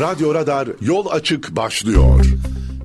[0.00, 2.26] Radyo Radar yol açık başlıyor.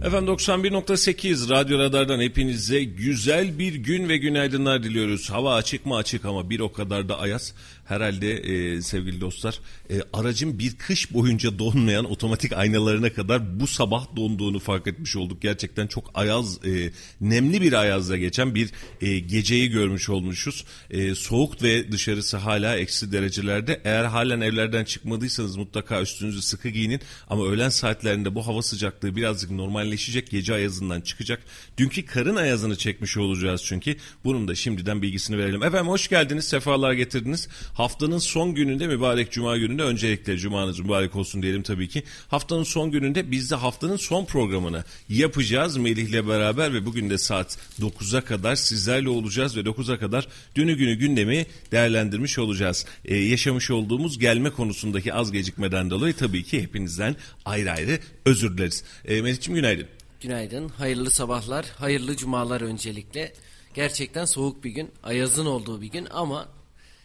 [0.06, 5.30] Efendim 91.8 Radyo Radar'dan hepinize güzel bir gün ve günaydınlar diliyoruz.
[5.30, 7.54] Hava açık mı açık ama bir o kadar da ayaz.
[7.92, 9.60] Herhalde e, sevgili dostlar
[9.90, 15.42] e, aracın bir kış boyunca donmayan otomatik aynalarına kadar bu sabah donduğunu fark etmiş olduk.
[15.42, 18.70] Gerçekten çok ayaz, e, nemli bir ayazla geçen bir
[19.02, 20.66] e, geceyi görmüş olmuşuz.
[20.90, 23.82] E, soğuk ve dışarısı hala eksi derecelerde.
[23.84, 27.02] Eğer halen evlerden çıkmadıysanız mutlaka üstünüzü sıkı giyinin.
[27.28, 30.30] Ama öğlen saatlerinde bu hava sıcaklığı birazcık normalleşecek.
[30.30, 31.44] Gece ayazından çıkacak.
[31.78, 33.96] Dünkü karın ayazını çekmiş olacağız çünkü.
[34.24, 35.64] Bunun da şimdiden bilgisini verelim.
[35.64, 37.48] Efendim hoş geldiniz, sefalar getirdiniz.
[37.82, 42.04] Haftanın son gününde mübarek cuma gününde öncelikle cumanız mübarek olsun diyelim tabii ki.
[42.28, 47.58] Haftanın son gününde biz de haftanın son programını yapacağız Melih'le beraber ve bugün de saat
[47.80, 52.86] 9'a kadar sizlerle olacağız ve 9'a kadar dünü günü gündemi değerlendirmiş olacağız.
[53.06, 58.84] Ee, yaşamış olduğumuz gelme konusundaki az gecikmeden dolayı tabii ki hepinizden ayrı ayrı özür dileriz.
[59.06, 59.88] Ee, Melih'ciğim günaydın.
[60.22, 63.34] Günaydın, hayırlı sabahlar, hayırlı cumalar öncelikle.
[63.74, 66.61] Gerçekten soğuk bir gün, ayazın olduğu bir gün ama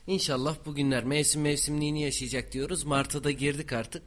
[0.06, 2.84] İnşallah bugünler mevsim mevsimliğini yaşayacak diyoruz.
[2.84, 4.02] Mart'a da girdik artık.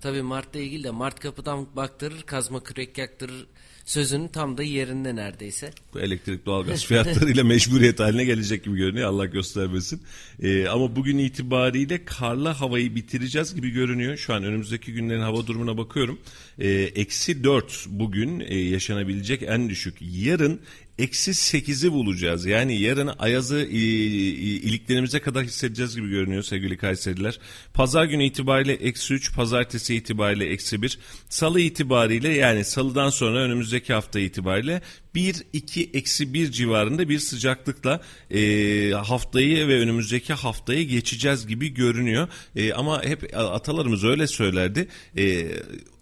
[0.00, 3.46] Tabii Mart'la ilgili de Mart kapıdan baktırır, kazma kürek yaktırır
[3.90, 5.72] sözünün tam da yerinde neredeyse.
[5.94, 10.02] Bu elektrik doğalgaz fiyatlarıyla mecburiyet haline gelecek gibi görünüyor Allah göstermesin.
[10.42, 14.16] Ee, ama bugün itibariyle karlı havayı bitireceğiz gibi görünüyor.
[14.16, 16.18] Şu an önümüzdeki günlerin hava durumuna bakıyorum.
[16.60, 19.96] Ee, eksi 4 bugün e, yaşanabilecek en düşük.
[20.00, 20.60] Yarın
[20.98, 22.46] eksi 8'i bulacağız.
[22.46, 27.40] Yani yarın ayazı iliklerimize kadar hissedeceğiz gibi görünüyor sevgili Kayseriler.
[27.74, 30.98] Pazar günü itibariyle eksi 3, pazartesi itibariyle eksi 1.
[31.28, 34.82] Salı itibariyle yani salıdan sonra önümüzdeki hafta itibariyle
[35.14, 38.00] 1, 2, eksi 1 civarında bir sıcaklıkla
[38.30, 42.28] e, haftayı ve önümüzdeki haftayı geçeceğiz gibi görünüyor.
[42.56, 44.88] E, ama hep atalarımız öyle söylerdi.
[45.16, 45.46] E,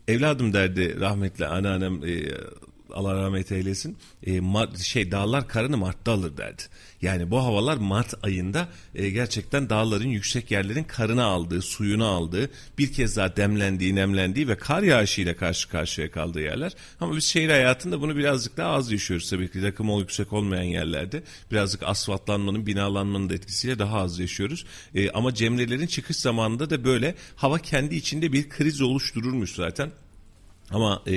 [0.09, 2.23] evladım derdi rahmetli anneannem e,
[2.99, 3.97] Allah rahmet eylesin
[4.27, 6.63] e, Mart, şey dağlar karını Mart'ta alır derdi.
[7.03, 12.93] Yani bu havalar Mart ayında e, gerçekten dağların yüksek yerlerin karını aldığı, suyunu aldığı, bir
[12.93, 16.73] kez daha demlendiği, nemlendiği ve kar yağışıyla karşı karşıya kaldığı yerler.
[17.01, 19.63] Ama biz şehir hayatında bunu birazcık daha az yaşıyoruz tabii ki.
[19.63, 24.65] Rakımı yüksek olmayan yerlerde birazcık asfaltlanmanın, binalanmanın da etkisiyle daha az yaşıyoruz.
[24.95, 29.91] E, ama cemrelerin çıkış zamanında da böyle hava kendi içinde bir kriz oluştururmuş zaten.
[30.71, 31.13] Ama e,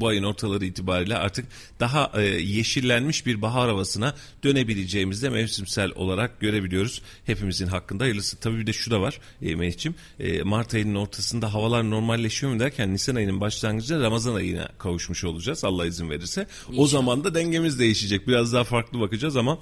[0.00, 1.46] bu ayın ortaları itibariyle artık
[1.80, 4.14] daha e, yeşillenmiş bir bahar havasına
[4.44, 7.02] dönebileceğimizi de mevsimsel olarak görebiliyoruz.
[7.26, 8.36] Hepimizin hakkında hayırlısı.
[8.36, 9.96] Tabii bir de şu da var e, Melih'ciğim.
[10.20, 15.64] E, Mart ayının ortasında havalar normalleşiyor mu derken Nisan ayının başlangıcında Ramazan ayına kavuşmuş olacağız
[15.64, 16.46] Allah izin verirse.
[16.68, 16.82] İnşallah.
[16.82, 18.28] O zaman da dengemiz değişecek.
[18.28, 19.58] Biraz daha farklı bakacağız ama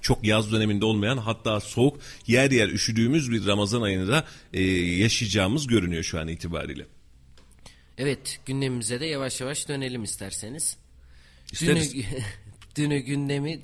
[0.00, 5.66] çok yaz döneminde olmayan hatta soğuk yer yer üşüdüğümüz bir Ramazan ayını da e, yaşayacağımız
[5.66, 6.97] görünüyor şu an itibariyle.
[7.98, 10.76] Evet gündemimize de yavaş yavaş dönelim isterseniz.
[11.52, 11.94] İsteriz.
[11.94, 12.04] Dünü,
[12.76, 13.60] dünü gündemi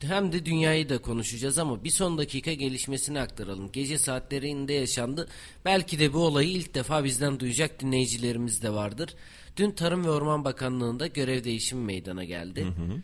[0.00, 3.72] hem de dünyayı da konuşacağız ama bir son dakika gelişmesini aktaralım.
[3.72, 5.28] Gece saatlerinde yaşandı.
[5.64, 9.14] Belki de bu olayı ilk defa bizden duyacak dinleyicilerimiz de vardır.
[9.56, 12.64] Dün Tarım ve Orman Bakanlığı'nda görev değişimi meydana geldi.
[12.64, 13.02] Hı hı.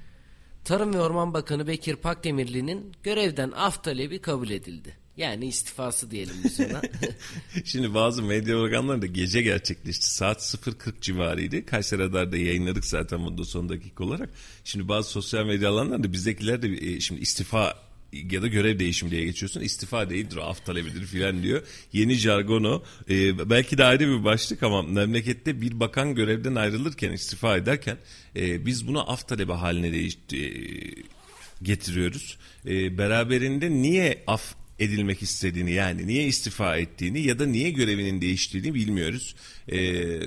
[0.66, 4.96] Tarım ve Orman Bakanı Bekir Pakdemirli'nin görevden af talebi kabul edildi.
[5.16, 6.82] Yani istifası diyelim biz ona.
[7.64, 10.14] Şimdi bazı medya organları da gece gerçekleşti.
[10.14, 11.66] Saat 0.40 civarıydı.
[11.66, 14.30] Kayseri Radar'da yayınladık zaten bunu da son dakika olarak.
[14.64, 19.10] Şimdi bazı sosyal medya alanlarında da bizdekiler de e, şimdi istifa ya da görev değişimi
[19.10, 19.60] diye geçiyorsun.
[19.60, 21.62] İstifa değildir o af talebidir filan diyor.
[21.92, 22.82] Yeni jargon o.
[23.10, 27.96] Ee, belki de ayrı bir başlık ama memlekette bir bakan görevden ayrılırken istifa ederken
[28.36, 30.38] e, biz bunu af talebi haline değiş, e,
[31.62, 32.38] getiriyoruz.
[32.66, 38.74] E, beraberinde niye af edilmek istediğini yani niye istifa ettiğini ya da niye görevinin değiştiğini
[38.74, 39.34] bilmiyoruz.
[39.72, 40.20] Ee,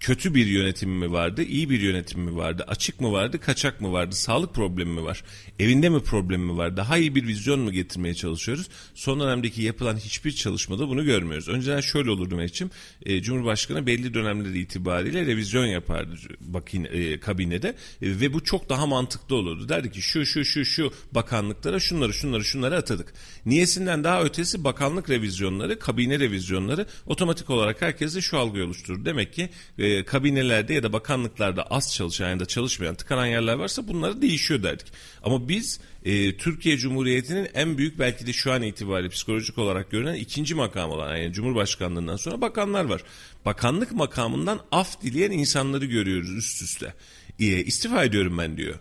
[0.00, 3.92] kötü bir yönetim mi vardı, iyi bir yönetim mi vardı, açık mı vardı, kaçak mı
[3.92, 5.24] vardı, sağlık problemi mi var,
[5.58, 8.68] evinde mi problem mi var, daha iyi bir vizyon mu getirmeye çalışıyoruz?
[8.94, 11.48] Son dönemdeki yapılan hiçbir çalışmada bunu görmüyoruz.
[11.48, 12.70] Önceden şöyle olurdu Mehmetciğim,
[13.06, 17.74] e, Cumhurbaşkanı belli dönemleri itibariyle revizyon yapardı bakin, e, kabinede e,
[18.20, 19.68] ve bu çok daha mantıklı olurdu.
[19.68, 23.14] Derdi ki şu şu şu şu bakanlıklara şunları şunları şunları atadık.
[23.46, 29.04] Niyesinden daha ötesi bakanlık revizyonları, kabine revizyonları otomatik olarak herkese şu algıyı oluşturur.
[29.04, 33.54] Demek ki e, e, kabinelerde ya da bakanlıklarda az çalışan ya da çalışmayan tıkanan yerler
[33.54, 34.86] varsa bunları değişiyor derdik.
[35.22, 40.14] Ama biz e, Türkiye Cumhuriyeti'nin en büyük belki de şu an itibariyle psikolojik olarak görünen
[40.14, 43.02] ikinci makam olan yani Cumhurbaşkanlığından sonra bakanlar var.
[43.44, 46.94] Bakanlık makamından af dileyen insanları görüyoruz üst üste.
[47.38, 48.74] E, istifa ediyorum ben diyor.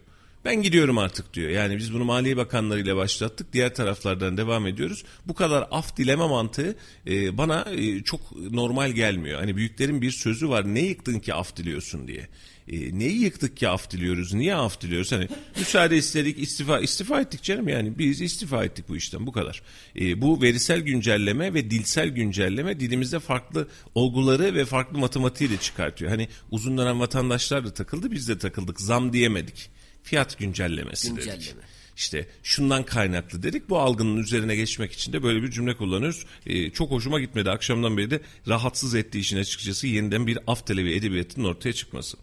[0.46, 1.50] Ben gidiyorum artık diyor.
[1.50, 3.54] Yani biz bunu Maliye Bakanları ile başlattık.
[3.54, 5.04] Diğer taraflardan devam ediyoruz.
[5.26, 6.76] Bu kadar af dileme mantığı
[7.08, 9.40] e, bana e, çok normal gelmiyor.
[9.40, 10.74] Hani büyüklerin bir sözü var.
[10.74, 12.28] Ne yıktın ki af diliyorsun diye.
[12.68, 14.34] E, neyi yıktık ki af diliyoruz?
[14.34, 15.12] Niye af diliyoruz?
[15.12, 15.28] Hani
[15.58, 19.62] müsaade istedik istifa istifa ettik canım yani biz istifa ettik bu işten bu kadar.
[20.00, 26.12] E, bu verisel güncelleme ve dilsel güncelleme dilimizde farklı olguları ve farklı matematiği de çıkartıyor.
[26.12, 29.79] Hani uzun dönem vatandaşlar da takıldı biz de takıldık zam diyemedik.
[30.04, 31.24] Fiyat güncellemesi dedik.
[31.24, 31.62] Güncelleme.
[32.00, 33.70] İşte şundan kaynaklı dedik.
[33.70, 36.26] Bu algının üzerine geçmek için de böyle bir cümle kullanıyoruz.
[36.46, 37.50] Ee, çok hoşuma gitmedi.
[37.50, 42.18] Akşamdan beri de rahatsız ettiği işin açıkçası yeniden bir af talebi edebiyatının ortaya çıkması.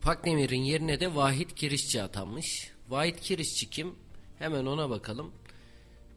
[0.00, 2.70] Pakdemir'in yerine de Vahit Kirişçi atanmış.
[2.88, 3.94] Vahit Kirişçi kim?
[4.38, 5.32] Hemen ona bakalım.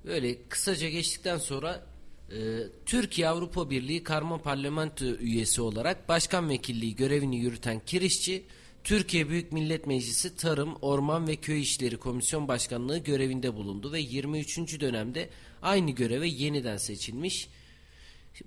[0.05, 1.85] Böyle kısaca geçtikten sonra
[2.31, 2.37] e,
[2.85, 8.43] Türkiye Avrupa Birliği Karma Parlamento üyesi olarak başkan vekilliği görevini yürüten Kirişçi,
[8.83, 14.79] Türkiye Büyük Millet Meclisi Tarım, Orman ve Köy İşleri Komisyon Başkanlığı görevinde bulundu ve 23.
[14.79, 15.29] dönemde
[15.61, 17.47] aynı göreve yeniden seçilmiş.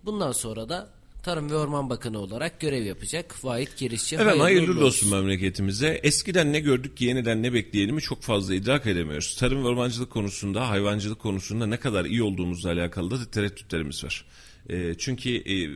[0.05, 0.91] Bundan sonra da
[1.23, 4.15] Tarım ve Orman Bakanı olarak görev yapacak Vahit Kirişçi.
[4.15, 6.01] Efendim hayırlı, uğurlu olsun memleketimize.
[6.03, 9.37] Eskiden ne gördük ki yeniden ne bekleyelim çok fazla idrak edemiyoruz.
[9.37, 14.25] Tarım ve ormancılık konusunda, hayvancılık konusunda ne kadar iyi olduğumuzla alakalı da tereddütlerimiz var.
[14.69, 15.71] E, çünkü e,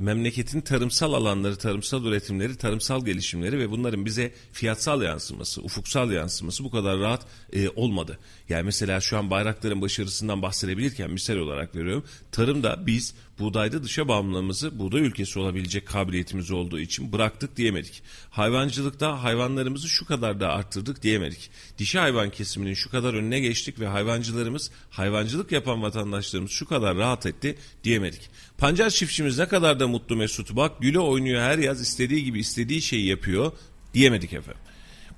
[0.00, 6.70] memleketin tarımsal alanları, tarımsal üretimleri, tarımsal gelişimleri ve bunların bize fiyatsal yansıması, ufuksal yansıması bu
[6.70, 8.18] kadar rahat e, olmadı.
[8.48, 12.04] Yani mesela şu an bayrakların başarısından bahsedebilirken misal olarak veriyorum.
[12.32, 18.02] Tarımda biz buğdayda dışa bağımlılığımızı buğday ülkesi olabilecek kabiliyetimiz olduğu için bıraktık diyemedik.
[18.30, 21.50] Hayvancılıkta hayvanlarımızı şu kadar da arttırdık diyemedik.
[21.78, 27.26] Dişi hayvan kesiminin şu kadar önüne geçtik ve hayvancılarımız, hayvancılık yapan vatandaşlarımız şu kadar rahat
[27.26, 28.30] etti diyemedik.
[28.58, 32.82] Pancar çiftçimiz ne kadar da mutlu mesut bak güle oynuyor her yaz istediği gibi istediği
[32.82, 33.52] şeyi yapıyor
[33.94, 34.69] diyemedik efendim.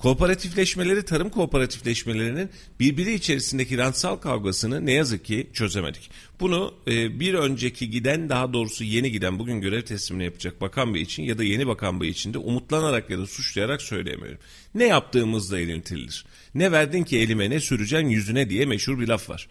[0.02, 2.50] Kooperatifleşmeleri, tarım kooperatifleşmelerinin
[2.80, 6.10] birbiri içerisindeki rantsal kavgasını ne yazık ki çözemedik.
[6.40, 11.02] Bunu e, bir önceki giden daha doğrusu yeni giden bugün görev teslimini yapacak bakan bey
[11.02, 14.38] için ya da yeni bakan bey için de umutlanarak ya da suçlayarak söyleyemiyorum.
[14.74, 16.24] Ne yaptığımızla ilintilidir.
[16.54, 19.48] Ne verdin ki elime ne süreceksin yüzüne diye meşhur bir laf var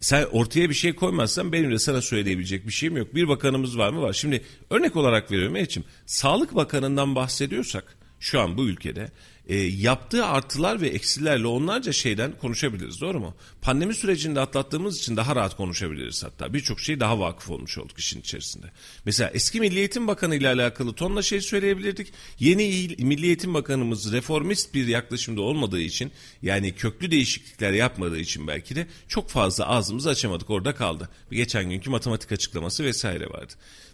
[0.00, 3.14] sen ortaya bir şey koymazsan benim de sana söyleyebilecek bir şeyim yok.
[3.14, 4.02] Bir bakanımız var mı?
[4.02, 4.12] Var.
[4.12, 5.84] Şimdi örnek olarak veriyorum Elçim.
[6.06, 9.10] Sağlık Bakanı'ndan bahsediyorsak şu an bu ülkede
[9.48, 13.34] e, yaptığı artılar ve eksilerle onlarca şeyden konuşabiliriz doğru mu?
[13.62, 16.54] Pandemi sürecinde atlattığımız için daha rahat konuşabiliriz hatta.
[16.54, 18.66] Birçok şey daha vakıf olmuş olduk işin içerisinde.
[19.04, 22.12] Mesela eski Milli Eğitim Bakanı ile alakalı tonla şey söyleyebilirdik.
[22.38, 28.46] Yeni il, Milli Eğitim Bakanımız reformist bir yaklaşımda olmadığı için yani köklü değişiklikler yapmadığı için
[28.46, 31.08] belki de çok fazla ağzımızı açamadık orada kaldı.
[31.30, 33.52] Geçen günkü matematik açıklaması vesaire vardı.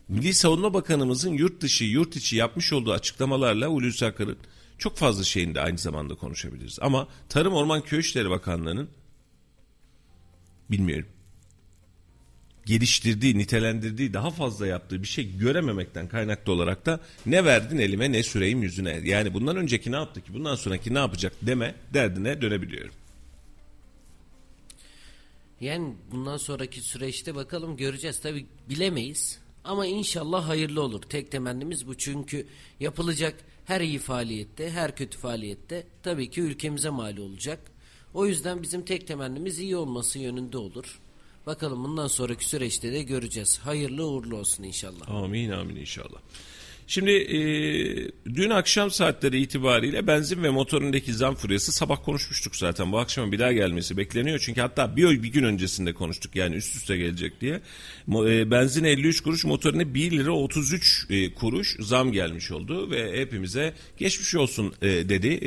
[0.09, 4.37] Milli Savunma Bakanımızın yurt dışı, yurt içi yapmış olduğu açıklamalarla Hulusi Akar'ın
[4.79, 6.79] çok fazla şeyini de aynı zamanda konuşabiliriz.
[6.81, 8.89] Ama Tarım Orman Köy İşleri Bakanlığı'nın
[10.71, 11.09] bilmiyorum
[12.69, 18.23] geliştirdiği, nitelendirdiği, daha fazla yaptığı bir şey görememekten kaynaklı olarak da ne verdin elime ne
[18.23, 19.01] süreyim yüzüne.
[19.05, 22.95] Yani bundan önceki ne yaptı ki bundan sonraki ne yapacak deme derdine dönebiliyorum.
[25.61, 28.21] Yani bundan sonraki süreçte bakalım göreceğiz.
[28.21, 29.39] Tabi bilemeyiz.
[29.69, 31.03] Ama inşallah hayırlı olur.
[31.03, 31.95] Tek temennimiz bu.
[31.95, 32.47] Çünkü
[32.81, 33.35] yapılacak
[33.65, 37.61] her iyi faaliyette, her kötü faaliyette tabii ki ülkemize mal olacak.
[38.15, 41.01] O yüzden bizim tek temennimiz iyi olması yönünde olur.
[41.47, 43.59] Bakalım bundan sonraki süreçte de göreceğiz.
[43.59, 45.11] Hayırlı uğurlu olsun inşallah.
[45.11, 46.21] Amin amin inşallah.
[46.91, 47.39] Şimdi e,
[48.35, 52.93] dün akşam saatleri itibariyle benzin ve motorundaki zam furyası sabah konuşmuştuk zaten.
[52.93, 54.39] Bu akşam bir daha gelmesi bekleniyor.
[54.39, 57.61] Çünkü hatta bir, bir gün öncesinde konuştuk yani üst üste gelecek diye.
[58.09, 62.91] E, benzin 53 kuruş motorine 1 lira 33 e, kuruş zam gelmiş oldu.
[62.91, 65.41] Ve hepimize geçmiş olsun e, dedi.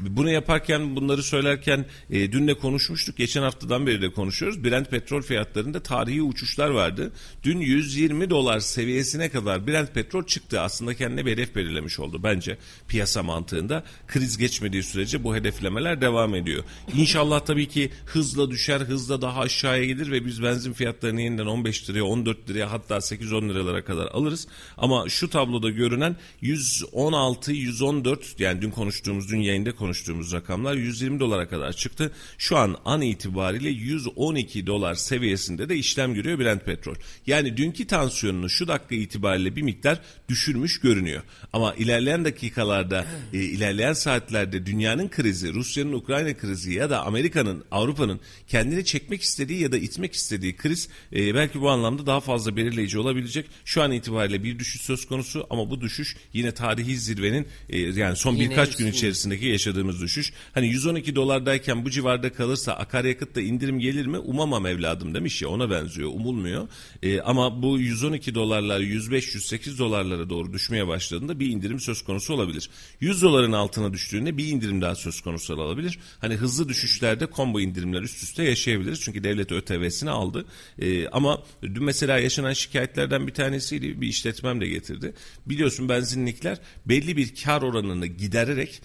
[0.00, 3.16] Bunu yaparken bunları söylerken e, dün de konuşmuştuk.
[3.16, 4.64] Geçen haftadan beri de konuşuyoruz.
[4.64, 7.12] Brent petrol fiyatlarında tarihi uçuşlar vardı.
[7.42, 10.60] Dün 120 dolar seviyesine kadar Brent petrol çıktı.
[10.60, 13.84] Aslında kendine bir hedef belirlemiş oldu bence piyasa mantığında.
[14.06, 16.64] Kriz geçmediği sürece bu hedeflemeler devam ediyor.
[16.96, 21.90] İnşallah tabii ki hızla düşer, hızla daha aşağıya gelir ve biz benzin fiyatlarını yeniden 15
[21.90, 24.48] liraya, 14 liraya hatta 8-10 liralara kadar alırız.
[24.76, 31.20] Ama şu tabloda görünen 116, 114 yani dün konuştuğumuz, dün yayında konuştuğumuz konuştuğumuz rakamlar 120
[31.20, 32.12] dolara kadar çıktı.
[32.38, 36.94] Şu an an itibariyle 112 dolar seviyesinde de işlem görüyor Brent petrol.
[37.26, 41.22] Yani dünkü tansiyonunu şu dakika itibariyle bir miktar düşürmüş görünüyor.
[41.52, 48.20] Ama ilerleyen dakikalarda, e, ilerleyen saatlerde dünyanın krizi, Rusya'nın Ukrayna krizi ya da Amerika'nın, Avrupa'nın
[48.48, 52.98] kendini çekmek istediği ya da itmek istediği kriz e, belki bu anlamda daha fazla belirleyici
[52.98, 53.46] olabilecek.
[53.64, 58.16] Şu an itibariyle bir düşüş söz konusu ama bu düşüş yine tarihi zirvenin e, yani
[58.16, 60.32] son Yine birkaç gün içerisindeki yaşadığımız düşüş.
[60.54, 64.18] Hani 112 dolardayken bu civarda kalırsa akaryakıtta indirim gelir mi?
[64.18, 66.08] Umamam evladım demiş ya ona benziyor.
[66.08, 66.68] Umulmuyor.
[67.02, 72.70] E, ama bu 112 dolarlar 105-108 dolarlara doğru düşmeye başladığında bir indirim söz konusu olabilir.
[73.00, 75.98] 100 doların altına düştüğünde bir indirim daha söz konusu olabilir.
[76.20, 79.00] Hani hızlı düşüşlerde combo indirimler üst üste yaşayabiliriz.
[79.00, 80.44] Çünkü devlet ÖTV'sini aldı.
[80.78, 85.14] E, ama dün mesela yaşanan şikayetlerden bir tanesiydi bir işletmem de getirdi.
[85.46, 88.82] Biliyorsun benzinlikler belli bir kar oranını gidererek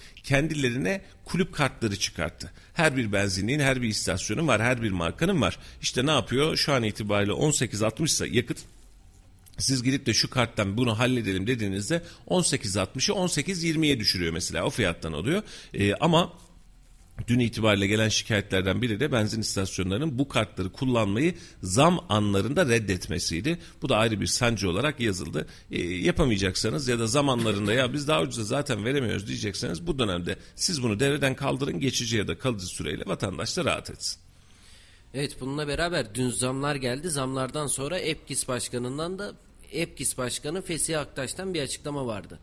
[0.84, 2.52] kendilerine kulüp kartları çıkarttı.
[2.74, 5.60] Her bir benzinliğin, her bir istasyonun var, her bir markanın var.
[5.82, 6.58] İşte ne yapıyor?
[6.58, 8.58] Şu an itibariyle 18.60 ise yakıt
[9.58, 15.44] siz gidip de şu karttan bunu halledelim dediğinizde 18.60'ı 18.20'ye düşürüyor mesela o fiyattan oluyor.
[15.74, 16.34] Ee, ama
[17.28, 23.60] Dün itibariyle gelen şikayetlerden biri de benzin istasyonlarının bu kartları kullanmayı zam anlarında reddetmesiydi.
[23.82, 25.48] Bu da ayrı bir sancı olarak yazıldı.
[25.72, 30.84] E, yapamayacaksanız ya da zamanlarında ya biz daha ucuza zaten veremiyoruz diyecekseniz bu dönemde siz
[30.84, 34.20] bunu devreden kaldırın geçici ya da kalıcı süreyle vatandaş da rahat etsin.
[35.14, 37.10] Evet bununla beraber dün zamlar geldi.
[37.10, 39.34] Zamlardan sonra EPKİS Başkanı'ndan da
[39.74, 42.40] EPKİS Başkanı Fesih Aktaş'tan bir açıklama vardı.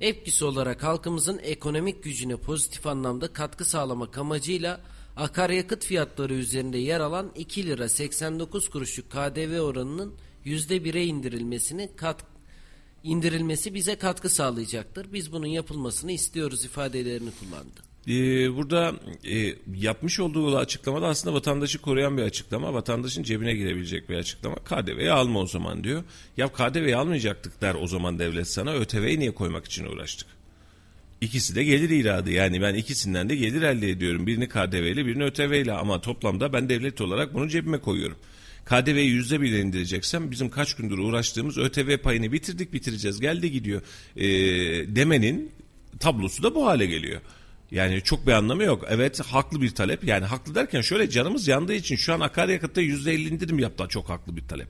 [0.00, 4.80] EPKİS olarak halkımızın ekonomik gücüne pozitif anlamda katkı sağlamak amacıyla
[5.16, 10.14] akaryakıt fiyatları üzerinde yer alan 2 lira 89 kuruşluk KDV oranının
[10.46, 12.24] %1'e indirilmesini kat
[13.02, 15.12] indirilmesi bize katkı sağlayacaktır.
[15.12, 17.91] Biz bunun yapılmasını istiyoruz ifadelerini kullandı.
[18.08, 18.94] Ee, burada
[19.30, 22.74] e, yapmış olduğu açıklamada aslında vatandaşı koruyan bir açıklama.
[22.74, 24.56] Vatandaşın cebine girebilecek bir açıklama.
[24.56, 26.04] KDV'yi alma o zaman diyor.
[26.36, 28.72] Ya KDV'yi almayacaktık der o zaman devlet sana.
[28.72, 30.28] ÖTV'yi niye koymak için uğraştık?
[31.20, 32.30] İkisi de gelir iradı.
[32.30, 34.26] Yani ben ikisinden de gelir elde ediyorum.
[34.26, 38.16] Birini KDV ile birini ÖTV ile ama toplamda ben devlet olarak bunu cebime koyuyorum.
[38.64, 43.82] KDV'yi yüzde bile indireceksem bizim kaç gündür uğraştığımız ÖTV payını bitirdik bitireceğiz geldi gidiyor
[44.16, 44.24] ee,
[44.96, 45.50] demenin
[46.00, 47.20] tablosu da bu hale geliyor.
[47.72, 48.84] Yani çok bir anlamı yok.
[48.88, 50.04] Evet haklı bir talep.
[50.04, 54.08] Yani haklı derken şöyle canımız yandığı için şu an akaryakıtta yüzde elli indirim yaptı çok
[54.08, 54.68] haklı bir talep.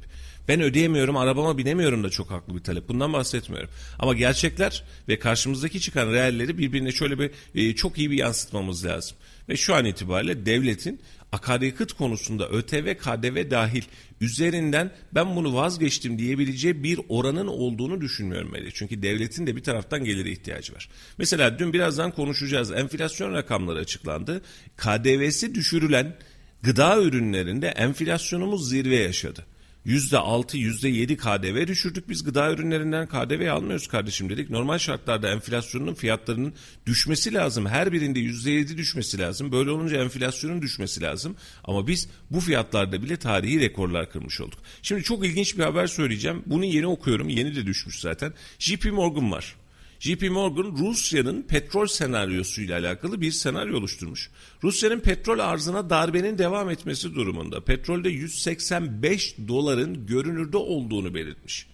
[0.48, 2.88] Ben ödeyemiyorum, arabama binemiyorum da çok haklı bir talep.
[2.88, 3.70] Bundan bahsetmiyorum.
[3.98, 9.16] Ama gerçekler ve karşımızdaki çıkan realleri birbirine şöyle bir e, çok iyi bir yansıtmamız lazım.
[9.48, 11.00] Ve şu an itibariyle devletin
[11.32, 13.82] akaryakıt konusunda ÖTV, KDV dahil
[14.20, 18.70] üzerinden ben bunu vazgeçtim diyebileceği bir oranın olduğunu düşünmüyorum Melih.
[18.74, 20.88] Çünkü devletin de bir taraftan geliri ihtiyacı var.
[21.18, 22.72] Mesela dün birazdan konuşacağız.
[22.72, 24.42] Enflasyon rakamları açıklandı.
[24.76, 26.16] KDV'si düşürülen
[26.62, 29.46] gıda ürünlerinde enflasyonumuz zirve yaşadı.
[29.86, 34.50] %6, %7 KDV düşürdük biz gıda ürünlerinden KDV almıyoruz kardeşim dedik.
[34.50, 36.54] Normal şartlarda enflasyonun fiyatlarının
[36.86, 37.66] düşmesi lazım.
[37.66, 39.52] Her birinde %7 düşmesi lazım.
[39.52, 41.36] Böyle olunca enflasyonun düşmesi lazım.
[41.64, 44.58] Ama biz bu fiyatlarda bile tarihi rekorlar kırmış olduk.
[44.82, 46.42] Şimdi çok ilginç bir haber söyleyeceğim.
[46.46, 47.28] Bunu yeni okuyorum.
[47.28, 48.32] Yeni de düşmüş zaten.
[48.58, 49.61] JP Morgan var.
[50.02, 54.30] JP Morgan Rusya'nın petrol senaryosuyla alakalı bir senaryo oluşturmuş.
[54.64, 61.66] Rusya'nın petrol arzına darbenin devam etmesi durumunda petrolde 185 doların görünürde olduğunu belirtmiş.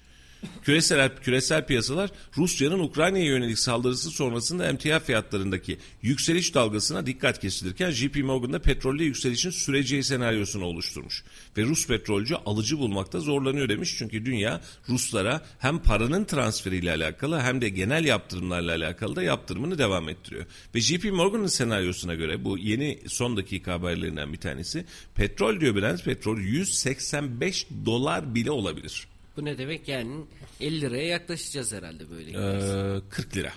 [0.63, 8.17] Küresel, küresel piyasalar Rusya'nın Ukrayna'ya yönelik saldırısı sonrasında emtia fiyatlarındaki yükseliş dalgasına dikkat kesilirken JP
[8.17, 11.25] Morgan'da petrolde yükselişin süreceği senaryosunu oluşturmuş.
[11.57, 13.95] Ve Rus petrolcü alıcı bulmakta zorlanıyor demiş.
[13.99, 20.09] Çünkü dünya Ruslara hem paranın transferiyle alakalı hem de genel yaptırımlarla alakalı da yaptırımını devam
[20.09, 20.47] ettiriyor.
[20.75, 26.05] Ve JP Morgan'ın senaryosuna göre bu yeni son dakika haberlerinden bir tanesi petrol diyor Brent
[26.05, 29.09] petrol 185 dolar bile olabilir.
[29.39, 30.25] Bu ne demek yani
[30.61, 32.31] 50 liraya yaklaşacağız herhalde böyle.
[32.31, 33.53] Ee, 40 lira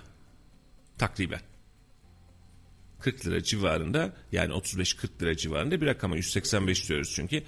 [0.98, 1.42] takriben.
[3.00, 7.44] 40 lira civarında yani 35-40 lira civarında bir rakama 185 diyoruz çünkü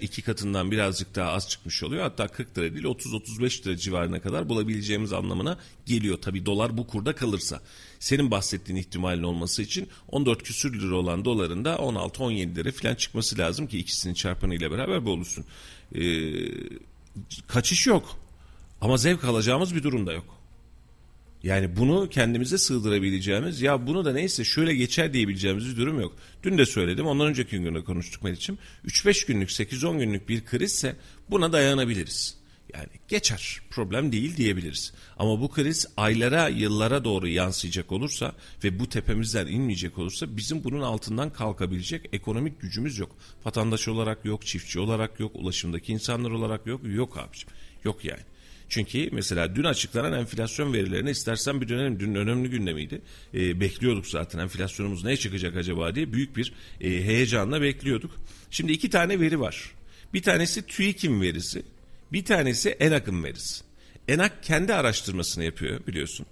[0.00, 2.02] iki katından birazcık daha az çıkmış oluyor.
[2.02, 6.18] Hatta 40 lira değil 30-35 lira civarına kadar bulabileceğimiz anlamına geliyor.
[6.18, 7.60] Tabi dolar bu kurda kalırsa.
[7.98, 13.38] Senin bahsettiğin ihtimalin olması için 14 küsür lira olan doların da 16-17 lira falan çıkması
[13.38, 15.44] lazım ki ikisinin çarpanıyla beraber bu olursun.
[15.94, 16.00] Ee,
[17.48, 18.16] kaçış yok
[18.80, 20.40] ama zevk alacağımız bir durum da yok.
[21.42, 26.16] Yani bunu kendimize sığdırabileceğimiz ya bunu da neyse şöyle geçer diyebileceğimiz bir durum yok.
[26.42, 28.58] Dün de söyledim ondan önceki gün de konuştuk Meriç'im.
[28.86, 30.96] 3-5 günlük 8-10 günlük bir krizse
[31.30, 32.39] buna dayanabiliriz.
[32.74, 34.92] Yani geçer problem değil diyebiliriz.
[35.16, 38.32] Ama bu kriz aylara yıllara doğru yansıyacak olursa
[38.64, 43.16] ve bu tepemizden inmeyecek olursa bizim bunun altından kalkabilecek ekonomik gücümüz yok.
[43.44, 47.48] Vatandaş olarak yok, çiftçi olarak yok, ulaşımdaki insanlar olarak yok, yok abiciğim.
[47.84, 48.20] Yok yani.
[48.68, 52.00] Çünkü mesela dün açıklanan enflasyon verilerine istersen bir dönelim.
[52.00, 53.02] Dün önemli gündemiydi.
[53.34, 58.10] E, bekliyorduk zaten enflasyonumuz ne çıkacak acaba diye büyük bir e, heyecanla bekliyorduk.
[58.50, 59.74] Şimdi iki tane veri var.
[60.14, 61.62] Bir tanesi TÜİK'in verisi.
[62.12, 63.64] Bir tanesi ENAK'ın verisi.
[64.08, 66.26] ENAK kendi araştırmasını yapıyor biliyorsun.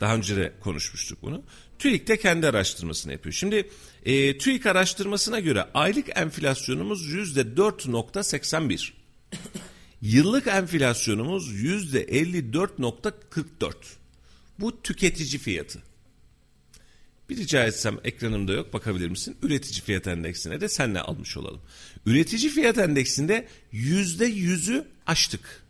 [0.00, 1.42] Daha önce de konuşmuştuk bunu.
[1.78, 3.32] TÜİK de kendi araştırmasını yapıyor.
[3.32, 3.70] Şimdi
[4.04, 8.92] e, TÜİK araştırmasına göre aylık enflasyonumuz yüzde 4.81.
[10.02, 13.74] Yıllık enflasyonumuz yüzde 54.44.
[14.58, 15.82] Bu tüketici fiyatı.
[17.30, 19.36] Bir rica etsem ekranımda yok bakabilir misin?
[19.42, 21.60] Üretici fiyat endeksine de senle almış olalım.
[22.06, 25.62] Üretici fiyat endeksinde yüzde yüzü aştık.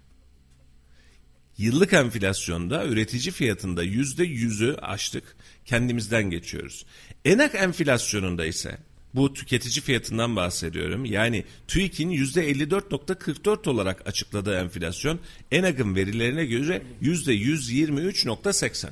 [1.59, 5.37] Yıllık enflasyonda üretici fiyatında yüzde yüzü aştık.
[5.65, 6.87] Kendimizden geçiyoruz.
[7.25, 8.79] Enak enflasyonunda ise
[9.15, 11.05] bu tüketici fiyatından bahsediyorum.
[11.05, 15.21] Yani TÜİK'in %54.44 olarak açıkladığı enflasyon
[15.51, 18.89] ENAG'ın verilerine göre %123.80.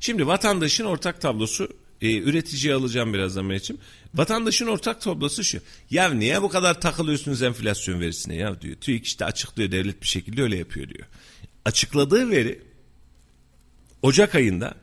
[0.00, 1.68] Şimdi vatandaşın ortak tablosu
[2.02, 3.82] e, üreticiye alacağım birazdan Mehmet'ciğim.
[4.14, 5.60] Vatandaşın ortak tablosu şu.
[5.90, 8.76] Ya niye bu kadar takılıyorsunuz enflasyon verisine ya diyor.
[8.76, 11.06] TÜİK işte açıklıyor devlet bir şekilde öyle yapıyor diyor.
[11.64, 12.62] Açıkladığı veri
[14.02, 14.74] Ocak ayında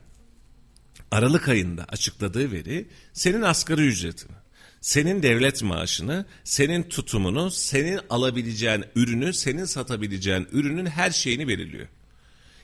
[1.12, 4.36] Aralık ayında açıkladığı veri senin asgari ücretini,
[4.82, 11.88] senin devlet maaşını, senin tutumunu, senin alabileceğin ürünü, senin satabileceğin ürünün her şeyini belirliyor.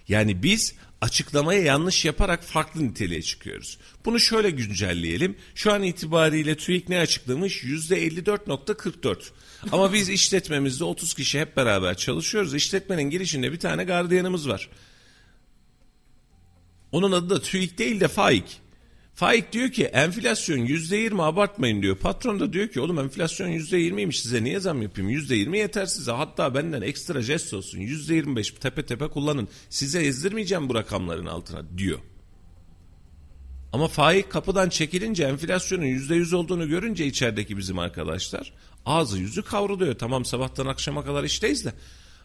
[0.07, 3.77] Yani biz açıklamaya yanlış yaparak farklı niteliğe çıkıyoruz.
[4.05, 5.37] Bunu şöyle güncelleyelim.
[5.55, 7.63] Şu an itibariyle TÜİK ne açıklamış?
[7.63, 9.17] %54.44.
[9.71, 12.55] Ama biz işletmemizde 30 kişi hep beraber çalışıyoruz.
[12.55, 14.69] İşletmenin girişinde bir tane gardiyanımız var.
[16.91, 18.62] Onun adı da TÜİK değil de FAİK.
[19.15, 21.97] Faik diyor ki enflasyon yüzde yirmi abartmayın diyor.
[21.97, 25.09] Patron da diyor ki oğlum enflasyon yüzde yirmiymiş size niye zam yapayım?
[25.09, 26.11] Yüzde yirmi yeter size.
[26.11, 27.79] Hatta benden ekstra jest olsun.
[27.79, 29.47] Yüzde yirmi beş tepe tepe kullanın.
[29.69, 31.99] Size ezdirmeyeceğim bu rakamların altına diyor.
[33.73, 38.53] Ama faik kapıdan çekilince enflasyonun yüzde yüz olduğunu görünce içerideki bizim arkadaşlar
[38.85, 39.95] ağzı yüzü kavruluyor.
[39.95, 41.73] Tamam sabahtan akşama kadar işteyiz de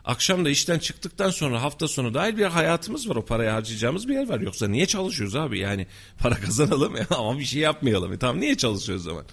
[0.09, 3.17] Akşam da işten çıktıktan sonra hafta sonu dahil bir hayatımız var.
[3.17, 4.41] O parayı harcayacağımız bir yer var.
[4.41, 5.59] Yoksa niye çalışıyoruz abi?
[5.59, 5.87] Yani
[6.19, 8.13] para kazanalım ama bir şey yapmayalım.
[8.13, 9.25] E tamam niye çalışıyoruz o zaman?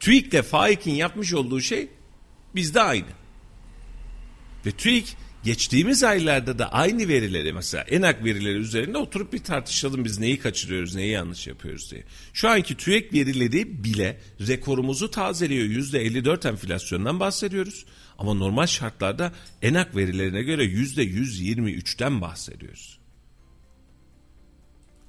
[0.00, 1.88] TÜİK'le FAİK'in yapmış olduğu şey
[2.54, 3.06] bizde aynı.
[4.66, 10.18] Ve TÜİK geçtiğimiz aylarda da aynı verileri mesela enak verileri üzerinde oturup bir tartışalım biz
[10.18, 12.04] neyi kaçırıyoruz neyi yanlış yapıyoruz diye.
[12.32, 17.84] Şu anki TÜİK verileri bile rekorumuzu tazeliyor %54 enflasyondan bahsediyoruz.
[18.20, 22.98] Ama normal şartlarda enak verilerine göre %123'ten bahsediyoruz.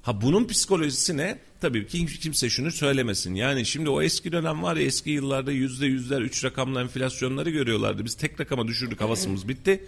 [0.02, 1.38] Ha bunun psikolojisi ne?
[1.60, 3.34] Tabii ki kimse şunu söylemesin.
[3.34, 8.04] Yani şimdi o eski dönem var ya eski yıllarda yüzde yüzler üç rakamlı enflasyonları görüyorlardı.
[8.04, 9.84] Biz tek rakama düşürdük havasımız bitti.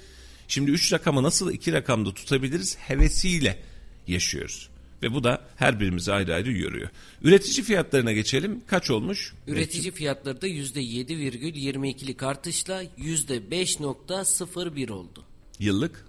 [0.49, 3.59] Şimdi üç rakamı nasıl iki rakamda tutabiliriz hevesiyle
[4.07, 4.71] yaşıyoruz.
[5.05, 6.89] Ve bu da her birimizi ayrı ayrı yoruyor.
[7.23, 8.61] Üretici fiyatlarına geçelim.
[8.67, 9.35] Kaç olmuş?
[9.47, 15.25] Üretici fiyatları da %7,22'lik artışla %5.01 oldu.
[15.59, 16.07] Yıllık?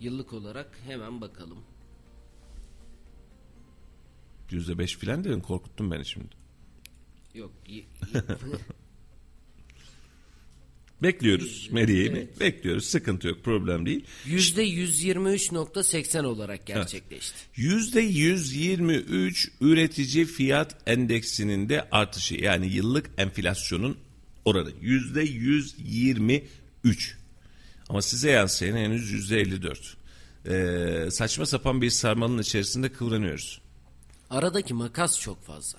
[0.00, 1.58] Yıllık olarak hemen bakalım.
[4.50, 6.28] %5 filan dedin korkuttun beni şimdi.
[7.34, 7.52] Yok.
[11.02, 12.28] Bekliyoruz Meriye'yi.
[12.40, 12.84] Bekliyoruz.
[12.84, 13.44] Sıkıntı yok.
[13.44, 14.04] Problem değil.
[14.26, 17.36] %123.80 olarak gerçekleşti.
[17.56, 23.96] %123 üretici fiyat endeksinin de artışı yani yıllık enflasyonun
[24.44, 26.42] oranı %123.
[27.88, 29.94] Ama size yansıyan henüz %54.
[30.46, 33.60] Ee, saçma sapan bir sarmalın içerisinde kıvranıyoruz.
[34.30, 35.78] Aradaki makas çok fazla.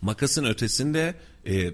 [0.00, 1.14] Makasın ötesinde
[1.46, 1.72] e,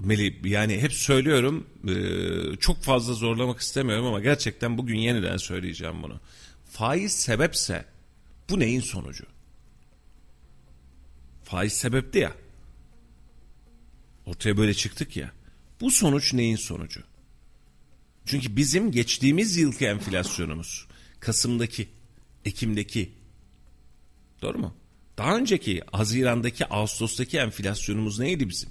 [0.00, 6.20] Melih yani hep söylüyorum e, çok fazla zorlamak istemiyorum ama gerçekten bugün yeniden söyleyeceğim bunu.
[6.64, 7.84] Faiz sebepse
[8.50, 9.24] bu neyin sonucu?
[11.44, 12.32] Faiz sebepti ya.
[14.26, 15.32] Ortaya böyle çıktık ya.
[15.80, 17.00] Bu sonuç neyin sonucu?
[18.26, 20.86] Çünkü bizim geçtiğimiz yılki enflasyonumuz
[21.20, 21.88] Kasım'daki,
[22.44, 23.12] Ekim'deki
[24.42, 24.74] doğru mu?
[25.18, 28.70] Daha önceki Haziran'daki, Ağustos'taki enflasyonumuz neydi bizim?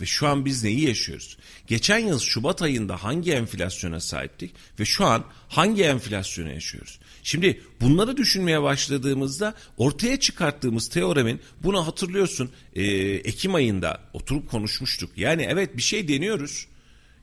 [0.00, 1.36] Ve şu an biz neyi yaşıyoruz?
[1.66, 6.98] Geçen yıl Şubat ayında hangi enflasyona sahiptik ve şu an hangi enflasyona yaşıyoruz?
[7.22, 15.10] Şimdi bunları düşünmeye başladığımızda ortaya çıkarttığımız teoremin bunu hatırlıyorsun e, Ekim ayında oturup konuşmuştuk.
[15.16, 16.66] Yani evet bir şey deniyoruz.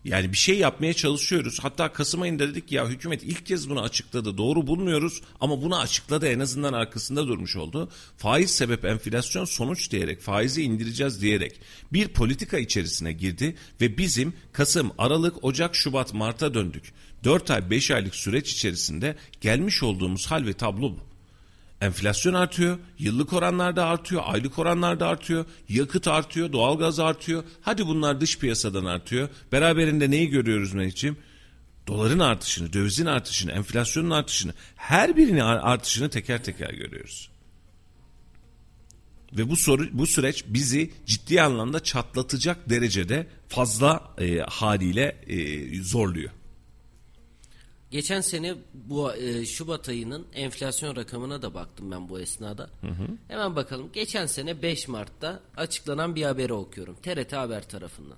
[0.06, 1.60] Yani bir şey yapmaya çalışıyoruz.
[1.62, 4.38] Hatta Kasım ayında dedik ya hükümet ilk kez bunu açıkladı.
[4.38, 7.90] Doğru bulmuyoruz ama bunu açıkladı en azından arkasında durmuş oldu.
[8.18, 11.60] Faiz sebep enflasyon sonuç diyerek faizi indireceğiz diyerek
[11.94, 16.94] bir politika içerisine girdi ve bizim Kasım, Aralık, Ocak, Şubat, Mart'a döndük.
[17.24, 21.09] 4 ay 5 aylık süreç içerisinde gelmiş olduğumuz hal ve tablo bu.
[21.82, 27.44] Enflasyon artıyor, yıllık oranlarda artıyor, aylık oranlarda artıyor, yakıt artıyor, doğalgaz artıyor.
[27.62, 29.30] Hadi bunlar dış piyasadan artıyor.
[29.52, 31.18] Beraberinde neyi görüyoruz Mehmetciğim?
[31.88, 37.30] Doların artışını, dövizin artışını, enflasyonun artışını, her birinin artışını teker teker görüyoruz.
[39.34, 46.32] Ve bu soru bu süreç bizi ciddi anlamda çatlatacak derecede fazla e, haliyle e, zorluyor.
[47.92, 52.70] Geçen sene bu e, Şubat ayının enflasyon rakamına da baktım ben bu esnada.
[52.82, 53.08] Hı hı.
[53.28, 53.90] Hemen bakalım.
[53.94, 56.96] Geçen sene 5 Mart'ta açıklanan bir haberi okuyorum.
[57.04, 58.18] TRT Haber tarafından.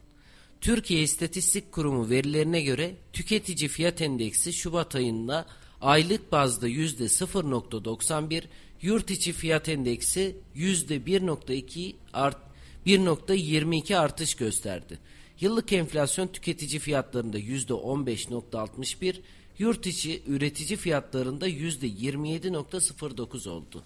[0.61, 5.45] Türkiye İstatistik Kurumu verilerine göre tüketici fiyat endeksi Şubat ayında
[5.81, 8.43] aylık bazda yüzde 0.91,
[8.81, 12.37] yurt içi fiyat endeksi yüzde 1.2 art
[12.85, 14.99] 1.22 artış gösterdi.
[15.39, 19.15] Yıllık enflasyon tüketici fiyatlarında yüzde 15.61,
[19.61, 23.83] yurt içi üretici fiyatlarında yüzde 27.09 oldu.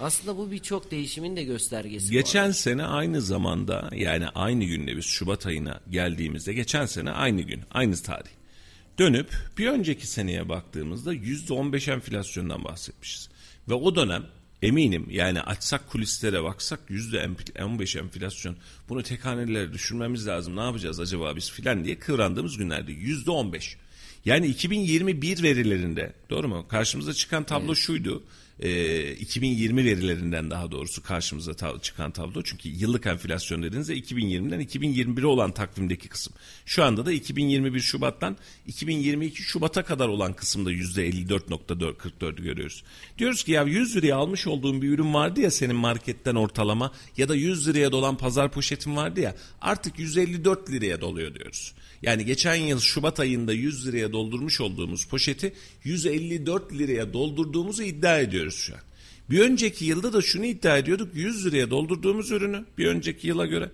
[0.00, 2.12] Aslında bu birçok değişimin de göstergesi.
[2.12, 7.60] Geçen sene aynı zamanda yani aynı günde biz Şubat ayına geldiğimizde geçen sene aynı gün
[7.70, 8.30] aynı tarih.
[8.98, 13.28] Dönüp bir önceki seneye baktığımızda yüzde 15 enflasyondan bahsetmişiz.
[13.68, 14.26] Ve o dönem
[14.62, 17.28] eminim yani açsak kulislere baksak yüzde
[17.62, 18.56] 15 enflasyon
[18.88, 23.76] bunu tek hanelere düşürmemiz lazım ne yapacağız acaba biz filan diye kıvrandığımız günlerde yüzde 15.
[24.26, 26.66] Yani 2021 verilerinde doğru mu?
[26.68, 27.76] Karşımıza çıkan tablo evet.
[27.76, 28.22] şuydu.
[28.60, 32.42] E, 2020 verilerinden daha doğrusu karşımıza ta- çıkan tablo.
[32.42, 36.34] Çünkü yıllık enflasyon dediğinizde 2020'den 2021'e olan takvimdeki kısım.
[36.66, 38.36] Şu anda da 2021 Şubat'tan
[38.66, 42.84] 2022 Şubat'a kadar olan kısımda %54.44'ü görüyoruz.
[43.18, 47.28] Diyoruz ki ya 100 liraya almış olduğun bir ürün vardı ya senin marketten ortalama ya
[47.28, 51.74] da 100 liraya dolan pazar poşetin vardı ya artık 154 liraya doluyor diyoruz.
[52.06, 55.52] Yani geçen yıl Şubat ayında 100 liraya doldurmuş olduğumuz poşeti
[55.84, 58.80] 154 liraya doldurduğumuzu iddia ediyoruz şu an.
[59.30, 63.70] Bir önceki yılda da şunu iddia ediyorduk 100 liraya doldurduğumuz ürünü bir önceki yıla göre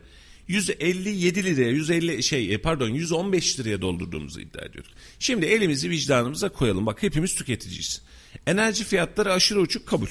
[0.48, 4.92] 157 liraya 150 şey e, pardon 115 liraya doldurduğumuzu iddia ediyorduk.
[5.18, 8.02] Şimdi elimizi vicdanımıza koyalım bak hepimiz tüketiciyiz.
[8.46, 10.08] Enerji fiyatları aşırı uçuk kabul.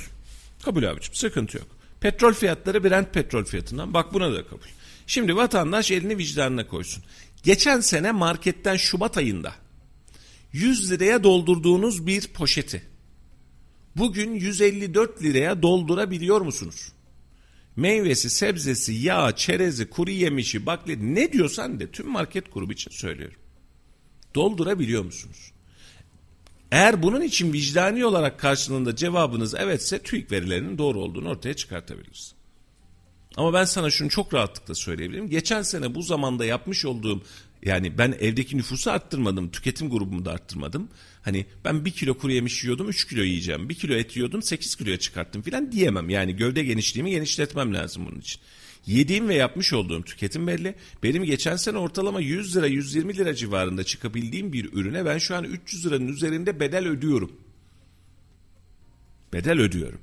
[0.64, 1.68] Kabul abicim sıkıntı yok.
[2.00, 4.68] Petrol fiyatları Brent petrol fiyatından bak buna da kabul.
[5.08, 7.04] Şimdi vatandaş elini vicdanına koysun.
[7.44, 9.56] Geçen sene marketten Şubat ayında
[10.54, 12.84] 100 liraya doldurduğunuz bir poşeti
[13.96, 16.92] bugün 154 liraya doldurabiliyor musunuz?
[17.76, 23.38] Meyvesi, sebzesi, yağ, çerezi, kuru yemişi, bakleti ne diyorsan de tüm market grubu için söylüyorum.
[24.36, 25.52] Doldurabiliyor musunuz?
[26.72, 32.34] Eğer bunun için vicdani olarak karşılığında cevabınız evetse TÜİK verilerinin doğru olduğunu ortaya çıkartabiliriz.
[33.38, 35.30] Ama ben sana şunu çok rahatlıkla söyleyebilirim.
[35.30, 37.22] Geçen sene bu zamanda yapmış olduğum
[37.66, 39.52] yani ben evdeki nüfusu arttırmadım.
[39.52, 40.90] Tüketim grubumu da arttırmadım.
[41.22, 43.70] Hani ben bir kilo kuru yemiş yiyordum üç kilo yiyeceğim.
[43.70, 46.10] Bir kilo et yiyordum sekiz kiloya çıkarttım filan diyemem.
[46.10, 48.42] Yani gövde genişliğimi genişletmem lazım bunun için.
[48.86, 50.76] Yediğim ve yapmış olduğum tüketim belli.
[51.04, 55.44] Benim geçen sene ortalama 100 lira 120 lira civarında çıkabildiğim bir ürüne ben şu an
[55.44, 57.32] 300 liranın üzerinde bedel ödüyorum.
[59.34, 60.00] Bedel ödüyorum.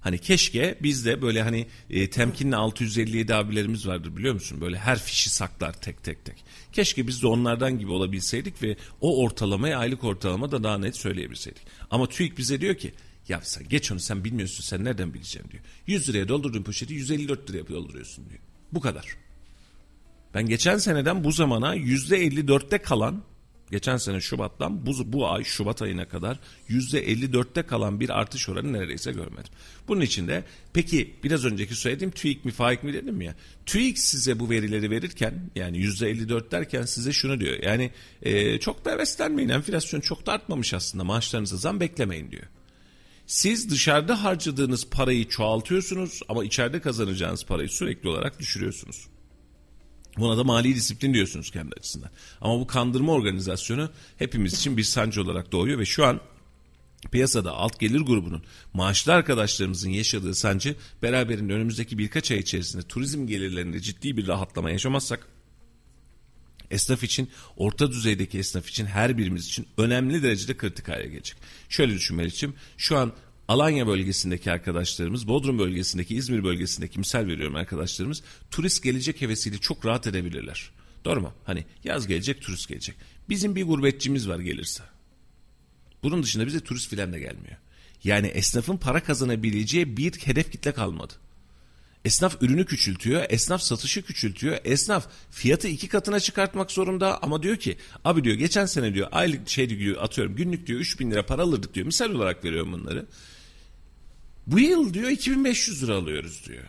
[0.00, 4.60] Hani keşke biz de böyle hani e, temkinli 657 abilerimiz vardır biliyor musun?
[4.60, 6.44] Böyle her fişi saklar tek tek tek.
[6.72, 11.62] Keşke biz de onlardan gibi olabilseydik ve o ortalamayı aylık ortalama da daha net söyleyebilseydik.
[11.90, 12.92] Ama TÜİK bize diyor ki
[13.28, 15.62] ya sen geç onu sen bilmiyorsun sen nereden bileceksin diyor.
[15.86, 18.40] 100 liraya doldurduğun poşeti 154 liraya dolduruyorsun diyor.
[18.72, 19.06] Bu kadar.
[20.34, 23.22] Ben geçen seneden bu zamana %54'te kalan
[23.70, 29.12] geçen sene Şubat'tan bu, bu ay Şubat ayına kadar %54'te kalan bir artış oranı neredeyse
[29.12, 29.52] görmedim.
[29.88, 33.34] Bunun için de peki biraz önceki söylediğim TÜİK mi faik mi dedim ya.
[33.66, 37.62] TÜİK size bu verileri verirken yani %54 derken size şunu diyor.
[37.62, 37.90] Yani
[38.22, 42.46] e, çok da heveslenmeyin enflasyon çok da artmamış aslında maaşlarınıza zam beklemeyin diyor.
[43.26, 49.09] Siz dışarıda harcadığınız parayı çoğaltıyorsunuz ama içeride kazanacağınız parayı sürekli olarak düşürüyorsunuz.
[50.18, 52.10] Buna da mali disiplin diyorsunuz kendi açısından.
[52.40, 56.20] Ama bu kandırma organizasyonu hepimiz için bir sancı olarak doğuyor ve şu an
[57.12, 58.42] piyasada alt gelir grubunun
[58.72, 65.28] maaşlı arkadaşlarımızın yaşadığı sancı beraberinde önümüzdeki birkaç ay içerisinde turizm gelirlerinde ciddi bir rahatlama yaşamazsak
[66.70, 71.36] esnaf için, orta düzeydeki esnaf için her birimiz için önemli derecede kritik hale gelecek.
[71.68, 73.12] Şöyle düşün şu an
[73.50, 80.06] Alanya bölgesindeki arkadaşlarımız, Bodrum bölgesindeki, İzmir bölgesindeki misal veriyorum arkadaşlarımız turist gelecek hevesiyle çok rahat
[80.06, 80.70] edebilirler.
[81.04, 81.32] Doğru mu?
[81.44, 82.96] Hani yaz gelecek turist gelecek.
[83.28, 84.82] Bizim bir gurbetçimiz var gelirse.
[86.02, 87.56] Bunun dışında bize turist filan da gelmiyor.
[88.04, 91.12] Yani esnafın para kazanabileceği bir hedef kitle kalmadı.
[92.04, 97.76] Esnaf ürünü küçültüyor, esnaf satışı küçültüyor, esnaf fiyatı iki katına çıkartmak zorunda ama diyor ki
[98.04, 101.74] abi diyor geçen sene diyor aylık şey diyor atıyorum günlük diyor 3000 lira para alırdık
[101.74, 103.06] diyor misal olarak veriyorum bunları.
[104.46, 106.64] Bu yıl diyor 2500 lira alıyoruz diyor.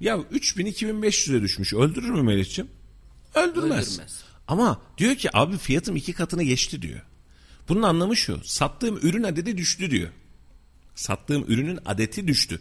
[0.00, 2.70] Ya 3000 2500'e düşmüş öldürür mü Melih'ciğim?
[3.34, 3.88] Öldürmez.
[3.88, 4.24] Öldürmez.
[4.48, 7.00] Ama diyor ki abi fiyatım iki katına geçti diyor.
[7.68, 10.08] Bunun anlamı şu sattığım ürün adedi düştü diyor.
[10.94, 12.60] Sattığım ürünün adeti düştü.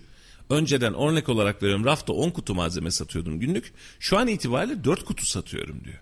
[0.50, 3.74] Önceden örnek olarak veriyorum rafta 10 kutu malzeme satıyordum günlük.
[4.00, 6.00] Şu an itibariyle 4 kutu satıyorum diyor.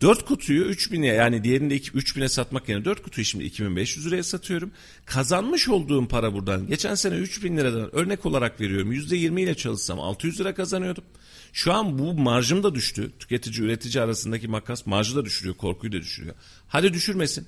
[0.00, 4.70] 4 kutuyu 3000'e yani diğerinde 3000'e satmak yerine 4 kutuyu şimdi 2500 liraya satıyorum.
[5.04, 10.40] Kazanmış olduğum para buradan geçen sene 3000 liradan örnek olarak veriyorum %20 ile çalışsam 600
[10.40, 11.04] lira kazanıyordum.
[11.52, 13.12] Şu an bu marjım da düştü.
[13.18, 16.34] Tüketici üretici arasındaki makas marjı da düşürüyor korkuyu da düşürüyor.
[16.68, 17.46] Hadi düşürmesin.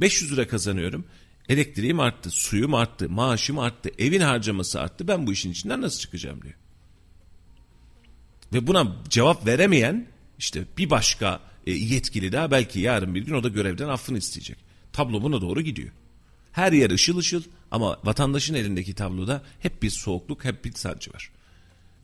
[0.00, 1.04] 500 lira kazanıyorum.
[1.48, 5.08] Elektriğim arttı, suyum arttı, maaşım arttı, evin harcaması arttı.
[5.08, 6.54] Ben bu işin içinden nasıl çıkacağım diyor.
[8.52, 10.06] Ve buna cevap veremeyen
[10.38, 14.56] işte bir başka e, yetkili daha belki yarın bir gün o da görevden affını isteyecek.
[14.92, 15.90] Tablo buna doğru gidiyor.
[16.52, 21.30] Her yer ışıl ışıl ama vatandaşın elindeki tabloda hep bir soğukluk, hep bir sancı var.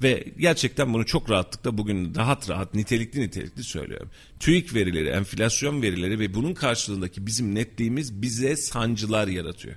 [0.02, 4.10] Ve gerçekten bunu çok rahatlıkla bugün rahat rahat nitelikli nitelikli söylüyorum.
[4.40, 9.76] TÜİK verileri, enflasyon verileri ve bunun karşılığındaki bizim netliğimiz bize sancılar yaratıyor.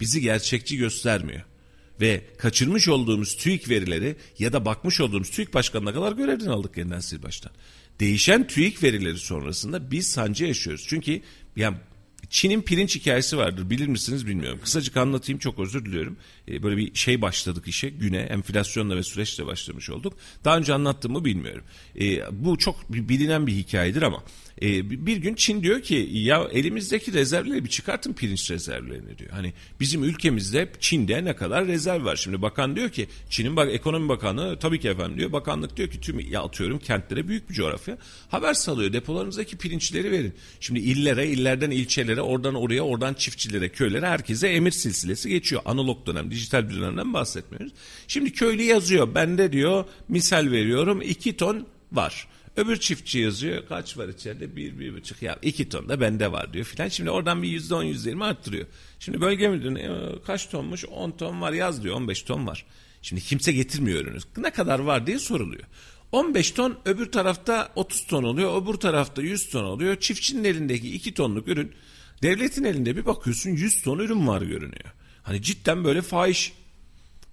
[0.00, 1.42] Bizi gerçekçi göstermiyor.
[2.00, 7.00] Ve kaçırmış olduğumuz TÜİK verileri ya da bakmış olduğumuz TÜİK başkanına kadar görevden aldık yeniden
[7.08, 7.52] sil baştan.
[8.00, 10.84] Değişen TÜİK verileri sonrasında biz sancı yaşıyoruz.
[10.88, 11.20] Çünkü
[11.56, 11.76] yani
[12.30, 13.70] Çin'in pirinç hikayesi vardır.
[13.70, 14.60] Bilir misiniz bilmiyorum.
[14.62, 16.16] Kısacık anlatayım çok özür diliyorum.
[16.48, 17.88] Ee, böyle bir şey başladık işe.
[17.88, 20.12] Güne enflasyonla ve süreçle başlamış olduk.
[20.44, 21.64] Daha önce anlattığımı bilmiyorum.
[22.00, 24.22] Ee, bu çok bilinen bir hikayedir ama
[24.62, 29.30] e, bir gün Çin diyor ki ya elimizdeki rezervleri bir çıkartın pirinç rezervlerini diyor.
[29.30, 32.16] Hani bizim ülkemizde Çin'de ne kadar rezerv var.
[32.16, 35.32] Şimdi bakan diyor ki Çin'in bak ekonomi bakanı tabii ki efendim diyor.
[35.32, 38.92] Bakanlık diyor ki tüm ya atıyorum kentlere büyük bir coğrafya haber salıyor.
[38.92, 40.34] Depolarınızdaki pirinçleri verin.
[40.60, 45.62] Şimdi illere, illerden ilçelere, oradan oraya, oradan çiftçilere, köylere herkese emir silsilesi geçiyor.
[45.64, 47.72] Analog dönem, dijital bir bahsetmiyoruz.
[48.08, 49.14] Şimdi köylü yazıyor.
[49.14, 52.28] Bende diyor misal veriyorum iki ton var.
[52.56, 56.52] Öbür çiftçi yazıyor kaç var içeride bir, bir buçuk ya iki ton da bende var
[56.52, 56.88] diyor filan.
[56.88, 58.66] Şimdi oradan bir yüzde on yüzde yirmi arttırıyor.
[58.98, 62.64] Şimdi bölge müdürüne e, kaç tonmuş on ton var yaz diyor on beş ton var.
[63.02, 64.18] Şimdi kimse getirmiyor ürünü.
[64.36, 65.64] Ne kadar var diye soruluyor.
[66.12, 69.96] 15 ton öbür tarafta 30 ton oluyor öbür tarafta 100 ton oluyor.
[69.96, 71.72] Çiftçinin elindeki 2 tonluk ürün
[72.22, 74.92] devletin elinde bir bakıyorsun 100 ton ürün var görünüyor.
[75.28, 76.52] Hani cidden böyle fahiş.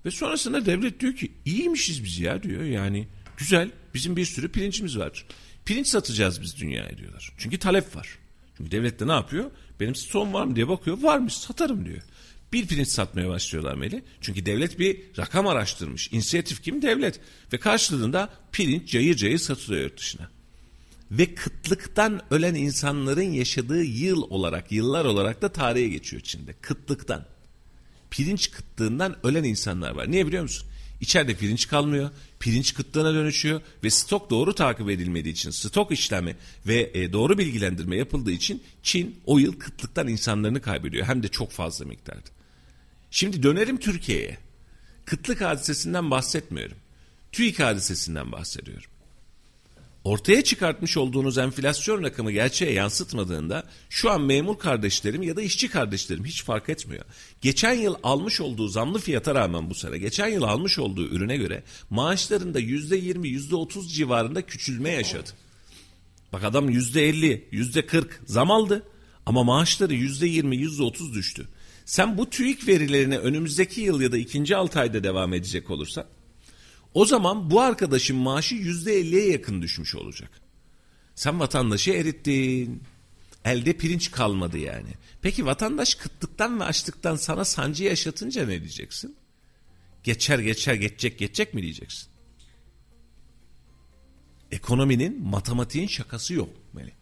[0.05, 4.97] Ve sonrasında devlet diyor ki iyiymişiz biz ya diyor yani güzel bizim bir sürü pirincimiz
[4.97, 5.25] var.
[5.65, 7.31] Pirinç satacağız biz dünyaya diyorlar.
[7.38, 8.17] Çünkü talep var.
[8.58, 9.51] Çünkü devlet de ne yapıyor?
[9.79, 10.97] Benim stoğum var mı diye bakıyor.
[11.01, 12.01] Varmış satarım diyor.
[12.53, 14.03] Bir pirinç satmaya başlıyorlar Meli.
[14.21, 16.12] Çünkü devlet bir rakam araştırmış.
[16.12, 16.81] İnisiyatif kim?
[16.81, 17.19] Devlet.
[17.53, 20.29] Ve karşılığında pirinç cayır cayır satılıyor yurt dışına.
[21.12, 26.53] Ve kıtlıktan ölen insanların yaşadığı yıl olarak, yıllar olarak da tarihe geçiyor Çin'de.
[26.53, 27.34] Kıtlıktan.
[28.11, 30.11] Pirinç kıtlığından ölen insanlar var.
[30.11, 30.67] Niye biliyor musun?
[31.01, 36.35] İçeride pirinç kalmıyor, pirinç kıtlığına dönüşüyor ve stok doğru takip edilmediği için, stok işlemi
[36.67, 41.07] ve e, doğru bilgilendirme yapıldığı için Çin o yıl kıtlıktan insanlarını kaybediyor.
[41.07, 42.29] Hem de çok fazla miktarda.
[43.11, 44.37] Şimdi dönerim Türkiye'ye.
[45.05, 46.77] Kıtlık hadisesinden bahsetmiyorum.
[47.31, 48.89] TÜİK hadisesinden bahsediyorum.
[50.05, 56.25] Ortaya çıkartmış olduğunuz enflasyon rakamı gerçeğe yansıtmadığında şu an memur kardeşlerim ya da işçi kardeşlerim
[56.25, 57.05] hiç fark etmiyor.
[57.41, 61.63] Geçen yıl almış olduğu zamlı fiyata rağmen bu sene geçen yıl almış olduğu ürüne göre
[61.89, 65.29] maaşlarında yüzde yirmi yüzde otuz civarında küçülme yaşadı.
[66.33, 68.83] Bak adam yüzde elli yüzde kırk zam aldı
[69.25, 71.47] ama maaşları yüzde yirmi yüzde otuz düştü.
[71.85, 76.07] Sen bu TÜİK verilerine önümüzdeki yıl ya da ikinci altı ayda devam edecek olursa
[76.95, 80.31] o zaman bu arkadaşın maaşı yüzde elliye yakın düşmüş olacak.
[81.15, 82.84] Sen vatandaşı erittin.
[83.45, 84.89] Elde pirinç kalmadı yani.
[85.21, 89.15] Peki vatandaş kıtlıktan ve açlıktan sana sancı yaşatınca ne diyeceksin?
[90.03, 92.08] Geçer geçer geçecek geçecek mi diyeceksin?
[94.51, 96.93] Ekonominin matematiğin şakası yok Melih.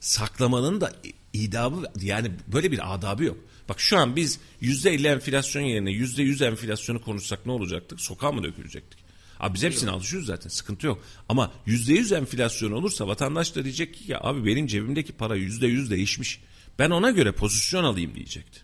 [0.00, 0.96] Saklamanın da
[1.32, 3.36] idabı yani böyle bir adabı yok.
[3.68, 8.00] Bak şu an biz yüzde elli enflasyon yerine yüzde yüz enflasyonu konuşsak ne olacaktık?
[8.00, 9.01] Sokağa mı dökülecektik?
[9.42, 11.02] Abi biz hepsini alışıyoruz zaten sıkıntı yok.
[11.28, 15.66] Ama yüzde yüz enflasyon olursa vatandaş da diyecek ki ya abi benim cebimdeki para yüzde
[15.66, 16.40] yüz değişmiş.
[16.78, 18.60] Ben ona göre pozisyon alayım diyecekti.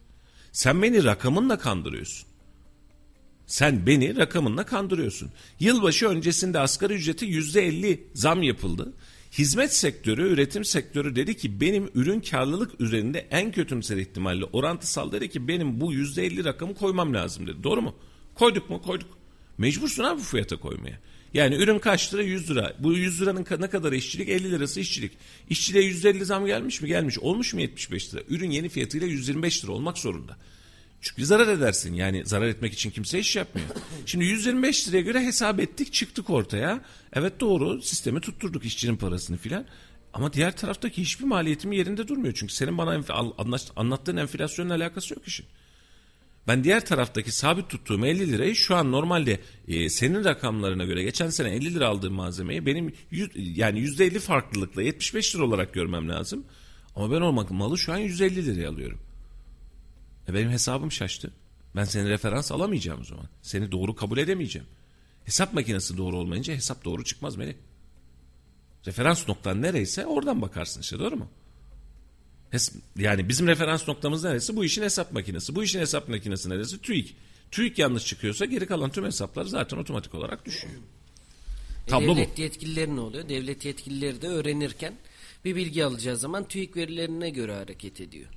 [0.52, 2.28] Sen beni rakamınla kandırıyorsun.
[3.46, 5.30] Sen beni rakamınla kandırıyorsun.
[5.60, 8.92] Yılbaşı öncesinde asgari ücreti yüzde elli zam yapıldı.
[9.32, 15.30] Hizmet sektörü, üretim sektörü dedi ki benim ürün karlılık üzerinde en kötümser ihtimalle orantısal dedi
[15.30, 17.62] ki benim bu %50 rakamı koymam lazım dedi.
[17.62, 17.94] Doğru mu?
[18.34, 18.82] Koyduk mu?
[18.82, 19.17] Koyduk.
[19.58, 20.98] Mecbursun abi bu fiyata koymaya.
[21.34, 22.22] Yani ürün kaç lira?
[22.22, 22.74] 100 lira.
[22.78, 24.28] Bu 100 liranın ne kadar işçilik?
[24.28, 25.12] 50 lirası işçilik.
[25.50, 26.88] İşçiliğe %50 zam gelmiş mi?
[26.88, 27.18] Gelmiş.
[27.18, 28.22] Olmuş mu 75 lira?
[28.28, 30.36] Ürün yeni fiyatıyla 125 lira olmak zorunda.
[31.00, 31.94] Çünkü zarar edersin.
[31.94, 33.68] Yani zarar etmek için kimse iş yapmıyor.
[34.06, 36.84] Şimdi 125 liraya göre hesap ettik çıktık ortaya.
[37.12, 39.66] Evet doğru sistemi tutturduk işçinin parasını filan.
[40.12, 42.34] Ama diğer taraftaki hiçbir maliyetim yerinde durmuyor.
[42.34, 43.02] Çünkü senin bana
[43.76, 45.46] anlattığın enflasyonla alakası yok işin.
[46.48, 51.30] Ben diğer taraftaki sabit tuttuğum 50 lirayı şu an normalde e, senin rakamlarına göre geçen
[51.30, 56.44] sene 50 lira aldığım malzemeyi benim yüz, yani %50 farklılıkla 75 lira olarak görmem lazım.
[56.96, 59.00] Ama ben o malı şu an 150 liraya alıyorum.
[60.28, 61.32] E benim hesabım şaştı.
[61.76, 63.28] Ben seni referans alamayacağım o zaman.
[63.42, 64.68] Seni doğru kabul edemeyeceğim.
[65.24, 67.54] Hesap makinesi doğru olmayınca hesap doğru çıkmaz Melih.
[68.86, 71.28] Referans noktan nereyse oradan bakarsın işte doğru mu?
[72.96, 74.56] Yani bizim referans noktamız neresi?
[74.56, 75.54] Bu işin hesap makinesi.
[75.54, 76.82] Bu işin hesap makinesi neresi?
[76.82, 77.16] TÜİK.
[77.50, 80.74] TÜİK yanlış çıkıyorsa geri kalan tüm hesaplar zaten otomatik olarak düşüyor.
[81.86, 82.40] E Tablo devlet bu.
[82.40, 83.28] yetkilileri ne oluyor?
[83.28, 84.94] Devlet yetkilileri de öğrenirken
[85.44, 88.28] bir bilgi alacağı zaman TÜİK verilerine göre hareket ediyor.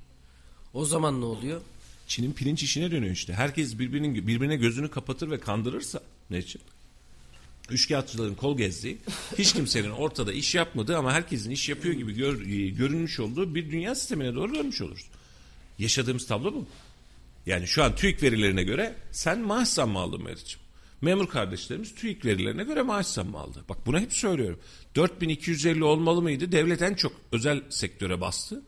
[0.74, 1.60] O zaman ne oluyor?
[2.06, 3.32] Çin'in pirinç işine dönüyor işte.
[3.32, 6.60] Herkes birbirinin birbirine gözünü kapatır ve kandırırsa ne için?
[7.70, 8.98] Üçkağıtçıların kol gezdiği,
[9.38, 13.70] hiç kimsenin ortada iş yapmadığı ama herkesin iş yapıyor gibi gör, e, görünmüş olduğu bir
[13.70, 15.06] dünya sistemine doğru dönmüş oluruz.
[15.78, 16.66] Yaşadığımız tablo bu.
[17.46, 20.60] Yani şu an TÜİK verilerine göre sen maaş zammı aldın Meriç'im.
[21.00, 23.64] Memur kardeşlerimiz TÜİK verilerine göre maaş zammı aldı.
[23.68, 24.60] Bak bunu hep söylüyorum.
[24.96, 26.52] 4250 olmalı mıydı?
[26.52, 28.62] Devlet en çok özel sektöre bastı.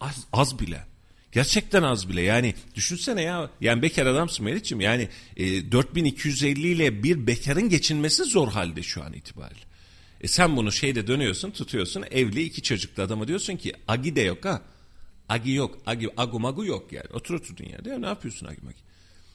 [0.00, 0.86] Az, az bile.
[1.32, 7.26] Gerçekten az bile yani düşünsene ya yani bekar adamsın Meriç'im yani e, 4250 ile bir
[7.26, 9.60] bekarın geçinmesi zor halde şu an itibariyle.
[10.20, 14.44] E sen bunu şeyde dönüyorsun tutuyorsun evli iki çocuklu adama diyorsun ki agi de yok
[14.44, 14.62] ha.
[15.28, 18.78] Agi yok agi agu magu yok yani otur otur dünyada ya ne yapıyorsun agi magi.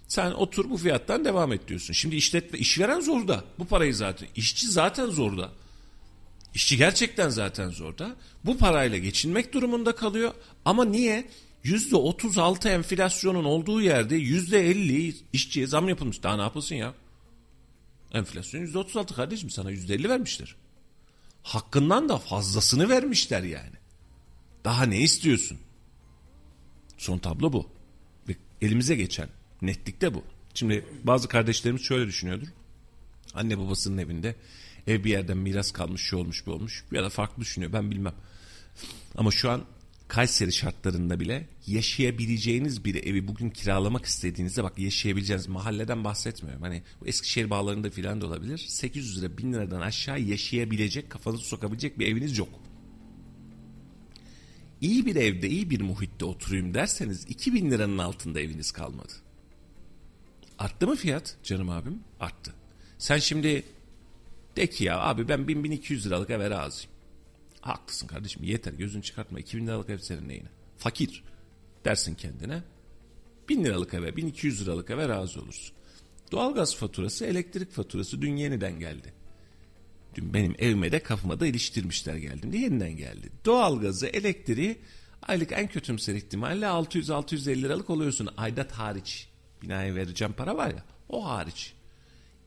[0.07, 1.93] Sen otur bu fiyattan devam et diyorsun.
[1.93, 5.51] Şimdi işletme işveren zorda bu parayı zaten işçi zaten zorda.
[6.55, 8.15] İşçi gerçekten zaten zorda.
[8.45, 10.33] Bu parayla geçinmek durumunda kalıyor.
[10.65, 11.25] Ama niye?
[11.63, 16.23] Yüzde otuz altı enflasyonun olduğu yerde yüzde elli işçiye zam yapılmış.
[16.23, 16.93] Daha ne yapılsın ya?
[18.13, 20.55] Enflasyon yüzde otuz altı kardeşim sana yüzde elli vermişler.
[21.43, 23.75] Hakkından da fazlasını vermişler yani.
[24.65, 25.57] Daha ne istiyorsun?
[26.97, 27.69] Son tablo bu.
[28.61, 29.29] Elimize geçen
[29.61, 30.23] netlikte bu.
[30.53, 32.47] Şimdi bazı kardeşlerimiz şöyle düşünüyordur.
[33.33, 34.35] Anne babasının evinde
[34.87, 36.85] ev bir yerden miras kalmış, şu olmuş, bu olmuş.
[36.91, 38.13] Ya da farklı düşünüyor ben bilmem.
[39.17, 39.65] Ama şu an
[40.13, 46.61] Kayseri şartlarında bile yaşayabileceğiniz bir evi bugün kiralamak istediğinizde bak yaşayabileceğiniz mahalleden bahsetmiyorum.
[46.61, 48.57] Hani Eskişehir bağlarında filan da olabilir.
[48.57, 52.49] 800 lira 1000 liradan aşağı yaşayabilecek kafanızı sokabilecek bir eviniz yok.
[54.81, 59.13] İyi bir evde iyi bir muhitte oturayım derseniz 2000 liranın altında eviniz kalmadı.
[60.59, 61.99] Arttı mı fiyat canım abim?
[62.19, 62.53] Arttı.
[62.97, 63.63] Sen şimdi
[64.55, 66.92] de ki ya abi ben 1000-1200 liralık eve razıyım.
[67.63, 69.39] Haklısın kardeşim yeter gözünü çıkartma.
[69.39, 70.47] 2000 liralık ev senin neyine?
[70.77, 71.23] Fakir
[71.85, 72.63] dersin kendine.
[73.49, 75.75] 1000 liralık eve 1200 liralık eve razı olursun.
[76.31, 79.13] Doğalgaz faturası elektrik faturası dün yeniden geldi.
[80.15, 83.29] Dün benim evime de kafama da iliştirmişler geldiğimde yeniden geldi.
[83.45, 84.77] Doğalgazı elektriği
[85.21, 89.27] aylık en kötümser ihtimalle 600-650 liralık oluyorsun aidat hariç.
[89.61, 91.73] Binaya vereceğim para var ya o hariç.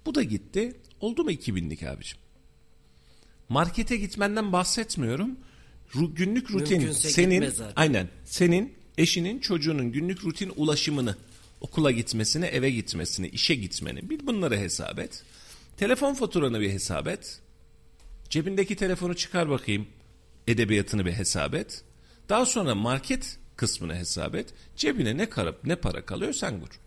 [0.07, 0.77] Bu da gitti.
[1.01, 2.19] Oldu mu 2000'lik abicim?
[3.49, 5.37] Markete gitmenden bahsetmiyorum.
[5.95, 11.17] Ru, günlük rutin Mümkünse senin aynen senin eşinin çocuğunun günlük rutin ulaşımını
[11.61, 15.23] okula gitmesini, eve gitmesini, işe gitmeni bir bunları hesap et.
[15.77, 17.41] Telefon faturanı bir hesap et.
[18.31, 19.87] Cebindeki telefonu çıkar bakayım.
[20.47, 21.85] Edebiyatını bir hesap et.
[22.29, 24.55] Daha sonra market kısmını hesap et.
[24.77, 26.81] Cebine ne karıp ne para kalıyor sen vur.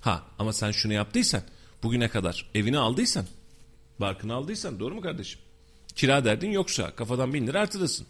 [0.00, 1.42] Ha ama sen şunu yaptıysan
[1.82, 3.26] bugüne kadar evini aldıysan
[4.00, 5.40] barkını aldıysan doğru mu kardeşim?
[5.94, 8.06] Kira derdin yoksa kafadan bin lira artırırsın.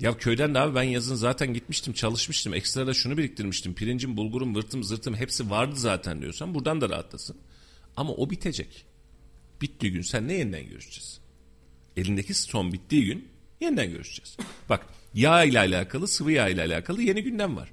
[0.00, 2.54] Ya köyden de abi ben yazın zaten gitmiştim çalışmıştım.
[2.54, 3.74] Ekstra da şunu biriktirmiştim.
[3.74, 7.36] Pirincim, bulgurum, vırtım, zırtım hepsi vardı zaten diyorsan buradan da rahatlasın.
[7.96, 8.84] Ama o bitecek.
[9.62, 11.20] Bittiği gün sen ne yeniden görüşeceğiz?
[11.96, 13.28] Elindeki son bittiği gün
[13.60, 14.36] yeniden görüşeceğiz.
[14.68, 17.72] Bak yağ ile alakalı sıvı yağ ile alakalı yeni gündem var.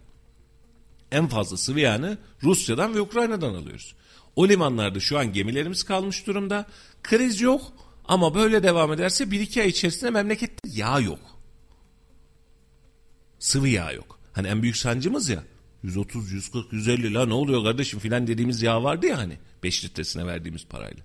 [1.12, 3.96] En fazla sıvı yağını Rusya'dan ve Ukrayna'dan alıyoruz.
[4.36, 6.66] O limanlarda şu an gemilerimiz kalmış durumda.
[7.04, 7.74] Kriz yok
[8.08, 11.20] ama böyle devam ederse bir iki ay içerisinde memlekette yağ yok.
[13.40, 14.20] Sıvı yağ yok.
[14.34, 15.44] Hani en büyük sancımız ya
[15.84, 20.26] 130, 140, 150 la ne oluyor kardeşim filan dediğimiz yağ vardı ya hani 5 litresine
[20.26, 21.04] verdiğimiz parayla.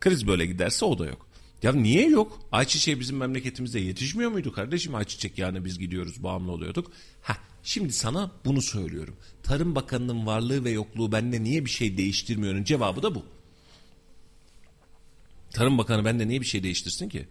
[0.00, 1.26] Kriz böyle giderse o da yok.
[1.62, 2.40] Ya niye yok?
[2.52, 4.94] Ayçiçeği bizim memleketimizde yetişmiyor muydu kardeşim?
[4.94, 6.92] Ayçiçek yani biz gidiyoruz bağımlı oluyorduk.
[7.22, 9.16] Ha şimdi sana bunu söylüyorum.
[9.42, 13.24] Tarım Bakanı'nın varlığı ve yokluğu bende niye bir şey değiştirmiyor'un cevabı da bu.
[15.54, 17.26] Tarım Bakanı bende niye bir şey değiştirsin ki?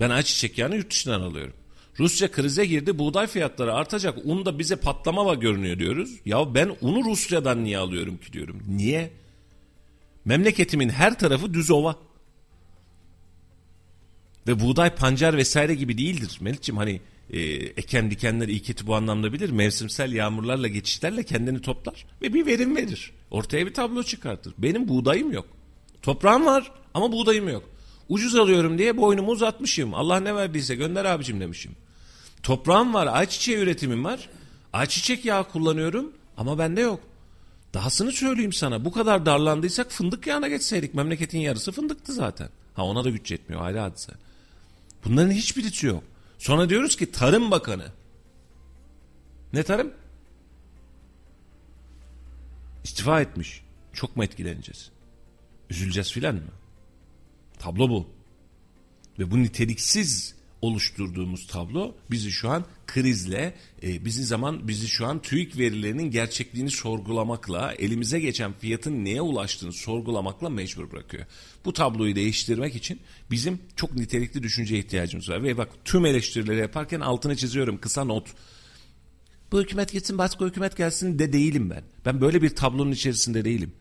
[0.00, 1.54] Ben ayçiçek yağını yurt dışından alıyorum.
[1.98, 6.10] Rusya krize girdi buğday fiyatları artacak un da bize patlama var görünüyor diyoruz.
[6.24, 8.62] Ya ben unu Rusya'dan niye alıyorum ki diyorum.
[8.68, 9.10] Niye?
[10.24, 11.96] Memleketimin her tarafı düz ova.
[14.46, 17.00] Ve buğday pancar vesaire gibi değildir Melih'ciğim hani
[17.30, 19.50] e, eken dikenler iyi kötü bu anlamda bilir.
[19.50, 23.12] Mevsimsel yağmurlarla geçişlerle kendini toplar ve bir verim verir.
[23.30, 24.54] Ortaya bir tablo çıkartır.
[24.58, 25.61] Benim buğdayım yok.
[26.02, 27.64] Toprağım var ama buğdayım yok.
[28.08, 29.94] Ucuz alıyorum diye boynumu uzatmışım.
[29.94, 31.76] Allah ne verdiyse gönder abicim demişim.
[32.42, 34.28] Toprağım var, ayçiçeği üretimim var.
[34.72, 37.00] Ayçiçek yağı kullanıyorum ama bende yok.
[37.74, 38.84] Dahasını söyleyeyim sana.
[38.84, 40.94] Bu kadar darlandıysak fındık yağına geçseydik.
[40.94, 42.48] Memleketin yarısı fındıktı zaten.
[42.74, 44.12] Ha ona da güç yetmiyor ayrı hadise.
[45.04, 46.04] Bunların hiçbirisi yok.
[46.38, 47.86] Sonra diyoruz ki Tarım Bakanı.
[49.52, 49.92] Ne tarım?
[52.84, 53.62] İstifa etmiş.
[53.92, 54.90] Çok mu etkileneceğiz?
[55.72, 56.40] Üzüleceğiz filan mı?
[57.58, 58.06] Tablo bu.
[59.18, 65.22] Ve bu niteliksiz oluşturduğumuz tablo bizi şu an krizle, e, bizi zaman bizi şu an
[65.22, 71.26] TÜİK verilerinin gerçekliğini sorgulamakla, elimize geçen fiyatın neye ulaştığını sorgulamakla mecbur bırakıyor.
[71.64, 73.00] Bu tabloyu değiştirmek için
[73.30, 75.42] bizim çok nitelikli düşünceye ihtiyacımız var.
[75.42, 78.28] Ve bak tüm eleştirileri yaparken altını çiziyorum kısa not.
[79.52, 81.82] Bu hükümet gitsin başka hükümet gelsin de değilim ben.
[82.06, 83.72] Ben böyle bir tablonun içerisinde değilim.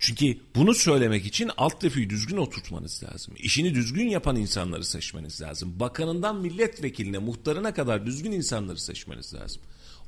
[0.00, 3.34] Çünkü bunu söylemek için altyapıyı düzgün oturtmanız lazım.
[3.38, 5.80] İşini düzgün yapan insanları seçmeniz lazım.
[5.80, 9.62] Bakanından milletvekiline, muhtarına kadar düzgün insanları seçmeniz lazım.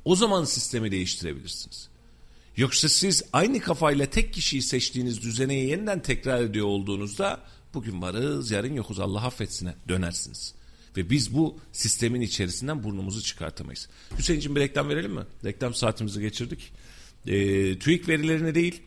[0.05, 1.89] O zaman sistemi değiştirebilirsiniz.
[2.57, 7.39] Yoksa siz aynı kafayla tek kişiyi seçtiğiniz düzeneyi yeniden tekrar ediyor olduğunuzda
[7.73, 10.53] bugün varız yarın yokuz Allah affetsine dönersiniz.
[10.97, 13.89] Ve biz bu sistemin içerisinden burnumuzu çıkartamayız.
[14.17, 15.23] Hüseyin'cim bir reklam verelim mi?
[15.45, 16.71] Reklam saatimizi geçirdik.
[17.27, 18.81] E, TÜİK verilerine değil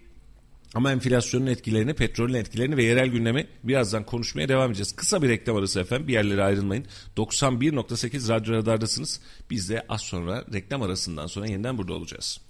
[0.76, 4.96] ama enflasyonun etkilerini, petrolün etkilerini ve yerel gündemi birazdan konuşmaya devam edeceğiz.
[4.96, 6.08] Kısa bir reklam arası efendim.
[6.08, 6.86] Bir yerlere ayrılmayın.
[7.16, 9.20] 91.8 Radyo Radar'dasınız.
[9.50, 12.40] Biz de az sonra reklam arasından sonra yeniden burada olacağız.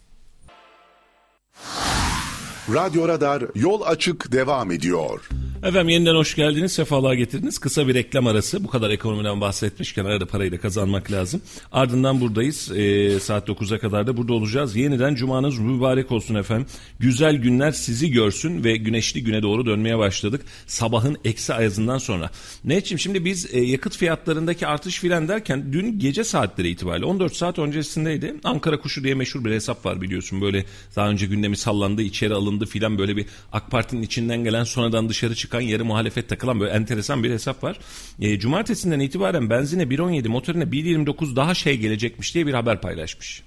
[2.75, 5.29] Radyo Radar yol açık devam ediyor.
[5.67, 7.59] Efendim yeniden hoş geldiniz, sefalar getirdiniz.
[7.59, 8.65] Kısa bir reklam arası.
[8.65, 11.43] Bu kadar ekonomiden bahsetmişken arada parayı da kazanmak lazım.
[11.73, 12.73] Ardından buradayız.
[12.77, 14.77] Ee, saat 9'a kadar da burada olacağız.
[14.77, 16.67] Yeniden cumanız mübarek olsun efendim.
[16.99, 20.45] Güzel günler sizi görsün ve güneşli güne doğru dönmeye başladık.
[20.67, 22.31] Sabahın eksi ayazından sonra.
[22.65, 22.97] Ne için?
[22.97, 28.35] Şimdi biz e, yakıt fiyatlarındaki artış filan derken dün gece saatleri itibariyle 14 saat öncesindeydi.
[28.45, 30.41] Ankara Kuşu diye meşhur bir hesap var biliyorsun.
[30.41, 30.65] Böyle
[30.97, 35.35] daha önce gündemi sallandı, içeri alındı filan böyle bir AK Parti'nin içinden gelen sonradan dışarı
[35.35, 37.79] çıkan yarı muhalefet takılan böyle enteresan bir hesap var.
[38.21, 43.43] E, cumartesinden itibaren benzine 1.17 motorine 1.29 daha şey gelecekmiş diye bir haber paylaşmış.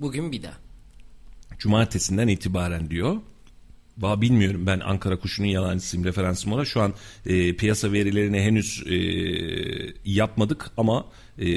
[0.00, 0.56] Bugün bir daha.
[1.58, 3.16] Cumartesinden itibaren diyor.
[3.96, 6.68] Ba bilmiyorum ben Ankara kuşunun yalancısıyım referansım olarak.
[6.68, 6.94] Şu an
[7.26, 8.96] e, piyasa verilerini henüz e,
[10.04, 11.06] yapmadık ama
[11.38, 11.48] e,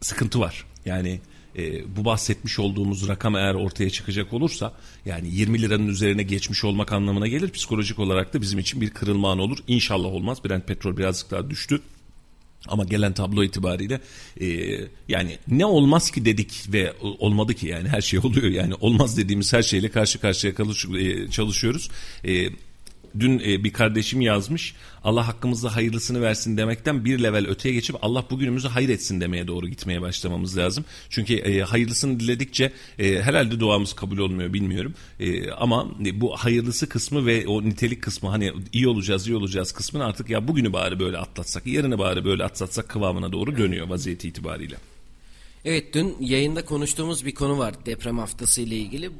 [0.00, 0.64] sıkıntı var.
[0.84, 1.20] Yani
[1.56, 4.72] e, bu bahsetmiş olduğumuz rakam eğer ortaya çıkacak olursa
[5.04, 7.50] yani 20 liranın üzerine geçmiş olmak anlamına gelir.
[7.50, 9.58] Psikolojik olarak da bizim için bir kırılma anı olur.
[9.66, 10.44] İnşallah olmaz.
[10.44, 11.80] Brent petrol birazcık daha düştü.
[12.68, 14.00] Ama gelen tablo itibariyle
[14.40, 14.46] e,
[15.08, 19.52] yani ne olmaz ki dedik ve olmadı ki yani her şey oluyor yani olmaz dediğimiz
[19.52, 20.52] her şeyle karşı karşıya
[20.98, 21.90] e, çalışıyoruz.
[22.24, 22.48] E,
[23.20, 24.74] dün e, bir kardeşim yazmış.
[25.04, 29.68] Allah hakkımızda hayırlısını versin demekten bir level öteye geçip Allah bugünümüzü hayır etsin demeye doğru
[29.68, 30.84] gitmeye başlamamız lazım.
[31.10, 34.94] Çünkü e, hayırlısını diledikçe e, herhalde duamız kabul olmuyor bilmiyorum.
[35.20, 40.04] E, ama bu hayırlısı kısmı ve o nitelik kısmı hani iyi olacağız iyi olacağız kısmını
[40.04, 44.76] artık ya bugünü bari böyle atlatsak yarını bari böyle atlatsak kıvamına doğru dönüyor vaziyeti itibariyle.
[45.64, 49.10] Evet dün yayında konuştuğumuz bir konu var deprem haftası ile ilgili.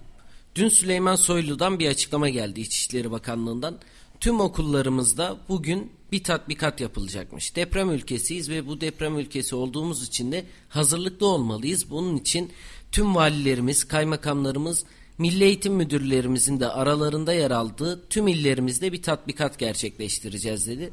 [0.57, 3.79] Dün Süleyman Soylu'dan bir açıklama geldi İçişleri Bakanlığı'ndan.
[4.21, 7.57] Tüm okullarımızda bugün bir tatbikat yapılacakmış.
[7.57, 11.91] Deprem ülkesiyiz ve bu deprem ülkesi olduğumuz için de hazırlıklı olmalıyız.
[11.91, 12.53] Bunun için
[12.93, 14.85] tüm valilerimiz, kaymakamlarımız,
[15.19, 20.91] Milli Eğitim Müdürlerimizin de aralarında yer aldığı tüm illerimizde bir tatbikat gerçekleştireceğiz dedi.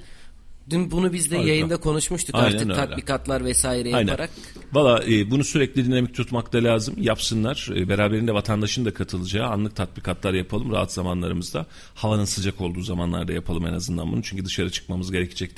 [0.69, 1.49] Dün bunu biz de Harika.
[1.49, 2.73] yayında konuşmuştuk Aynen artık öyle.
[2.73, 4.07] tatbikatlar vesaire Aynen.
[4.07, 4.29] yaparak
[4.73, 6.95] Valla e, bunu sürekli dinamik tutmak da lazım.
[6.97, 7.69] Yapsınlar.
[7.75, 11.65] E, beraberinde vatandaşın da katılacağı anlık tatbikatlar yapalım rahat zamanlarımızda.
[11.95, 14.23] Havanın sıcak olduğu zamanlarda yapalım en azından bunu.
[14.23, 15.51] Çünkü dışarı çıkmamız gerekecek.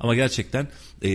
[0.00, 0.68] Ama gerçekten
[1.02, 1.10] e,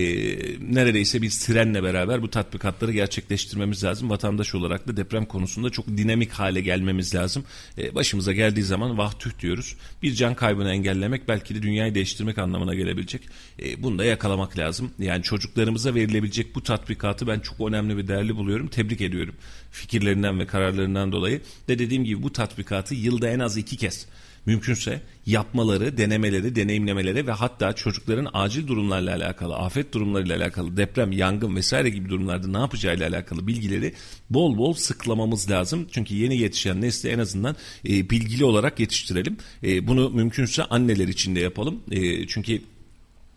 [0.60, 4.10] neredeyse bir sirenle beraber bu tatbikatları gerçekleştirmemiz lazım.
[4.10, 7.44] Vatandaş olarak da deprem konusunda çok dinamik hale gelmemiz lazım.
[7.78, 9.76] E, başımıza geldiği zaman vah tüh diyoruz.
[10.02, 13.22] Bir can kaybını engellemek belki de dünyayı değiştirmek anlamına gelebilecek.
[13.62, 14.90] E, bunu da yakalamak lazım.
[14.98, 18.68] Yani çocuklarımıza verilebilecek bu tatbikatı ben çok önemli ve değerli buluyorum.
[18.68, 19.34] Tebrik ediyorum
[19.70, 21.40] fikirlerinden ve kararlarından dolayı.
[21.68, 24.06] Ve dediğim gibi bu tatbikatı yılda en az iki kez
[24.46, 31.56] mümkünse yapmaları, denemeleri, deneyimlemeleri ve hatta çocukların acil durumlarla alakalı, afet durumlarıyla alakalı, deprem, yangın
[31.56, 33.94] vesaire gibi durumlarda ne yapacağıyla alakalı bilgileri
[34.30, 35.86] bol bol sıklamamız lazım.
[35.92, 37.56] Çünkü yeni yetişen nesli en azından
[37.88, 39.36] e, bilgili olarak yetiştirelim.
[39.62, 41.80] E, bunu mümkünse anneler için de yapalım.
[41.90, 42.60] E, çünkü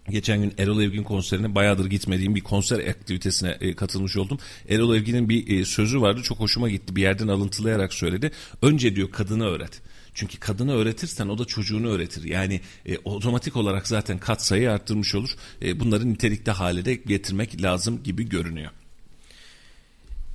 [0.09, 4.37] Geçen gün Erol Evgin konserine bayağıdır gitmediğim bir konser aktivitesine e, katılmış oldum.
[4.69, 8.31] Erol Evgin'in bir e, sözü vardı çok hoşuma gitti bir yerden alıntılayarak söyledi.
[8.61, 9.81] Önce diyor kadını öğret.
[10.13, 12.23] Çünkü kadını öğretirsen o da çocuğunu öğretir.
[12.23, 15.29] Yani e, otomatik olarak zaten kat sayı arttırmış olur.
[15.61, 18.71] E, bunları nitelikli hale de getirmek lazım gibi görünüyor.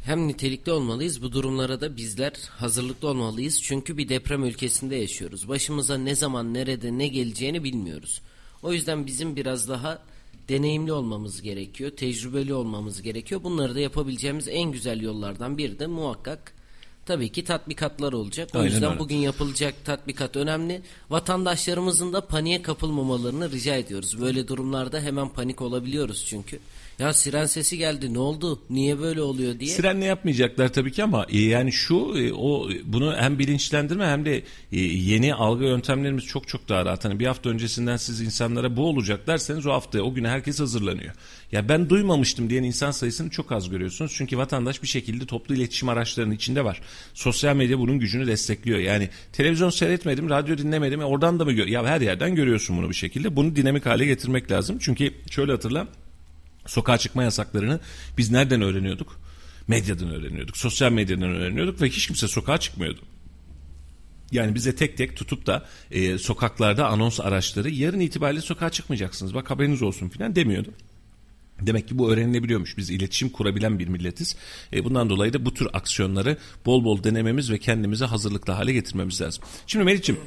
[0.05, 3.62] Hem nitelikli olmalıyız bu durumlara da bizler hazırlıklı olmalıyız.
[3.62, 5.49] Çünkü bir deprem ülkesinde yaşıyoruz.
[5.49, 8.22] Başımıza ne zaman nerede ne geleceğini bilmiyoruz.
[8.62, 10.03] O yüzden bizim biraz daha
[10.49, 13.43] deneyimli olmamız gerekiyor, tecrübeli olmamız gerekiyor.
[13.45, 16.54] Bunları da yapabileceğimiz en güzel yollardan biri de muhakkak
[17.07, 18.49] tabii ki tatbikatlar olacak.
[18.55, 18.99] O Aynen yüzden öyle.
[18.99, 20.83] bugün yapılacak tatbikat önemli.
[21.11, 24.21] Vatandaşlarımızın da paniğe kapılmamalarını rica ediyoruz.
[24.21, 26.59] Böyle durumlarda hemen panik olabiliyoruz çünkü.
[26.99, 29.71] Ya siren sesi geldi ne oldu niye böyle oluyor diye.
[29.71, 34.37] Sirenle yapmayacaklar tabii ki ama e, yani şu e, o bunu hem bilinçlendirme hem de
[34.73, 37.05] e, yeni algı yöntemlerimiz çok çok daha rahat.
[37.05, 41.15] Hani bir hafta öncesinden siz insanlara bu olacak derseniz o hafta o güne herkes hazırlanıyor.
[41.53, 44.13] Ya ben duymamıştım diyen insan sayısını çok az görüyorsunuz.
[44.17, 46.81] Çünkü vatandaş bir şekilde toplu iletişim araçlarının içinde var.
[47.15, 48.79] Sosyal medya bunun gücünü destekliyor.
[48.79, 51.01] Yani televizyon seyretmedim, radyo dinlemedim.
[51.01, 51.67] e, Oradan da mı gör?
[51.67, 53.37] Ya her yerden görüyorsun bunu bir şekilde.
[53.37, 54.79] Bunu dinamik hale getirmek lazım.
[54.81, 55.89] Çünkü şöyle hatırla.
[56.67, 57.81] Sokağa çıkma yasaklarını
[58.19, 59.21] biz nereden öğreniyorduk?
[59.69, 60.57] Medyadan öğreniyorduk.
[60.57, 63.01] Sosyal medyadan öğreniyorduk ve hiç kimse sokağa çıkmıyordu.
[64.33, 69.35] Yani bize tek tek tutup da e, sokaklarda anons araçları yarın itibariyle sokağa çıkmayacaksınız.
[69.35, 70.71] Bak haberiniz olsun filan demiyordu.
[71.61, 72.77] Demek ki bu öğrenilebiliyormuş.
[72.77, 74.37] Biz iletişim kurabilen bir milletiz.
[74.73, 76.37] E, bundan dolayı da bu tür aksiyonları
[76.67, 79.45] bol bol denememiz ve kendimizi hazırlıklı hale getirmemiz lazım.
[79.67, 80.19] Şimdi Meriç'im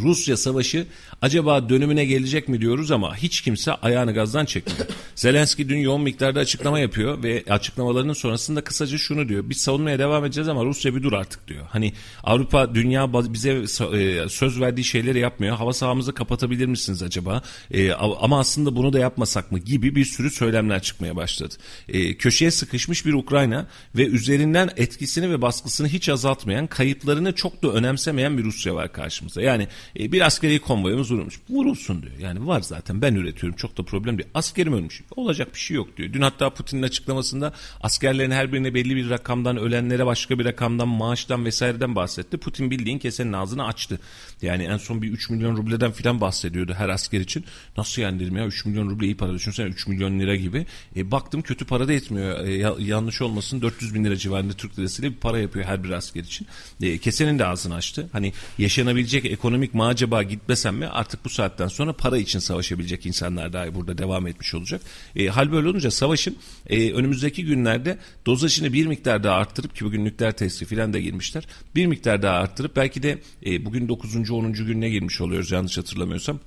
[0.00, 0.86] Rusya savaşı
[1.22, 4.86] acaba dönümüne gelecek mi diyoruz ama hiç kimse ayağını gazdan çekmiyor.
[5.14, 9.44] Zelenski dün yoğun miktarda açıklama yapıyor ve açıklamalarının sonrasında kısaca şunu diyor.
[9.50, 11.66] Biz savunmaya devam edeceğiz ama Rusya bir dur artık diyor.
[11.70, 11.92] Hani
[12.24, 15.56] Avrupa dünya bize e, söz verdiği şeyleri yapmıyor.
[15.56, 17.42] Hava sahamızı kapatabilir misiniz acaba?
[17.70, 21.54] E, ama aslında bunu da yapmasak mı gibi bir sürü söylemler çıkmaya başladı.
[21.88, 27.68] E, köşeye sıkışmış bir Ukrayna ve üzerinden etkisini ve baskısını hiç azaltmayan, kayıplarını çok da
[27.68, 29.42] önemsemeyen bir Rusya var karşımıza.
[29.42, 29.68] Yani
[29.98, 31.40] e, bir askeri konvoyumuz vurulmuş.
[31.50, 32.14] Vurulsun diyor.
[32.18, 34.28] Yani var zaten ben üretiyorum çok da problem değil.
[34.34, 35.02] Askerim ölmüş.
[35.16, 36.12] Olacak bir şey yok diyor.
[36.12, 41.44] Dün hatta Putin'in açıklamasında askerlerin her birine belli bir rakamdan ölenlere başka bir rakamdan maaştan
[41.44, 42.36] vesaireden bahsetti.
[42.36, 44.00] Putin bildiğin kesenin ağzını açtı.
[44.42, 47.44] Yani en son bir 3 milyon rubleden filan bahsediyordu her asker için.
[47.76, 50.66] Nasıl yani dedim ya 3 milyon ruble iyi para düşünsene 3 milyon lira gibi.
[50.96, 52.46] E, baktım kötü para da etmiyor.
[52.46, 55.90] E, ya, yanlış olmasın 400 bin lira civarında Türk lirasıyla bir para yapıyor her bir
[55.90, 56.46] asker için.
[56.82, 58.08] E, kesenin de ağzını açtı.
[58.12, 63.52] Hani yaşanabilecek ekonomik mi acaba gitmesem mi artık bu saatten sonra para için savaşabilecek insanlar
[63.52, 64.80] dahi burada devam etmiş olacak.
[65.16, 70.04] E, hal böyle olunca savaşın e, önümüzdeki günlerde dozajını bir miktar daha arttırıp ki bugün
[70.04, 71.46] nükleer testi filan da girmişler.
[71.74, 74.25] Bir miktar daha arttırıp belki de e, bugün 9.
[74.32, 74.52] 10.
[74.52, 76.40] gününe girmiş oluyoruz yanlış hatırlamıyorsam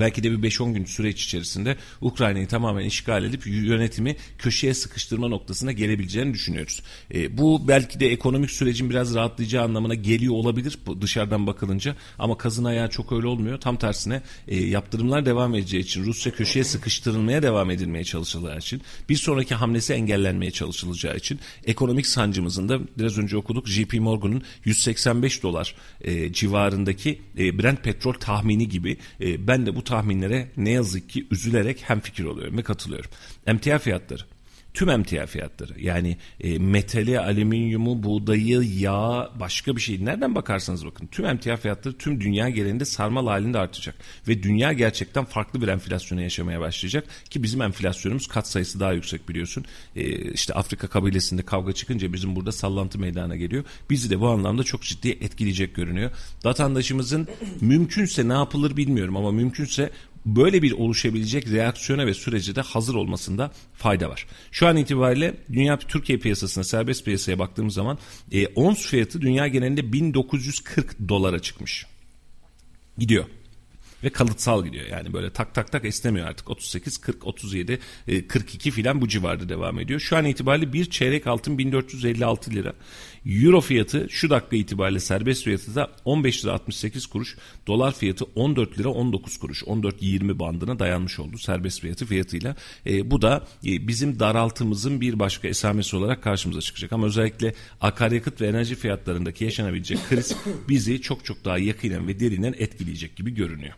[0.00, 5.72] belki de bir 5-10 gün süreç içerisinde Ukrayna'yı tamamen işgal edip yönetimi köşeye sıkıştırma noktasına
[5.72, 6.82] gelebileceğini düşünüyoruz.
[7.14, 12.64] E, bu belki de ekonomik sürecin biraz rahatlayacağı anlamına geliyor olabilir dışarıdan bakılınca ama kazın
[12.64, 13.60] ayağı çok öyle olmuyor.
[13.60, 19.16] Tam tersine e, yaptırımlar devam edeceği için Rusya köşeye sıkıştırılmaya devam edilmeye çalışılacağı için bir
[19.16, 25.74] sonraki hamlesi engellenmeye çalışılacağı için ekonomik sancımızın da biraz önce okuduk JP Morgan'ın 185 dolar
[26.00, 31.26] e, civarındaki e, Brent petrol tahmini gibi e, ben de bu tahminlere ne yazık ki
[31.30, 33.10] üzülerek hem fikir oluyorum ve katılıyorum.
[33.46, 34.22] Emtia fiyatları
[34.76, 41.06] tüm emtia fiyatları yani e, metali, alüminyumu, buğdayı, yağ, başka bir şey nereden bakarsanız bakın
[41.06, 43.94] tüm emtia fiyatları tüm dünya genelinde sarmal halinde artacak
[44.28, 49.28] ve dünya gerçekten farklı bir enflasyona yaşamaya başlayacak ki bizim enflasyonumuz kat sayısı daha yüksek
[49.28, 49.64] biliyorsun.
[49.96, 53.64] E, işte Afrika kabilesinde kavga çıkınca bizim burada sallantı meydana geliyor.
[53.90, 56.10] Bizi de bu anlamda çok ciddi etkileyecek görünüyor.
[56.44, 57.28] Vatandaşımızın
[57.60, 59.90] mümkünse ne yapılır bilmiyorum ama mümkünse
[60.26, 64.26] böyle bir oluşabilecek reaksiyona ve sürece de hazır olmasında fayda var.
[64.50, 67.98] Şu an itibariyle dünya Türkiye piyasasına serbest piyasaya baktığımız zaman
[68.32, 71.86] e, ons fiyatı dünya genelinde 1940 dolara çıkmış.
[72.98, 73.24] Gidiyor
[74.04, 74.86] ve kalıtsal gidiyor.
[74.86, 76.50] Yani böyle tak tak tak esnemiyor artık.
[76.50, 77.78] 38, 40, 37,
[78.28, 80.00] 42 filan bu civarda devam ediyor.
[80.00, 82.72] Şu an itibariyle bir çeyrek altın 1456 lira.
[83.26, 87.36] Euro fiyatı şu dakika itibariyle serbest fiyatı da 15 lira 68 kuruş.
[87.66, 89.62] Dolar fiyatı 14 lira 19 kuruş.
[89.62, 92.56] 14-20 bandına dayanmış oldu serbest fiyatı fiyatıyla.
[92.86, 96.92] E, bu da e, bizim daraltımızın bir başka esamesi olarak karşımıza çıkacak.
[96.92, 100.36] Ama özellikle akaryakıt ve enerji fiyatlarındaki yaşanabilecek kriz
[100.68, 103.74] bizi çok çok daha yakinen ve derinden etkileyecek gibi görünüyor.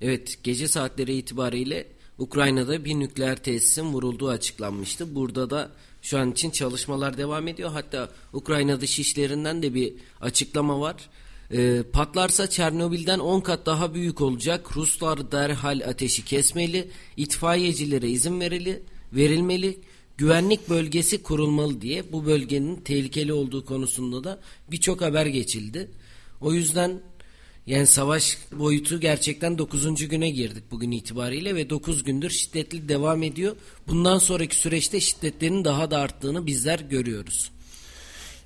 [0.00, 1.86] Evet gece saatleri itibariyle
[2.18, 5.14] Ukrayna'da bir nükleer tesisin vurulduğu açıklanmıştı.
[5.14, 5.70] Burada da
[6.04, 7.70] şu an için çalışmalar devam ediyor.
[7.70, 10.96] Hatta Ukrayna dışişlerinden de bir açıklama var.
[11.50, 14.76] E, patlarsa Çernobil'den 10 kat daha büyük olacak.
[14.76, 16.88] Ruslar derhal ateşi kesmeli.
[17.16, 18.82] İtfaiyecilere izin verili,
[19.12, 19.80] verilmeli.
[20.16, 24.40] Güvenlik bölgesi kurulmalı diye bu bölgenin tehlikeli olduğu konusunda da
[24.70, 25.90] birçok haber geçildi.
[26.40, 27.00] O yüzden
[27.66, 30.08] yani savaş boyutu gerçekten 9.
[30.08, 33.56] güne girdik bugün itibariyle ve 9 gündür şiddetli devam ediyor.
[33.88, 37.50] Bundan sonraki süreçte şiddetlerin daha da arttığını bizler görüyoruz.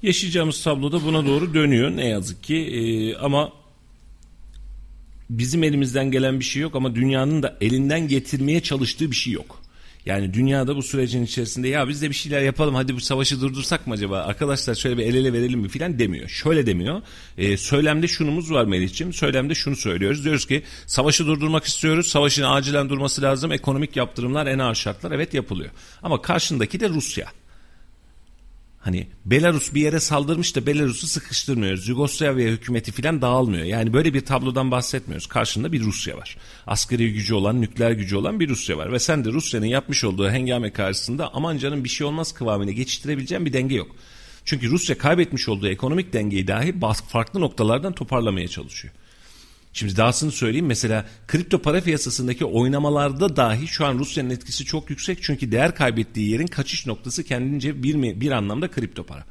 [0.02, 3.52] Yaşayacağımız tabloda buna doğru dönüyor ne yazık ki ee, ama
[5.30, 9.62] bizim elimizden gelen bir şey yok ama dünyanın da elinden getirmeye çalıştığı bir şey yok.
[10.06, 13.86] Yani dünyada bu sürecin içerisinde ya biz de bir şeyler yapalım hadi bu savaşı durdursak
[13.86, 16.28] mı acaba arkadaşlar şöyle bir el ele verelim mi filan demiyor.
[16.28, 17.02] Şöyle demiyor.
[17.38, 19.12] E, söylemde şunumuz var Melih'ciğim.
[19.12, 20.24] Söylemde şunu söylüyoruz.
[20.24, 22.08] Diyoruz ki savaşı durdurmak istiyoruz.
[22.08, 23.52] Savaşın acilen durması lazım.
[23.52, 25.70] Ekonomik yaptırımlar en ağır şartlar evet yapılıyor.
[26.02, 27.26] Ama karşındaki de Rusya.
[28.88, 31.88] Hani Belarus bir yere saldırmış da Belarus'u sıkıştırmıyoruz.
[31.88, 33.64] Yugoslavya hükümeti filan dağılmıyor.
[33.64, 35.26] Yani böyle bir tablodan bahsetmiyoruz.
[35.26, 36.36] Karşında bir Rusya var.
[36.66, 38.92] Askeri gücü olan, nükleer gücü olan bir Rusya var.
[38.92, 43.46] Ve sen de Rusya'nın yapmış olduğu hengame karşısında aman canım bir şey olmaz kıvamına geçiştirebileceğin
[43.46, 43.96] bir denge yok.
[44.44, 46.74] Çünkü Rusya kaybetmiş olduğu ekonomik dengeyi dahi
[47.08, 48.94] farklı noktalardan toparlamaya çalışıyor.
[49.78, 55.22] Şimdi dahasını söyleyeyim mesela kripto para piyasasındaki oynamalarda dahi şu an Rusya'nın etkisi çok yüksek
[55.22, 59.24] çünkü değer kaybettiği yerin kaçış noktası kendince bir, bir anlamda kripto para.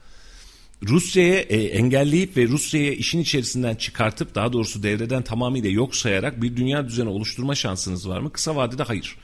[0.83, 6.55] Rusya'ya e, engelleyip ve Rusya'ya işin içerisinden çıkartıp daha doğrusu devreden tamamıyla yok sayarak bir
[6.57, 8.31] dünya düzeni oluşturma şansınız var mı?
[8.31, 9.15] Kısa vadede hayır.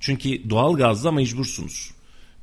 [0.00, 1.90] Çünkü doğal gazda mecbursunuz.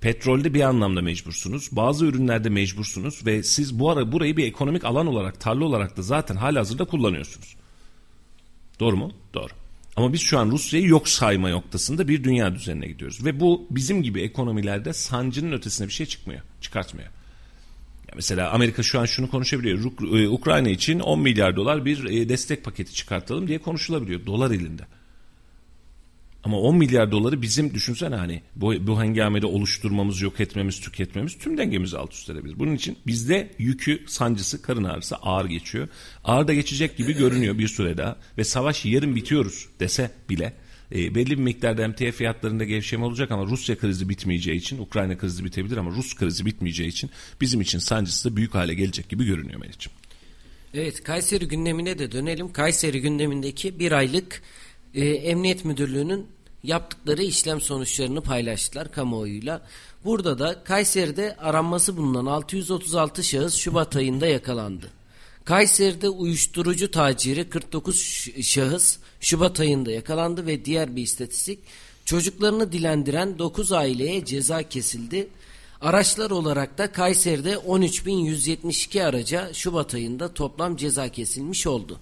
[0.02, 1.70] Petrolde bir anlamda mecbursunuz.
[1.72, 6.02] Bazı ürünlerde mecbursunuz ve siz bu ara burayı bir ekonomik alan olarak, tarla olarak da
[6.02, 7.57] zaten halihazırda kullanıyorsunuz.
[8.80, 9.12] Doğru mu?
[9.34, 9.52] Doğru.
[9.96, 13.26] Ama biz şu an Rusya'yı yok sayma noktasında bir dünya düzenine gidiyoruz.
[13.26, 17.10] Ve bu bizim gibi ekonomilerde sancının ötesine bir şey çıkmıyor, çıkartmıyor.
[18.16, 19.80] Mesela Amerika şu an şunu konuşabiliyor.
[20.20, 24.26] E, Ukrayna için 10 milyar dolar bir e, destek paketi çıkartalım diye konuşulabiliyor.
[24.26, 24.84] Dolar elinde.
[26.48, 31.58] Ama 10 milyar doları bizim düşünsene hani bu, bu hengamede oluşturmamız, yok etmemiz, tüketmemiz tüm
[31.58, 32.60] dengemizi alt üst edebilir.
[32.60, 35.88] Bunun için bizde yükü, sancısı, karın ağrısı ağır geçiyor.
[36.24, 40.54] Ağır da geçecek gibi görünüyor bir süre daha ve savaş yarın bitiyoruz dese bile
[40.96, 45.46] e, belli bir miktarda emtia fiyatlarında gevşeme olacak ama Rusya krizi bitmeyeceği için Ukrayna krizi
[45.46, 47.10] bitebilir ama Rus krizi bitmeyeceği için
[47.42, 49.98] bizim için sancısı da büyük hale gelecek gibi görünüyor Melih'ciğim.
[50.74, 52.52] Evet Kayseri gündemine de dönelim.
[52.52, 54.42] Kayseri gündemindeki bir aylık
[54.94, 59.62] e, Emniyet Müdürlüğü'nün yaptıkları işlem sonuçlarını paylaştılar kamuoyuyla.
[60.06, 64.92] Burada da Kayseri'de aranması bulunan 636 şahıs Şubat ayında yakalandı.
[65.46, 71.60] Kayseri'de uyuşturucu taciri 49 şahıs Şubat ayında yakalandı ve diğer bir istatistik
[72.06, 75.28] çocuklarını dilendiren 9 aileye ceza kesildi.
[75.82, 82.00] Araçlar olarak da Kayseri'de 13.172 araca Şubat ayında toplam ceza kesilmiş oldu.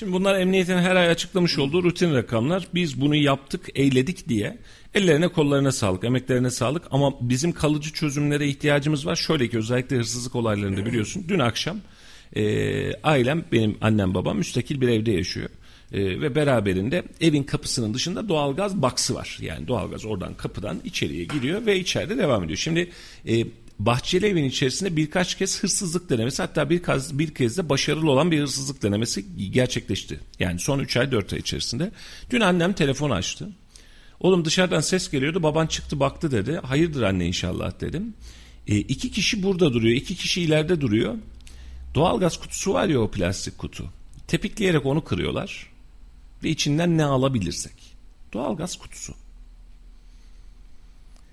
[0.00, 2.68] Şimdi bunlar emniyetin her ay açıklamış olduğu rutin rakamlar.
[2.74, 4.58] Biz bunu yaptık, eyledik diye
[4.94, 9.16] ellerine kollarına sağlık, emeklerine sağlık ama bizim kalıcı çözümlere ihtiyacımız var.
[9.16, 11.80] Şöyle ki özellikle hırsızlık olaylarında biliyorsun dün akşam
[12.36, 15.50] e, ailem benim annem babam müstakil bir evde yaşıyor.
[15.92, 19.38] E, ve beraberinde evin kapısının dışında doğalgaz baksı var.
[19.40, 22.58] Yani doğalgaz oradan kapıdan içeriye giriyor ve içeride devam ediyor.
[22.58, 22.90] Şimdi
[23.28, 23.44] e,
[23.86, 28.30] Bahçeli evin içerisinde birkaç kez hırsızlık denemesi hatta bir kez, bir kez de başarılı olan
[28.30, 30.20] bir hırsızlık denemesi gerçekleşti.
[30.38, 31.92] Yani son 3 ay 4 ay içerisinde.
[32.30, 33.48] Dün annem telefon açtı.
[34.20, 36.60] Oğlum dışarıdan ses geliyordu baban çıktı baktı dedi.
[36.64, 38.14] Hayırdır anne inşallah dedim.
[38.66, 41.14] E, iki kişi burada duruyor iki kişi ileride duruyor.
[41.94, 43.90] Doğalgaz kutusu var ya o plastik kutu.
[44.26, 45.70] Tepikleyerek onu kırıyorlar.
[46.44, 47.74] Ve içinden ne alabilirsek.
[48.32, 49.14] Doğalgaz kutusu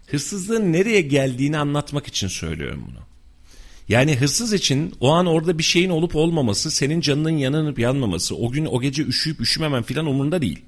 [0.08, 3.00] hırsızlığın nereye geldiğini anlatmak için söylüyorum bunu.
[3.90, 8.52] Yani hırsız için o an orada bir şeyin olup olmaması, senin canının yanınıp yanmaması, o
[8.52, 10.60] gün o gece üşüyüp üşümemen filan umurunda değil.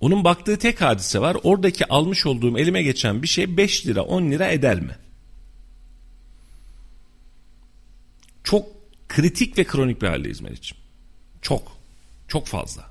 [0.00, 1.36] Onun baktığı tek hadise var.
[1.42, 4.96] Oradaki almış olduğum elime geçen bir şey 5 lira 10 lira eder mi?
[8.44, 8.66] Çok
[9.08, 10.78] kritik ve kronik bir haldeyiz Meriç'im.
[11.42, 11.76] Çok.
[12.28, 12.90] Çok fazla.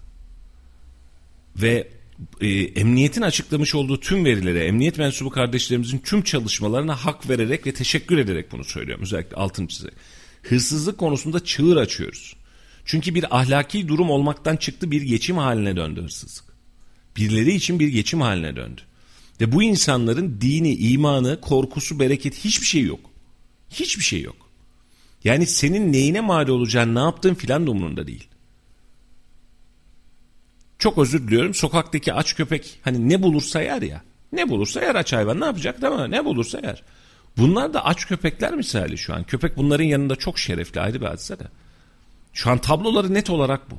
[1.56, 1.88] Ve
[2.42, 8.18] e, emniyetin açıklamış olduğu tüm verilere, emniyet mensubu kardeşlerimizin tüm çalışmalarına hak vererek ve teşekkür
[8.18, 9.04] ederek bunu söylüyorum.
[9.04, 9.94] Özellikle altın çizerek.
[10.44, 12.36] Hırsızlık konusunda çığır açıyoruz.
[12.86, 16.46] Çünkü bir ahlaki durum olmaktan çıktı bir geçim haline döndü hırsızlık.
[17.18, 18.82] Birileri için bir geçim haline döndü.
[19.42, 23.00] Ve bu insanların dini, imanı, korkusu, bereket hiçbir şey yok.
[23.70, 24.52] Hiçbir şey yok.
[25.24, 28.28] Yani senin neyine mal olacağın, ne yaptığın filan da umurunda değil.
[30.82, 31.54] Çok özür diliyorum.
[31.54, 34.02] Sokaktaki aç köpek hani ne bulursa yer ya.
[34.34, 35.40] Ne bulursa yer aç hayvan.
[35.40, 36.12] Ne yapacak değil mi?
[36.12, 36.84] Ne bulursa yer.
[37.38, 39.24] Bunlar da aç köpekler misali şu an.
[39.24, 41.44] Köpek bunların yanında çok şerefli ayrı bir hadise de.
[42.34, 43.76] Şu an tabloları net olarak bu.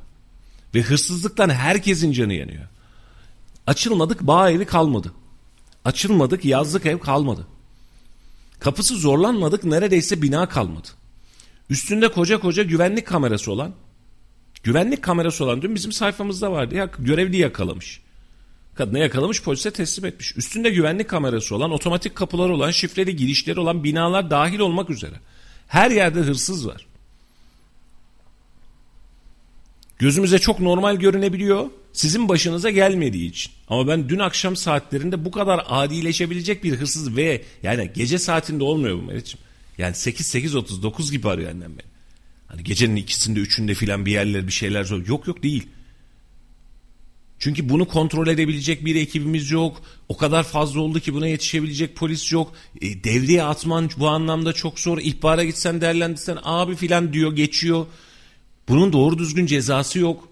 [0.75, 2.63] Ve hırsızlıktan herkesin canı yanıyor.
[3.67, 5.13] Açılmadık bağ evi kalmadı.
[5.85, 7.47] Açılmadık yazlık ev kalmadı.
[8.59, 10.87] Kapısı zorlanmadık neredeyse bina kalmadı.
[11.69, 13.73] Üstünde koca koca güvenlik kamerası olan
[14.63, 16.75] Güvenlik kamerası olan dün bizim sayfamızda vardı.
[16.75, 18.01] Ya, görevli yakalamış.
[18.75, 20.37] Kadını yakalamış polise teslim etmiş.
[20.37, 25.15] Üstünde güvenlik kamerası olan, otomatik kapılar olan, şifreli girişleri olan binalar dahil olmak üzere.
[25.67, 26.85] Her yerde hırsız var.
[29.99, 31.69] Gözümüze çok normal görünebiliyor.
[31.93, 33.51] Sizin başınıza gelmediği için.
[33.67, 38.97] Ama ben dün akşam saatlerinde bu kadar adileşebilecek bir hırsız ve yani gece saatinde olmuyor
[38.97, 39.39] bu Meriç'im.
[39.77, 41.92] Yani 8-8.30 gibi arıyor annem beni.
[42.47, 45.07] Hani gecenin ikisinde üçünde filan bir yerler bir şeyler zor.
[45.07, 45.67] Yok yok değil.
[47.39, 49.81] Çünkü bunu kontrol edebilecek bir ekibimiz yok.
[50.09, 52.53] O kadar fazla oldu ki buna yetişebilecek polis yok.
[52.81, 54.97] E, devreye atman bu anlamda çok zor.
[54.97, 57.85] İhbara gitsen değerlendirsen abi filan diyor geçiyor.
[58.69, 60.29] Bunun doğru düzgün cezası yok.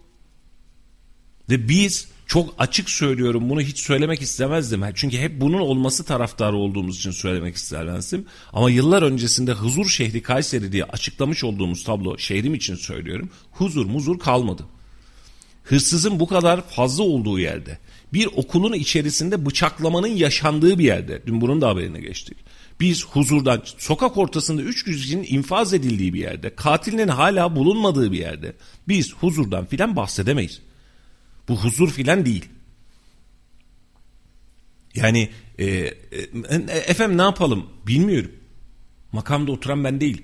[1.49, 4.81] Ve biz çok açık söylüyorum bunu hiç söylemek istemezdim.
[4.95, 8.25] Çünkü hep bunun olması taraftarı olduğumuz için söylemek istemezdim.
[8.53, 13.29] Ama yıllar öncesinde huzur şehri Kayseri diye açıklamış olduğumuz tablo şehrim için söylüyorum.
[13.51, 14.63] Huzur muzur kalmadı.
[15.63, 17.77] Hırsızın bu kadar fazla olduğu yerde
[18.13, 22.37] bir okulun içerisinde bıçaklamanın yaşandığı bir yerde dün bunun da haberine geçtik.
[22.79, 28.55] Biz huzurdan sokak ortasında üç kişinin infaz edildiği bir yerde katilinin hala bulunmadığı bir yerde
[28.87, 30.61] biz huzurdan filan bahsedemeyiz.
[31.51, 32.45] Bu huzur filan değil.
[34.95, 35.29] Yani
[35.59, 35.93] e, e,
[36.87, 38.31] efendim ne yapalım bilmiyorum.
[39.11, 40.21] Makamda oturan ben değil.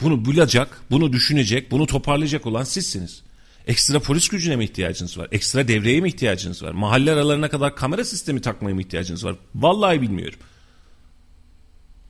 [0.00, 3.22] Bunu bulacak, bunu düşünecek, bunu toparlayacak olan sizsiniz.
[3.66, 5.28] Ekstra polis gücüne mi ihtiyacınız var?
[5.32, 6.72] Ekstra devreye mi ihtiyacınız var?
[6.72, 9.36] Mahalle aralarına kadar kamera sistemi takmaya mı ihtiyacınız var?
[9.54, 10.38] Vallahi bilmiyorum.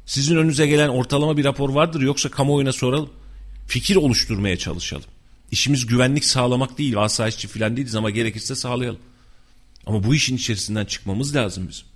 [0.06, 3.10] Sizin önünüze gelen ortalama bir rapor vardır yoksa kamuoyuna soralım.
[3.66, 5.13] Fikir oluşturmaya çalışalım.
[5.50, 9.00] İşimiz güvenlik sağlamak değil, asayişçi falan değiliz ama gerekirse sağlayalım.
[9.86, 11.86] Ama bu işin içerisinden çıkmamız lazım bizim.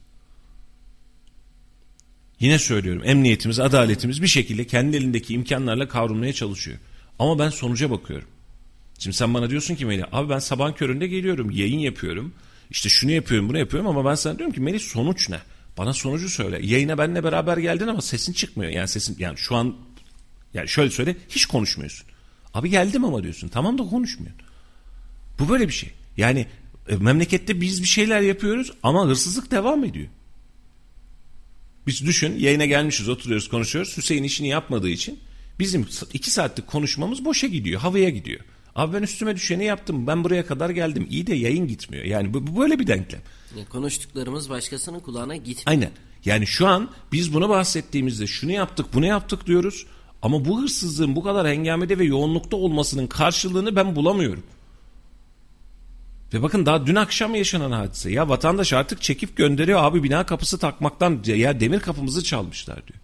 [2.41, 6.79] Yine söylüyorum emniyetimiz, adaletimiz bir şekilde kendi elindeki imkanlarla kavrulmaya çalışıyor.
[7.19, 8.29] Ama ben sonuca bakıyorum.
[8.99, 12.35] Şimdi sen bana diyorsun ki Melih abi ben sabah köründe geliyorum yayın yapıyorum.
[12.71, 15.39] İşte şunu yapıyorum bunu yapıyorum ama ben sana diyorum ki Melih sonuç ne?
[15.79, 16.67] Bana sonucu söyle.
[16.67, 18.73] Yayına benle beraber geldin ama sesin çıkmıyor.
[18.73, 19.77] Yani sesin yani şu an
[20.55, 22.08] yani şöyle söyle hiç konuşmuyorsun.
[22.55, 23.49] Abi geldim ama diyorsun.
[23.49, 24.43] Tamam da konuşmuyorsun.
[25.39, 25.91] Bu böyle bir şey.
[26.17, 26.47] Yani
[26.89, 30.09] e, memlekette biz bir şeyler yapıyoruz ama hırsızlık devam ediyor.
[31.87, 33.97] Biz düşün yayına gelmişiz oturuyoruz konuşuyoruz.
[33.97, 35.19] Hüseyin işini yapmadığı için
[35.59, 37.81] bizim iki saatlik konuşmamız boşa gidiyor.
[37.81, 38.41] Havaya gidiyor.
[38.75, 40.07] Abi ben üstüme düşeni yaptım.
[40.07, 41.07] Ben buraya kadar geldim.
[41.11, 42.05] İyi de yayın gitmiyor.
[42.05, 43.21] Yani bu, bu böyle bir denklem.
[43.69, 45.65] Konuştuklarımız başkasının kulağına gitmiyor.
[45.67, 45.91] Aynen.
[46.25, 49.87] Yani şu an biz bunu bahsettiğimizde şunu yaptık bunu yaptık diyoruz.
[50.23, 54.43] Ama bu hırsızlığın bu kadar hengamede ve yoğunlukta olmasının karşılığını ben bulamıyorum.
[56.35, 58.11] Ve bakın daha dün akşam yaşanan hadise.
[58.13, 62.99] Ya vatandaş artık çekip gönderiyor abi bina kapısı takmaktan ya demir kapımızı çalmışlar diyor.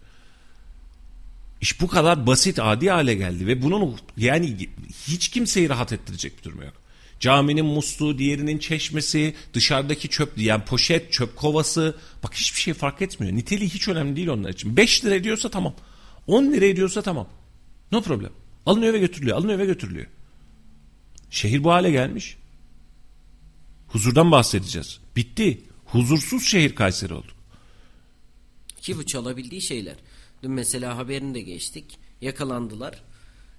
[1.61, 4.69] İş bu kadar basit adi hale geldi ve bunun yani
[5.07, 6.73] hiç kimseyi rahat ettirecek bir durum yok.
[7.19, 11.95] Caminin musluğu, diğerinin çeşmesi, dışarıdaki çöp, yani poşet, çöp kovası.
[12.23, 13.35] Bak hiçbir şey fark etmiyor.
[13.35, 14.77] Niteliği hiç önemli değil onlar için.
[14.77, 15.73] 5 lira ediyorsa tamam.
[16.27, 17.27] 10 lira ediyorsa tamam.
[17.91, 18.31] No problem.
[18.65, 19.37] Alınıyor ve götürülüyor.
[19.37, 20.07] Alınıyor ve götürülüyor.
[21.29, 22.37] Şehir bu hale gelmiş.
[23.87, 24.99] Huzurdan bahsedeceğiz.
[25.15, 25.61] Bitti.
[25.85, 27.31] Huzursuz şehir Kayseri oldu.
[28.81, 29.95] Ki bu çalabildiği şeyler.
[30.43, 31.97] Dün mesela haberini de geçtik.
[32.21, 33.03] Yakalandılar.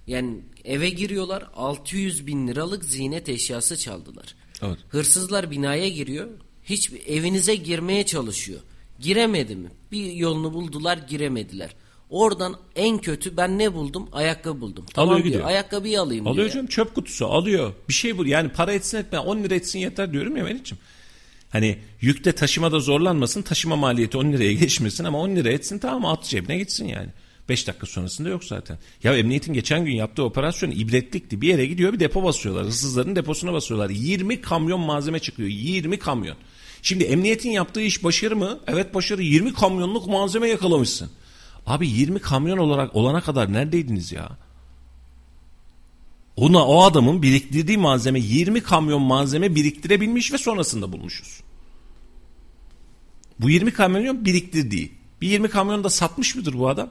[0.07, 4.35] Yani eve giriyorlar 600 bin liralık ziynet eşyası çaldılar.
[4.61, 4.77] Evet.
[4.89, 6.29] Hırsızlar binaya giriyor.
[6.63, 8.59] Hiç evinize girmeye çalışıyor.
[8.99, 9.69] Giremedi mi?
[9.91, 11.75] Bir yolunu buldular giremediler.
[12.09, 14.09] Oradan en kötü ben ne buldum?
[14.11, 14.85] Ayakkabı buldum.
[14.93, 15.33] Tamam Alıyor diyor.
[15.33, 15.47] gidiyor.
[15.49, 16.53] Ayakkabıyı alayım Alıyor diyor.
[16.53, 17.73] canım çöp kutusu alıyor.
[17.89, 20.79] Bir şey bu yani para etsin etme 10 lira etsin yeter diyorum ya Melih'ciğim.
[21.49, 26.23] Hani yükte taşımada zorlanmasın taşıma maliyeti 10 liraya geçmesin ama 10 lira etsin tamam at
[26.23, 27.09] cebine gitsin yani.
[27.49, 28.77] 5 dakika sonrasında yok zaten.
[29.03, 31.41] Ya emniyetin geçen gün yaptığı operasyon ibretlikti.
[31.41, 32.65] Bir yere gidiyor bir depo basıyorlar.
[32.65, 33.89] Hırsızların deposuna basıyorlar.
[33.89, 35.49] 20 kamyon malzeme çıkıyor.
[35.49, 36.35] 20 kamyon.
[36.81, 38.59] Şimdi emniyetin yaptığı iş başarı mı?
[38.67, 39.23] Evet başarı.
[39.23, 41.09] 20 kamyonluk malzeme yakalamışsın.
[41.67, 44.37] Abi 20 kamyon olarak olana kadar neredeydiniz ya?
[46.35, 51.39] Ona o adamın biriktirdiği malzeme 20 kamyon malzeme biriktirebilmiş ve sonrasında bulmuşuz.
[53.39, 54.91] Bu 20 kamyon biriktirdiği.
[55.21, 56.89] Bir 20 kamyon da satmış mıdır bu adam?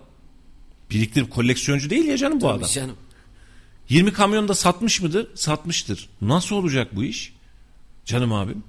[0.91, 2.69] Biriktirip koleksiyoncu değil ya canım bu adam.
[2.69, 2.97] Canım.
[3.89, 5.29] 20 kamyon da satmış mıdır?
[5.35, 6.09] Satmıştır.
[6.21, 7.33] Nasıl olacak bu iş?
[8.05, 8.65] Canım abim.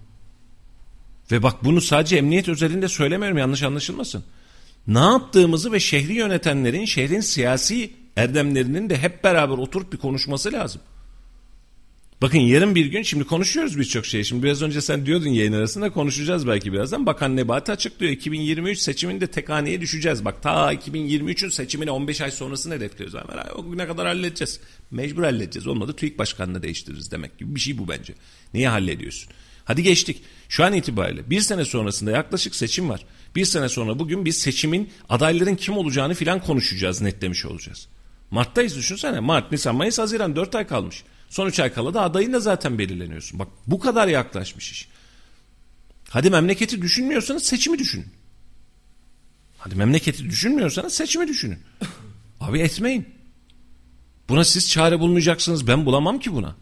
[1.32, 4.24] Ve bak bunu sadece emniyet özelinde söylemiyorum yanlış anlaşılmasın.
[4.88, 10.82] Ne yaptığımızı ve şehri yönetenlerin, şehrin siyasi erdemlerinin de hep beraber oturup bir konuşması lazım.
[12.22, 14.24] Bakın yarın bir gün şimdi konuşuyoruz birçok şey.
[14.24, 17.06] Şimdi biraz önce sen diyordun yayın arasında konuşacağız belki birazdan.
[17.06, 19.50] Bakan Nebati açıklıyor 2023 seçiminde tek
[19.82, 20.26] düşeceğiz.
[20.26, 23.16] Bak ta 2023'ün seçimine 15 ay sonrasını hedefliyoruz.
[23.16, 24.60] Hemen o güne kadar halledeceğiz.
[24.92, 25.68] Mecbur halledeceğiz.
[25.68, 28.14] Olmadı TÜİK başkanını değiştiririz demek gibi bir şey bu bence.
[28.54, 29.32] Niye hallediyorsun?
[29.66, 30.22] Hadi geçtik.
[30.50, 33.06] Şu an itibariyle bir sene sonrasında yaklaşık seçim var.
[33.38, 37.88] Bir sene sonra bugün biz seçimin adayların kim olacağını filan konuşacağız, netlemiş olacağız.
[38.32, 39.20] Mart'tayız düşünsene.
[39.20, 41.04] Mart, Nisan, Mayıs, Haziran 4 ay kalmış.
[41.30, 43.40] Son 3 ay kala da adayın da zaten belirleniyorsun.
[43.40, 44.88] Bak bu kadar yaklaşmış iş.
[46.10, 48.08] Hadi memleketi düşünmüyorsanız seçimi düşünün.
[49.58, 51.60] Hadi memleketi düşünmüyorsanız seçimi düşünün.
[52.40, 53.08] Abi etmeyin.
[54.30, 55.68] Buna siz çare bulmayacaksınız.
[55.68, 56.56] Ben bulamam ki buna.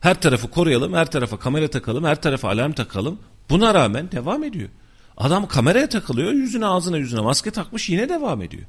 [0.00, 3.18] Her tarafı koruyalım, her tarafa kamera takalım, her tarafa alarm takalım.
[3.50, 4.68] Buna rağmen devam ediyor.
[5.16, 8.62] Adam kameraya takılıyor, yüzüne ağzına yüzüne maske takmış yine devam ediyor.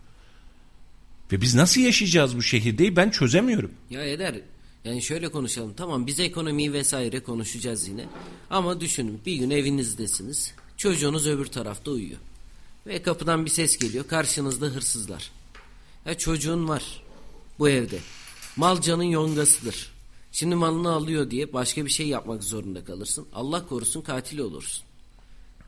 [1.31, 3.71] Ve biz nasıl yaşayacağız bu şehirde ben çözemiyorum.
[3.89, 4.35] Ya Eder
[4.85, 5.73] yani şöyle konuşalım.
[5.77, 8.05] Tamam biz ekonomiyi vesaire konuşacağız yine.
[8.49, 10.53] Ama düşünün bir gün evinizdesiniz.
[10.77, 12.19] Çocuğunuz öbür tarafta uyuyor.
[12.87, 14.07] Ve kapıdan bir ses geliyor.
[14.07, 15.31] Karşınızda hırsızlar.
[16.05, 17.03] Ya çocuğun var
[17.59, 17.99] bu evde.
[18.55, 19.93] Mal canın yongasıdır.
[20.31, 23.27] Şimdi malını alıyor diye başka bir şey yapmak zorunda kalırsın.
[23.33, 24.83] Allah korusun katil olursun.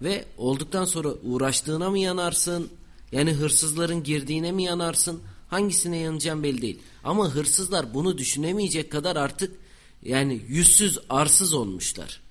[0.01, 2.69] Ve olduktan sonra uğraştığına mı yanarsın?
[3.11, 5.21] Yani hırsızların girdiğine mi yanarsın?
[5.47, 6.79] Hangisine yanacağım belli değil.
[7.03, 9.55] Ama hırsızlar bunu düşünemeyecek kadar artık
[10.03, 12.24] yani yüzsüz arsız olmuşlar.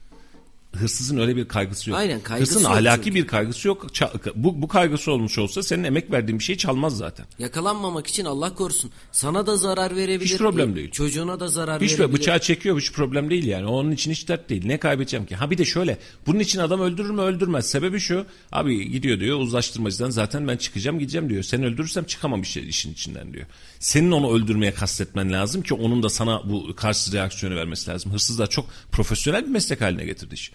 [0.76, 1.98] Hırsızın öyle bir kaygısı yok.
[1.98, 3.14] Aynen, kaygısı Hırsızın yok ahlaki çünkü.
[3.14, 3.86] bir kaygısı yok.
[3.92, 7.26] Ça- bu, bu kaygısı olmuş olsa senin emek verdiğin bir şeyi çalmaz zaten.
[7.38, 8.90] Yakalanmamak için Allah korusun.
[9.12, 10.30] Sana da zarar verebilir.
[10.30, 10.90] Hiç problem değil.
[10.90, 12.18] Çocuğuna da zarar Hiç verebilir.
[12.18, 13.66] bıçağı çekiyor hiç problem değil yani.
[13.66, 14.66] Onun için hiç dert değil.
[14.66, 15.36] Ne kaybedeceğim ki?
[15.36, 15.98] Ha bir de şöyle.
[16.26, 17.66] Bunun için adam öldürür mü öldürmez.
[17.66, 18.26] Sebebi şu.
[18.52, 21.42] Abi gidiyor diyor uzlaştırmacıdan zaten ben çıkacağım gideceğim diyor.
[21.42, 23.46] Seni öldürürsem çıkamam işin içinden diyor.
[23.78, 28.12] Senin onu öldürmeye kastetmen lazım ki onun da sana bu karşı reaksiyonu vermesi lazım.
[28.12, 30.52] Hırsızlar çok profesyonel bir meslek haline getirdi iş.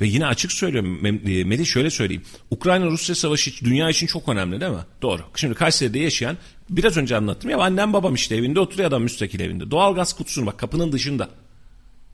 [0.00, 2.22] Ve yine açık söylüyorum e, Melih şöyle söyleyeyim.
[2.50, 4.84] Ukrayna-Rusya savaşı dünya için çok önemli değil mi?
[5.02, 5.22] Doğru.
[5.36, 6.38] Şimdi Kayseri'de yaşayan
[6.70, 9.70] biraz önce anlattım ya annem babam işte evinde oturuyor adam müstakil evinde.
[9.70, 11.28] Doğalgaz kutusunu bak kapının dışında.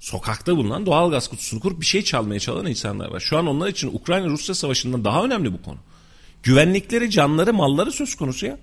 [0.01, 3.21] Sokakta bulunan doğalgaz kutusunu kurup bir şey çalmaya çalışan insanlar var.
[3.21, 5.79] Şu an onlar için Ukrayna-Rusya savaşından daha önemli bu konu.
[6.43, 8.59] Güvenlikleri, canları, malları söz konusu ya.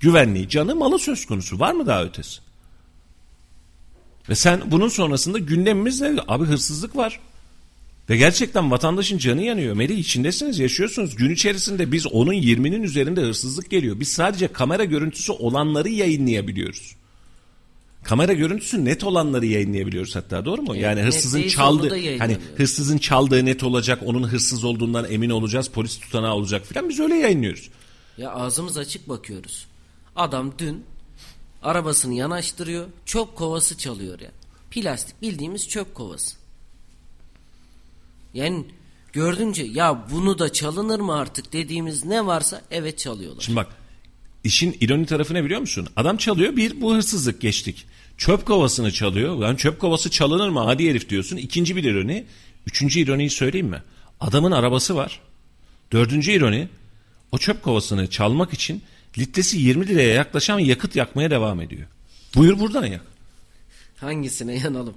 [0.00, 1.60] Güvenliği, canı, malı söz konusu.
[1.60, 2.40] Var mı daha ötesi?
[4.28, 6.16] Ve sen bunun sonrasında gündemimiz ne?
[6.28, 7.20] Abi hırsızlık var.
[8.10, 9.74] Ve gerçekten vatandaşın canı yanıyor.
[9.74, 11.16] Meri içindesiniz, yaşıyorsunuz.
[11.16, 14.00] Gün içerisinde biz onun 20'nin üzerinde hırsızlık geliyor.
[14.00, 16.96] Biz sadece kamera görüntüsü olanları yayınlayabiliyoruz.
[18.04, 20.76] Kamera görüntüsü net olanları yayınlayabiliyoruz hatta doğru mu?
[20.76, 25.98] Yani net hırsızın çaldığı hani hırsızın çaldığı net olacak, onun hırsız olduğundan emin olacağız, polis
[25.98, 27.70] tutanağı olacak filan biz öyle yayınlıyoruz.
[28.18, 29.66] Ya ağzımız açık bakıyoruz.
[30.16, 30.84] Adam dün
[31.62, 32.86] arabasını yanaştırıyor.
[33.06, 34.30] Çöp kovası çalıyor ya.
[34.70, 36.41] Plastik bildiğimiz çöp kovası.
[38.34, 38.64] Yani
[39.12, 43.42] gördünce ya bunu da çalınır mı artık dediğimiz ne varsa evet çalıyorlar.
[43.42, 43.68] Şimdi bak
[44.44, 45.88] işin ironi tarafı ne biliyor musun?
[45.96, 47.86] Adam çalıyor bir bu hırsızlık geçtik.
[48.18, 49.36] Çöp kovasını çalıyor.
[49.36, 51.36] Lan çöp kovası çalınır mı hadi herif diyorsun.
[51.36, 52.24] İkinci bir ironi.
[52.66, 53.82] Üçüncü ironiyi söyleyeyim mi?
[54.20, 55.20] Adamın arabası var.
[55.92, 56.68] Dördüncü ironi
[57.32, 58.82] o çöp kovasını çalmak için
[59.18, 61.86] litresi 20 liraya yaklaşan yakıt yakmaya devam ediyor.
[62.34, 63.04] Buyur buradan yak.
[63.96, 64.94] Hangisine yanalım?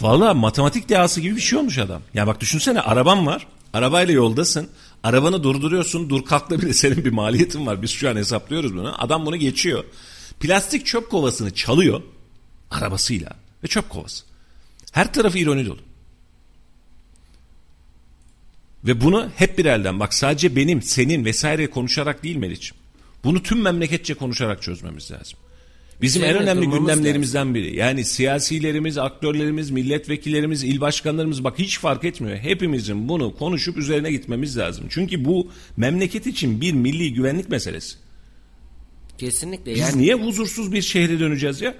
[0.00, 2.02] Vallahi matematik dehası gibi bir şey olmuş adam.
[2.14, 3.46] Ya bak düşünsene araban var.
[3.72, 4.68] Arabayla yoldasın.
[5.02, 6.10] Arabanı durduruyorsun.
[6.10, 7.82] Dur kalkla bile senin bir maliyetin var.
[7.82, 8.94] Biz şu an hesaplıyoruz bunu.
[8.98, 9.84] Adam bunu geçiyor.
[10.40, 12.02] Plastik çöp kovasını çalıyor.
[12.70, 13.30] Arabasıyla.
[13.64, 14.24] Ve çöp kovası.
[14.92, 15.80] Her tarafı ironi dolu.
[18.84, 22.76] Ve bunu hep bir elden bak sadece benim, senin vesaire konuşarak değil Meriç'im.
[23.24, 25.38] Bunu tüm memleketçe konuşarak çözmememiz lazım.
[26.02, 27.76] Bizim en önemli gündemlerimizden biri.
[27.76, 32.38] Yani siyasilerimiz, aktörlerimiz, milletvekillerimiz, il başkanlarımız bak hiç fark etmiyor.
[32.38, 34.86] Hepimizin bunu konuşup üzerine gitmemiz lazım.
[34.90, 37.96] Çünkü bu memleket için bir milli güvenlik meselesi.
[39.18, 39.74] Kesinlikle.
[39.74, 41.74] Biz Yani niye huzursuz bir şehre döneceğiz ya?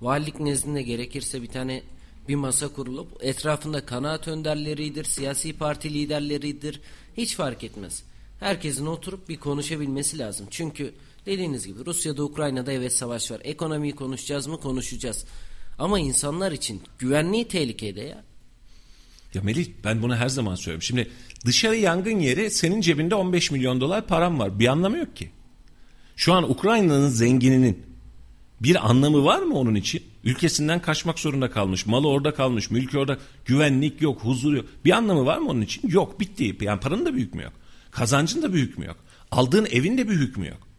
[0.00, 1.82] valilik nezdinde gerekirse bir tane
[2.28, 6.80] bir masa kurulup etrafında kanaat önderleridir, siyasi parti liderleridir.
[7.16, 8.02] Hiç fark etmez.
[8.40, 10.46] Herkesin oturup bir konuşabilmesi lazım.
[10.50, 10.94] Çünkü
[11.26, 13.40] dediğiniz gibi Rusya'da Ukrayna'da evet savaş var.
[13.44, 14.60] Ekonomiyi konuşacağız mı?
[14.60, 15.24] Konuşacağız.
[15.78, 18.24] Ama insanlar için güvenliği tehlikede ya.
[19.34, 20.82] Ya Melih ben bunu her zaman söylüyorum.
[20.82, 21.10] Şimdi
[21.46, 24.58] dışarı yangın yeri senin cebinde 15 milyon dolar param var.
[24.58, 25.30] Bir anlamı yok ki.
[26.16, 27.82] Şu an Ukrayna'nın zengininin
[28.60, 30.02] bir anlamı var mı onun için?
[30.24, 31.86] Ülkesinden kaçmak zorunda kalmış.
[31.86, 32.70] Malı orada kalmış.
[32.70, 33.18] Mülkü orada.
[33.44, 34.20] Güvenlik yok.
[34.20, 34.64] Huzur yok.
[34.84, 35.88] Bir anlamı var mı onun için?
[35.88, 36.20] Yok.
[36.20, 36.56] Bitti.
[36.60, 37.52] Yani paranın da bir hükmü yok.
[37.90, 38.96] Kazancın da bir hükmü yok.
[39.30, 40.69] Aldığın evin de bir hükmü yok.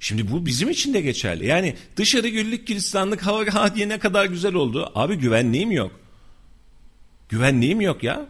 [0.00, 1.46] Şimdi bu bizim için de geçerli.
[1.46, 4.92] Yani dışarı güllük gülistanlık hava ha diye ne kadar güzel oldu.
[4.94, 6.00] Abi güvenliğim yok.
[7.28, 8.26] Güvenliğim yok ya.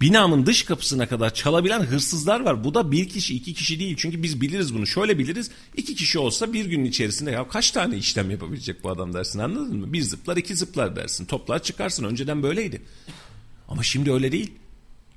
[0.00, 2.64] Binamın dış kapısına kadar çalabilen hırsızlar var.
[2.64, 3.96] Bu da bir kişi iki kişi değil.
[3.98, 4.86] Çünkü biz biliriz bunu.
[4.86, 5.50] Şöyle biliriz.
[5.76, 9.76] İki kişi olsa bir günün içerisinde ya kaç tane işlem yapabilecek bu adam dersin anladın
[9.76, 9.92] mı?
[9.92, 11.24] Bir zıplar iki zıplar dersin.
[11.24, 12.04] Toplar çıkarsın.
[12.04, 12.82] Önceden böyleydi.
[13.68, 14.52] Ama şimdi öyle değil.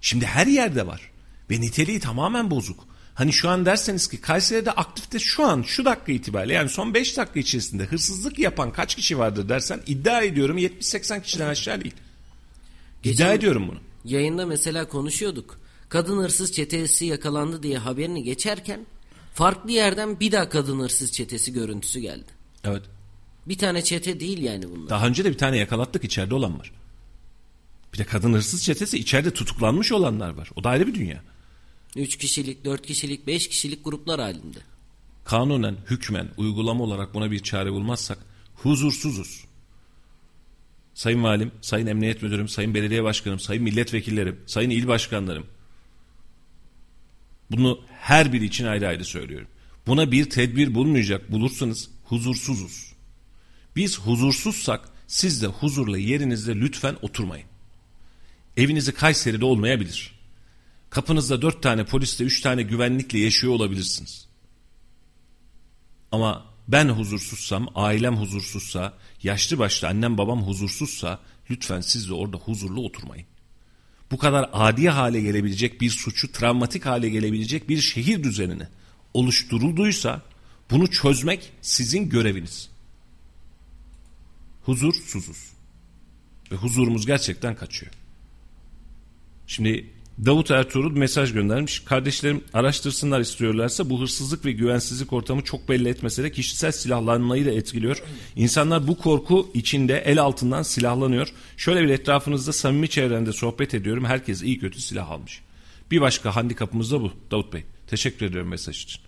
[0.02, 1.12] Şimdi her yerde var.
[1.52, 2.95] Ve niteliği tamamen bozuk.
[3.16, 7.18] Hani şu an derseniz ki Kayseri'de aktifte şu an şu dakika itibariyle yani son 5
[7.18, 11.94] dakika içerisinde hırsızlık yapan kaç kişi vardır dersen iddia ediyorum 70-80 kişiden aşağı değil.
[13.04, 13.80] İddia Geçen- ediyorum bunu.
[14.06, 15.60] Yayında mesela konuşuyorduk.
[15.90, 18.86] Kadın hırsız çetesi yakalandı diye haberini geçerken
[19.34, 22.32] farklı yerden bir daha kadın hırsız çetesi görüntüsü geldi.
[22.64, 22.84] Evet.
[23.46, 24.90] Bir tane çete değil yani bunlar.
[24.90, 26.72] Daha önce de bir tane yakalattık içeride olan var.
[27.94, 30.50] Bir de kadın hırsız çetesi içeride tutuklanmış olanlar var.
[30.56, 31.22] O da ayrı bir dünya.
[31.96, 34.60] 3 kişilik, 4 kişilik, 5 kişilik gruplar halinde.
[35.26, 38.18] Kanunen, hükmen, uygulama olarak buna bir çare bulmazsak
[38.56, 39.46] huzursuzuz.
[40.94, 45.48] Sayın Valim, Sayın Emniyet Müdürüm, Sayın Belediye Başkanım, Sayın Milletvekillerim, Sayın İl Başkanlarım.
[47.52, 49.48] Bunu her biri için ayrı ayrı söylüyorum.
[49.88, 52.94] Buna bir tedbir bulmayacak bulursanız huzursuzuz.
[53.76, 57.48] Biz huzursuzsak siz de huzurla yerinizde lütfen oturmayın.
[58.58, 60.15] Evinizi Kayseri'de olmayabilir.
[60.96, 64.28] Kapınızda dört tane polisle üç tane güvenlikle yaşıyor olabilirsiniz.
[66.12, 68.94] Ama ben huzursuzsam, ailem huzursuzsa,
[69.24, 71.20] yaşlı başlı annem babam huzursuzsa
[71.50, 73.26] lütfen siz de orada huzurlu oturmayın.
[74.12, 78.68] Bu kadar adi hale gelebilecek bir suçu travmatik hale gelebilecek bir şehir düzenini
[79.14, 80.22] oluşturulduysa
[80.72, 82.70] bunu çözmek sizin göreviniz.
[84.66, 85.52] Huzursuzuz.
[86.52, 87.92] Ve huzurumuz gerçekten kaçıyor.
[89.48, 89.95] Şimdi
[90.26, 91.80] Davut Ertuğrul mesaj göndermiş.
[91.80, 97.52] Kardeşlerim araştırsınlar istiyorlarsa bu hırsızlık ve güvensizlik ortamı çok belli etmese de kişisel silahlanmayı da
[97.52, 98.04] etkiliyor.
[98.36, 101.28] İnsanlar bu korku içinde el altından silahlanıyor.
[101.58, 104.06] Şöyle bir etrafınızda samimi çevrende sohbet ediyorum.
[104.06, 105.42] Herkes iyi kötü silah almış.
[105.92, 107.64] Bir başka handikapımız da bu Davut Bey.
[107.88, 109.02] Teşekkür ediyorum mesaj için.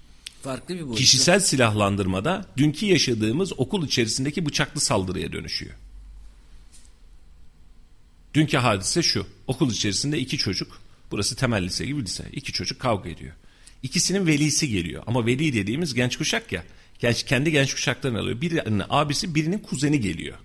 [0.44, 0.98] Farklı bir boyut.
[0.98, 5.76] Kişisel silahlandırmada dünkü yaşadığımız okul içerisindeki bıçaklı saldırıya dönüşüyor.
[8.34, 9.26] Dünkü hadise şu.
[9.48, 10.80] Okul içerisinde iki çocuk,
[11.12, 12.26] burası temel lise gibi lise.
[12.34, 13.34] iki çocuk kavga ediyor.
[13.84, 15.04] İkisinin velisi geliyor.
[15.08, 16.64] Ama veli dediğimiz genç kuşak ya.
[17.00, 18.42] Genç, kendi genç kuşaklarını alıyor.
[18.42, 20.38] Birinin abisi birinin kuzeni geliyor.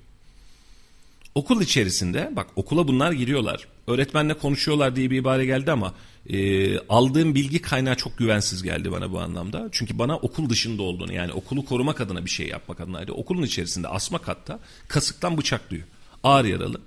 [1.34, 3.68] Okul içerisinde bak okula bunlar giriyorlar.
[3.86, 5.94] Öğretmenle konuşuyorlar diye bir ibare geldi ama
[6.28, 9.68] e, aldığım bilgi kaynağı çok güvensiz geldi bana bu anlamda.
[9.72, 13.12] Çünkü bana okul dışında olduğunu yani okulu korumak adına bir şey yapmak adınaydı.
[13.12, 15.84] Okulun içerisinde asma katta kasıktan bıçaklıyor.
[16.22, 16.80] Ağır yaralı.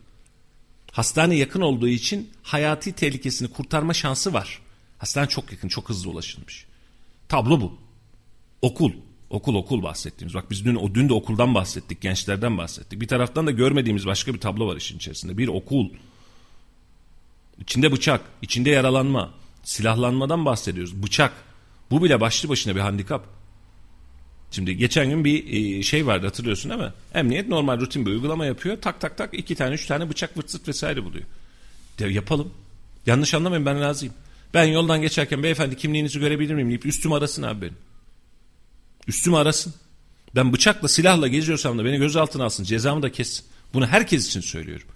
[0.96, 4.62] Hastane yakın olduğu için hayati tehlikesini kurtarma şansı var.
[4.98, 6.66] Hastane çok yakın, çok hızlı ulaşılmış.
[7.30, 7.78] Tablo bu.
[8.62, 8.92] Okul.
[9.30, 10.36] Okul okul bahsettiğimiz.
[10.36, 13.02] Bak biz dün o dün de okuldan bahsettik, gençlerden bahsettik.
[13.02, 15.38] Bir taraftan da görmediğimiz başka bir tablo var işin içerisinde.
[15.38, 15.90] Bir okul.
[17.62, 19.34] İçinde bıçak, içinde yaralanma,
[19.64, 21.04] silahlanmadan bahsediyoruz.
[21.04, 21.34] Bıçak.
[21.92, 23.26] Bu bile başlı başına bir handikap.
[24.56, 26.94] Şimdi geçen gün bir e, şey vardı hatırlıyorsun değil mi?
[27.14, 28.82] Emniyet normal rutin bir uygulama yapıyor.
[28.82, 31.26] Tak tak tak iki tane üç tane bıçak vırt vesaire buluyor.
[32.00, 32.54] De, yapalım.
[33.06, 34.14] Yanlış anlamayın ben razıyım.
[34.54, 37.76] Ben yoldan geçerken beyefendi kimliğinizi görebilir miyim deyip üstüm arasın abi benim.
[39.08, 39.74] Üstümü arasın.
[40.36, 43.46] Ben bıçakla silahla geziyorsam da beni gözaltına alsın cezamı da kessin.
[43.74, 44.88] Bunu herkes için söylüyorum.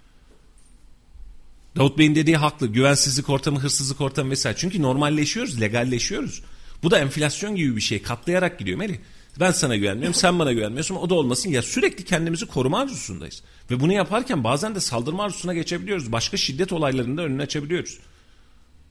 [1.76, 2.66] Davut Bey'in dediği haklı.
[2.66, 4.58] Güvensizlik ortamı, hırsızlık ortamı vesaire.
[4.58, 6.42] Çünkü normalleşiyoruz, legalleşiyoruz.
[6.82, 8.02] Bu da enflasyon gibi bir şey.
[8.02, 8.98] Katlayarak gidiyor Melih.
[9.40, 10.94] Ben sana güvenmiyorum, sen bana güvenmiyorsun.
[10.94, 11.50] O da olmasın.
[11.50, 13.42] Ya sürekli kendimizi koruma arzusundayız.
[13.70, 16.12] Ve bunu yaparken bazen de saldırma arzusuna geçebiliyoruz.
[16.12, 17.98] Başka şiddet olaylarında önünü açabiliyoruz.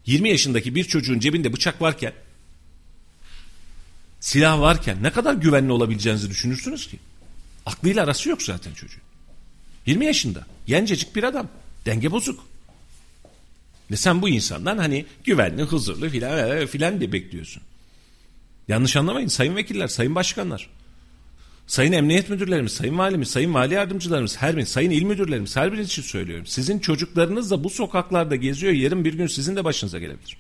[0.06, 2.14] 20 yaşındaki bir çocuğun cebinde bıçak varken
[4.20, 7.00] Silah varken ne kadar güvenli olabileceğinizi düşünürsünüz ki?
[7.66, 9.02] Aklıyla arası yok zaten çocuğun.
[9.86, 10.46] 20 yaşında.
[10.68, 11.48] Gencecik bir adam.
[11.86, 12.48] Denge bozuk.
[13.92, 17.64] Ve sen bu insandan hani güvenli, huzurlu filan filan diye bekliyorsun.
[18.70, 20.70] Yanlış anlamayın sayın vekiller, sayın başkanlar.
[21.68, 25.88] Sayın emniyet müdürlerimiz, sayın valimiz, sayın vali yardımcılarımız, her bir, sayın il müdürlerimiz her biriniz
[25.88, 26.46] için söylüyorum.
[26.46, 28.74] Sizin çocuklarınız da bu sokaklarda geziyor.
[28.74, 30.38] Yarın bir gün sizin de başınıza gelebilir.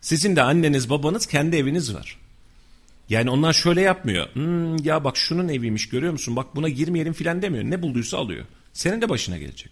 [0.00, 2.18] Sizin de anneniz, babanız kendi eviniz var.
[3.08, 4.34] Yani onlar şöyle yapmıyor.
[4.34, 6.36] Hmm, ya bak şunun eviymiş görüyor musun?
[6.36, 7.64] Bak buna girmeyelim filan demiyor.
[7.64, 8.44] Ne bulduysa alıyor.
[8.72, 9.70] Senin de başına gelecek.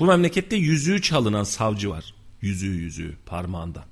[0.00, 2.14] Bu memlekette yüzüğü çalınan savcı var.
[2.42, 3.84] Yüzüğü yüzüğü parmağından.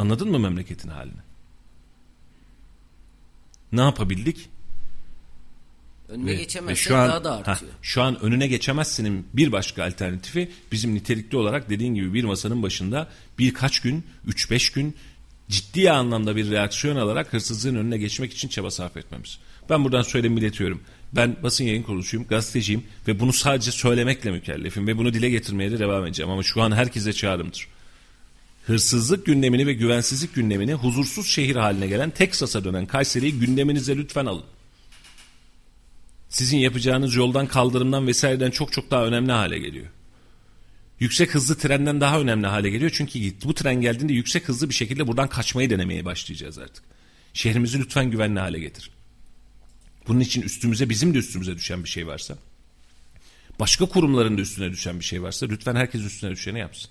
[0.00, 1.20] Anladın mı memleketin halini?
[3.72, 4.48] Ne yapabildik?
[6.08, 7.72] Önüne ve şu an, daha da ha, artıyor.
[7.82, 13.08] şu an önüne geçemezsinin bir başka alternatifi bizim nitelikli olarak dediğin gibi bir masanın başında
[13.38, 14.96] birkaç gün, 3-5 gün
[15.48, 19.38] ciddi anlamda bir reaksiyon alarak hırsızlığın önüne geçmek için çaba sarf etmemiz.
[19.70, 20.82] Ben buradan söylememi iletiyorum.
[21.12, 25.78] Ben basın yayın kuruluşuyum, gazeteciyim ve bunu sadece söylemekle mükellefim ve bunu dile getirmeye de
[25.78, 26.30] devam edeceğim.
[26.30, 27.68] Ama şu an herkese çağrımdır.
[28.66, 34.44] Hırsızlık gündemini ve güvensizlik gündemini huzursuz şehir haline gelen Teksas'a dönen Kayseri'yi gündeminize lütfen alın
[36.30, 39.86] sizin yapacağınız yoldan kaldırımdan vesaireden çok çok daha önemli hale geliyor.
[41.00, 42.90] Yüksek hızlı trenden daha önemli hale geliyor.
[42.94, 46.84] Çünkü bu tren geldiğinde yüksek hızlı bir şekilde buradan kaçmayı denemeye başlayacağız artık.
[47.34, 48.90] Şehrimizi lütfen güvenli hale getir.
[50.08, 52.38] Bunun için üstümüze bizim de üstümüze düşen bir şey varsa
[53.60, 56.90] başka kurumların da üstüne düşen bir şey varsa lütfen herkes üstüne düşeni yapsın.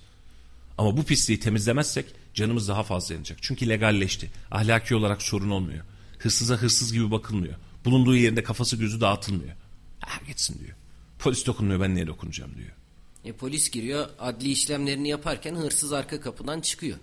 [0.80, 3.38] Ama bu pisliği temizlemezsek canımız daha fazla yanacak.
[3.42, 4.30] Çünkü legalleşti.
[4.50, 5.84] Ahlaki olarak sorun olmuyor.
[6.18, 7.54] Hırsıza hırsız gibi bakılmıyor.
[7.84, 9.52] Bulunduğu yerinde kafası gözü dağıtılmıyor.
[10.00, 10.76] Ha gitsin diyor.
[11.18, 12.70] Polis dokunmuyor ben niye dokunacağım diyor.
[13.24, 16.98] E, polis giriyor adli işlemlerini yaparken hırsız arka kapıdan çıkıyor.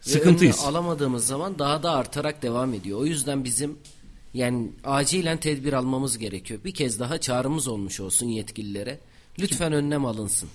[0.00, 0.60] Sıkıntıyız.
[0.64, 3.00] alamadığımız zaman daha da artarak devam ediyor.
[3.00, 3.78] O yüzden bizim
[4.34, 6.60] yani acilen tedbir almamız gerekiyor.
[6.64, 9.00] Bir kez daha çağrımız olmuş olsun yetkililere.
[9.38, 10.48] Lütfen önlem alınsın.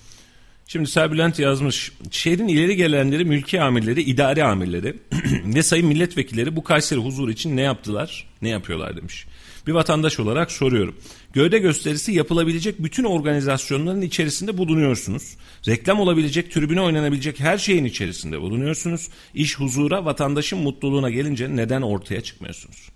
[0.66, 1.92] Şimdi Serbülent yazmış.
[2.10, 4.94] Şehrin ileri gelenleri, mülki amirleri, idari amirleri
[5.44, 9.26] ve sayın milletvekilleri bu Kayseri huzur için ne yaptılar, ne yapıyorlar demiş.
[9.66, 10.96] Bir vatandaş olarak soruyorum.
[11.32, 15.36] Gövde gösterisi yapılabilecek bütün organizasyonların içerisinde bulunuyorsunuz.
[15.68, 19.08] Reklam olabilecek, tribüne oynanabilecek her şeyin içerisinde bulunuyorsunuz.
[19.34, 22.88] İş huzura, vatandaşın mutluluğuna gelince neden ortaya çıkmıyorsunuz?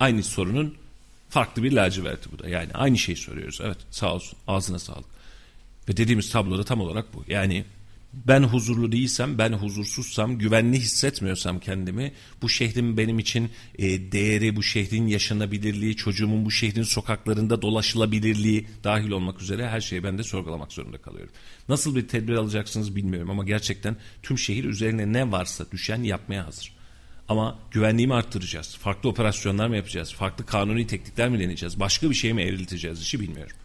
[0.00, 0.74] Aynı sorunun
[1.34, 2.48] farklı bir laciverti bu da.
[2.48, 3.60] Yani aynı şeyi soruyoruz.
[3.62, 5.10] Evet sağ olsun ağzına sağlık.
[5.88, 7.24] Ve dediğimiz tablo da tam olarak bu.
[7.28, 7.64] Yani
[8.12, 12.12] ben huzurlu değilsem, ben huzursuzsam, güvenli hissetmiyorsam kendimi,
[12.42, 19.10] bu şehrin benim için e, değeri, bu şehrin yaşanabilirliği, çocuğumun bu şehrin sokaklarında dolaşılabilirliği dahil
[19.10, 21.32] olmak üzere her şeyi ben de sorgulamak zorunda kalıyorum.
[21.68, 26.73] Nasıl bir tedbir alacaksınız bilmiyorum ama gerçekten tüm şehir üzerine ne varsa düşen yapmaya hazır.
[27.28, 28.76] Ama güvenliği arttıracağız?
[28.76, 30.12] Farklı operasyonlar mı yapacağız?
[30.12, 31.80] Farklı kanuni teknikler mi deneyeceğiz?
[31.80, 33.56] Başka bir şey mi evrilteceğiz işi bilmiyorum.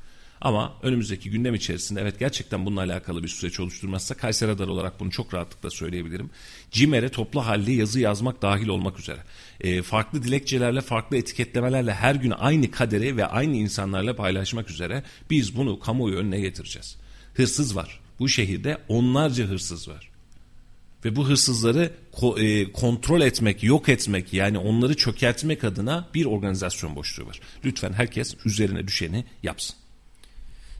[0.41, 5.11] Ama önümüzdeki gündem içerisinde evet gerçekten bununla alakalı bir süreç oluşturmazsa Kayseri Radar olarak bunu
[5.11, 6.29] çok rahatlıkla söyleyebilirim.
[6.71, 9.19] CİMER'e toplu halde yazı yazmak dahil olmak üzere.
[9.61, 15.57] E, farklı dilekçelerle, farklı etiketlemelerle her gün aynı kaderi ve aynı insanlarla paylaşmak üzere biz
[15.57, 16.97] bunu kamuoyu önüne getireceğiz.
[17.33, 17.99] Hırsız var.
[18.19, 20.08] Bu şehirde onlarca hırsız var.
[21.05, 26.95] Ve bu hırsızları ko- e, kontrol etmek, yok etmek yani onları çökertmek adına bir organizasyon
[26.95, 27.39] boşluğu var.
[27.65, 29.75] Lütfen herkes üzerine düşeni yapsın.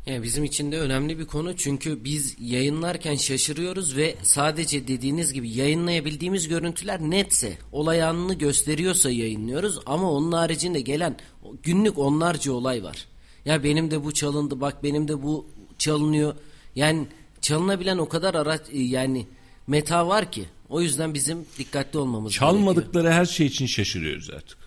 [0.05, 5.49] Yani bizim için de önemli bir konu çünkü biz yayınlarken şaşırıyoruz ve sadece dediğiniz gibi
[5.49, 11.17] yayınlayabildiğimiz görüntüler netse, olay anını gösteriyorsa yayınlıyoruz ama onun haricinde gelen
[11.63, 13.07] günlük onlarca olay var.
[13.45, 15.47] Ya benim de bu çalındı, bak benim de bu
[15.77, 16.35] çalınıyor.
[16.75, 17.07] Yani
[17.41, 19.27] çalınabilen o kadar araç yani
[19.69, 22.51] meta var ki o yüzden bizim dikkatli olmamız gerekiyor.
[22.51, 24.57] Çalmadıkları her şey için şaşırıyoruz artık.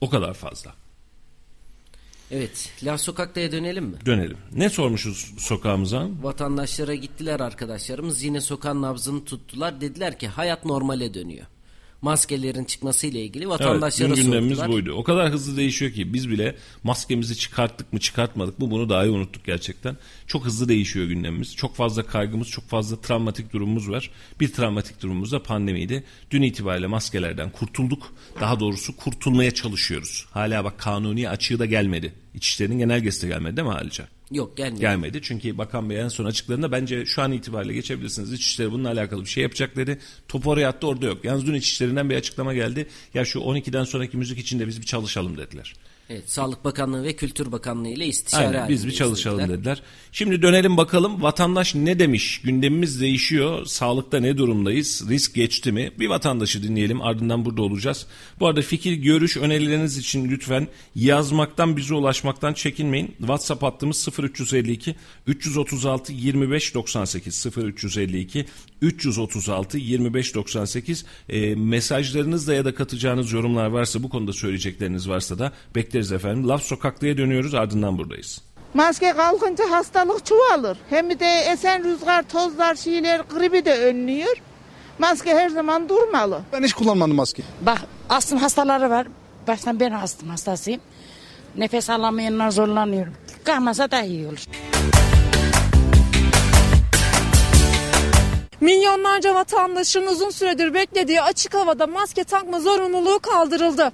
[0.00, 0.74] O kadar fazla.
[2.30, 3.96] Evet, Laf Sokak'ta'ya dönelim mi?
[4.06, 4.36] Dönelim.
[4.52, 6.08] Ne sormuşuz sokağımıza?
[6.22, 9.80] Vatandaşlara gittiler arkadaşlarımız yine sokağın nabzını tuttular.
[9.80, 11.46] Dediler ki hayat normale dönüyor.
[12.02, 14.72] Maskelerin çıkmasıyla ilgili Evet, vatandaşlara dün gündemimiz sordular.
[14.72, 14.92] buydu.
[14.92, 19.44] O kadar hızlı değişiyor ki biz bile maskemizi çıkarttık mı çıkartmadık mı bunu dahi unuttuk
[19.44, 19.96] gerçekten.
[20.26, 21.56] Çok hızlı değişiyor gündemimiz.
[21.56, 24.10] Çok fazla kaygımız, çok fazla travmatik durumumuz var.
[24.40, 26.04] Bir travmatik durumumuz da pandemiydi.
[26.30, 28.12] Dün itibariyle maskelerden kurtulduk.
[28.40, 30.26] Daha doğrusu kurtulmaya çalışıyoruz.
[30.30, 32.12] Hala bak kanuni açığı da gelmedi.
[32.34, 34.04] İçişlerinin genelgesi de gelmedi değil mi Halice?
[34.30, 34.80] Yok gelmiyor.
[34.80, 35.20] gelmedi.
[35.22, 38.32] Çünkü Bakan Bey en son açıklarında bence şu an itibariyle geçebilirsiniz.
[38.32, 39.98] İçişleri bununla alakalı bir şey yapacak dedi.
[40.28, 41.24] Top oraya attı orada yok.
[41.24, 42.86] Yalnız dün İçişlerinden bir açıklama geldi.
[43.14, 45.74] Ya şu 12'den sonraki müzik için de biz bir çalışalım dediler.
[46.12, 49.58] Evet, Sağlık Bakanlığı ve Kültür Bakanlığı ile istişare Aynen biz bir çalışalım dediler.
[49.58, 49.82] dediler.
[50.12, 52.40] Şimdi dönelim bakalım vatandaş ne demiş?
[52.44, 53.66] Gündemimiz değişiyor.
[53.66, 55.04] Sağlıkta ne durumdayız?
[55.10, 55.90] Risk geçti mi?
[55.98, 58.06] Bir vatandaşı dinleyelim ardından burada olacağız.
[58.40, 63.14] Bu arada fikir, görüş, önerileriniz için lütfen yazmaktan bize ulaşmaktan çekinmeyin.
[63.18, 64.94] WhatsApp hattımız 0352
[65.26, 68.46] 336 25 98 0352
[68.82, 75.52] 336 25 98 e, mesajlarınızla ya da katacağınız yorumlar varsa bu konuda söyleyecekleriniz varsa da
[75.74, 76.48] bekleriz efendim.
[76.48, 78.42] Laf Sokaklı'ya dönüyoruz ardından buradayız.
[78.74, 80.78] Maske kalkınca hastalık çoğalır.
[80.90, 84.36] Hem de esen rüzgar, tozlar, şeyler gribi de önlüyor.
[84.98, 86.40] Maske her zaman durmalı.
[86.52, 87.42] Ben hiç kullanmadım maske.
[87.60, 87.78] Bak
[88.08, 89.06] astım hastaları var.
[89.48, 90.80] Baştan ben astım hastasıyım.
[91.56, 93.12] Nefes alamayanlar zorlanıyorum.
[93.44, 94.44] Kalmasa daha iyi olur.
[98.60, 103.92] Milyonlarca vatandaşın uzun süredir beklediği açık havada maske takma zorunluluğu kaldırıldı.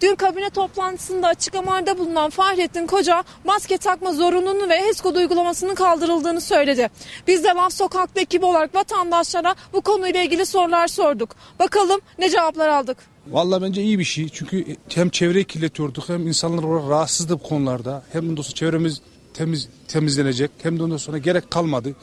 [0.00, 6.40] Dün kabine toplantısında açıklamalarda bulunan Fahrettin Koca maske takma zorunluluğunu ve HES kodu uygulamasının kaldırıldığını
[6.40, 6.90] söyledi.
[7.26, 11.36] Biz de Laf Sokak'ta ekibi olarak vatandaşlara bu konuyla ilgili sorular sorduk.
[11.58, 12.96] Bakalım ne cevaplar aldık.
[13.26, 14.28] Vallahi bence iyi bir şey.
[14.28, 18.02] Çünkü hem çevreyi kirletiyorduk hem insanlar olarak rahatsızdı bu konularda.
[18.12, 19.00] Hem ondan sonra çevremiz
[19.34, 21.94] temiz temizlenecek hem de ondan sonra gerek kalmadı.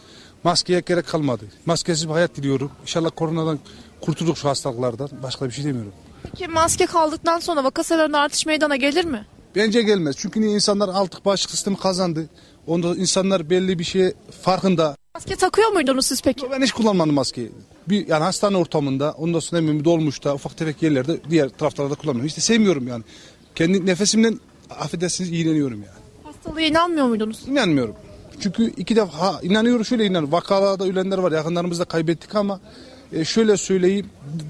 [0.43, 1.45] Maskeye gerek kalmadı.
[1.65, 2.71] Maskesiz bir hayat diliyorum.
[2.81, 3.59] İnşallah koronadan
[4.01, 5.09] kurtulduk şu hastalıklardan.
[5.23, 5.91] Başka bir şey demiyorum.
[6.23, 9.25] Peki maske kaldıktan sonra vaka sayılarında artış meydana gelir mi?
[9.55, 10.15] Bence gelmez.
[10.19, 12.29] Çünkü niye insanlar artık bağışıklık sistemi kazandı.
[12.67, 14.95] Onda insanlar belli bir şey farkında.
[15.15, 16.45] Maske takıyor muydunuz siz peki?
[16.51, 17.51] Ben hiç kullanmadım maskeyi.
[17.89, 22.27] Bir yani hastane ortamında, ondan sonra eminim dolmuşta, ufak tefek yerlerde, diğer taraflarda kullanmıyorum.
[22.27, 23.03] İşte sevmiyorum yani.
[23.55, 24.39] Kendi nefesimden
[24.79, 25.99] affedersiniz iğreniyorum yani.
[26.23, 27.47] Hastalığa inanmıyor muydunuz?
[27.47, 27.95] İnanmıyorum.
[28.39, 30.31] Çünkü iki defa ha, inanıyorum şöyle inanıyorum.
[30.31, 31.31] Vakalarda ölenler var.
[31.31, 32.59] Yakınlarımızda kaybettik ama
[33.13, 34.09] e, şöyle söyleyeyim.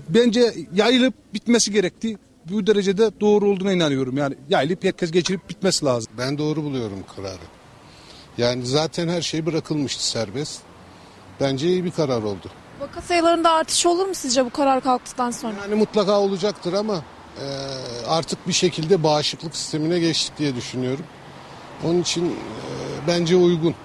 [0.09, 2.17] Bence yayılıp bitmesi gerekti.
[2.45, 4.17] Bu derecede doğru olduğuna inanıyorum.
[4.17, 6.13] Yani yayılıp herkes geçirip bitmesi lazım.
[6.17, 7.47] Ben doğru buluyorum kararı.
[8.37, 10.61] Yani zaten her şey bırakılmıştı serbest.
[11.39, 12.49] Bence iyi bir karar oldu.
[12.79, 15.53] Vaka sayılarında artış olur mu sizce bu karar kalktıktan sonra?
[15.61, 17.03] Yani mutlaka olacaktır ama
[17.41, 17.45] e,
[18.07, 21.05] artık bir şekilde bağışıklık sistemine geçtik diye düşünüyorum.
[21.85, 22.33] Onun için e,
[23.07, 23.75] bence uygun.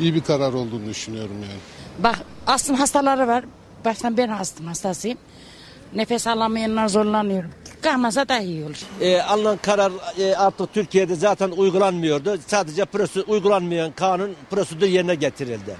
[0.00, 1.60] İyi bir karar olduğunu düşünüyorum yani.
[1.98, 3.44] Bak astım hastaları var.
[3.84, 5.18] Baştan ben astım hastasıyım.
[5.94, 7.50] Nefes alamayanlar zorlanıyorum.
[7.82, 8.76] Kalmasa daha iyi olur.
[9.00, 12.38] e, alınan karar e, artık Türkiye'de zaten uygulanmıyordu.
[12.46, 15.76] Sadece prosedür, uygulanmayan kanun prosedür yerine getirildi.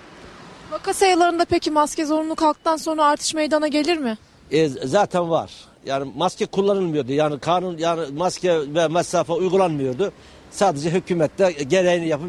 [0.71, 4.19] Vaka sayılarında peki maske zorunlu kalktıktan sonra artış meydana gelir mi?
[4.51, 5.51] E, zaten var.
[5.87, 7.13] Yani maske kullanılmıyordu.
[7.13, 10.13] Yani kanun yani maske ve mesafe uygulanmıyordu.
[10.53, 12.29] Sadece hükümette gereğini yapıp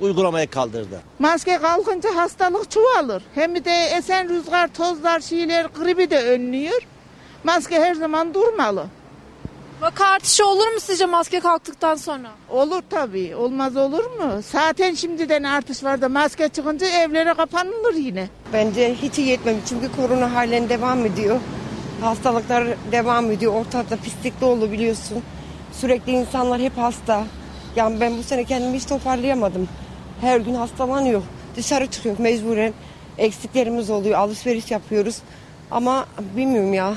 [0.00, 1.00] uygulamaya kaldırdı.
[1.18, 3.22] Maske kalkınca hastalık çoğalır.
[3.34, 6.82] Hem de esen rüzgar, tozlar, şeyler gribi de önlüyor.
[7.44, 8.86] Maske her zaman durmalı.
[9.80, 12.28] Vaka artışı olur mu sizce maske kalktıktan sonra?
[12.50, 13.36] Olur tabii.
[13.36, 14.42] Olmaz olur mu?
[14.52, 18.28] Zaten şimdiden artış var da maske çıkınca evlere kapanılır yine.
[18.52, 21.40] Bence hiç iyi etmem çünkü korona halen devam ediyor.
[22.00, 23.54] Hastalıklar devam ediyor.
[23.54, 25.22] Ortada pislik dolu biliyorsun.
[25.72, 27.24] Sürekli insanlar hep hasta.
[27.76, 29.68] Yani ben bu sene kendimi hiç toparlayamadım.
[30.20, 31.22] Her gün hastalanıyor.
[31.56, 32.72] Dışarı çıkıyor mecburen.
[33.18, 34.18] Eksiklerimiz oluyor.
[34.18, 35.18] Alışveriş yapıyoruz.
[35.70, 36.94] Ama bilmiyorum ya.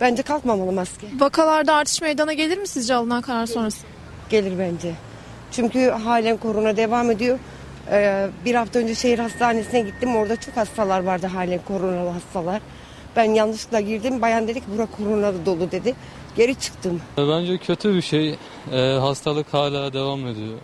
[0.00, 1.06] Bence kalkmamalı maske.
[1.18, 3.86] Vakalarda artış meydana gelir mi sizce alınan karar sonrası?
[4.30, 4.92] Gelir bence.
[5.52, 7.38] Çünkü halen korona devam ediyor.
[7.90, 10.16] Ee, bir hafta önce şehir hastanesine gittim.
[10.16, 12.60] Orada çok hastalar vardı halen koronalı hastalar.
[13.16, 14.22] Ben yanlışlıkla girdim.
[14.22, 15.94] Bayan dedi ki bura koronalı dolu dedi.
[16.36, 17.00] Geri çıktım.
[17.18, 18.38] Bence kötü bir şey.
[18.72, 20.58] Ee, hastalık hala devam ediyor.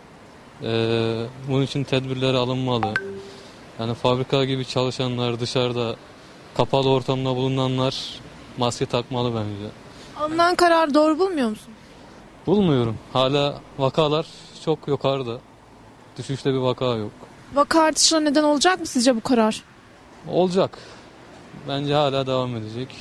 [0.63, 2.95] Ee, bunun için tedbirler alınmalı.
[3.79, 5.97] Yani fabrika gibi çalışanlar dışarıda
[6.57, 8.21] kapalı ortamda bulunanlar
[8.59, 9.71] maske takmalı bence.
[10.17, 11.73] Alınan kararı doğru bulmuyor musun?
[12.47, 12.97] Bulmuyorum.
[13.13, 14.27] Hala vakalar
[14.65, 15.39] çok yukarıda.
[16.19, 17.11] Düşüşte bir vaka yok.
[17.55, 19.63] Vaka artışına neden olacak mı sizce bu karar?
[20.29, 20.79] Olacak.
[21.69, 22.97] Bence hala devam edecek.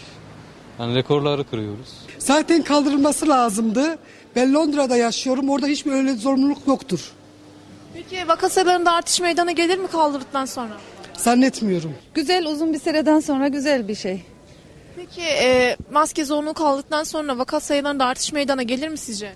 [0.79, 1.89] Yani rekorları kırıyoruz.
[2.19, 3.97] Zaten kaldırılması lazımdı.
[4.35, 5.49] Ben Londra'da yaşıyorum.
[5.49, 7.11] Orada hiçbir öyle zorunluluk yoktur.
[7.93, 10.73] Peki vaka sayılarında artış meydana gelir mi kaldırdıktan sonra?
[11.17, 11.93] Zannetmiyorum.
[12.13, 14.23] Güzel uzun bir süreden sonra güzel bir şey.
[14.95, 19.31] Peki e, maske zorunlu kaldıktan sonra vaka sayılarında artış meydana gelir mi sizce?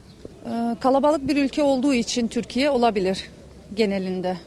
[0.46, 3.30] Ee, kalabalık bir ülke olduğu için Türkiye olabilir
[3.74, 4.38] genelinde.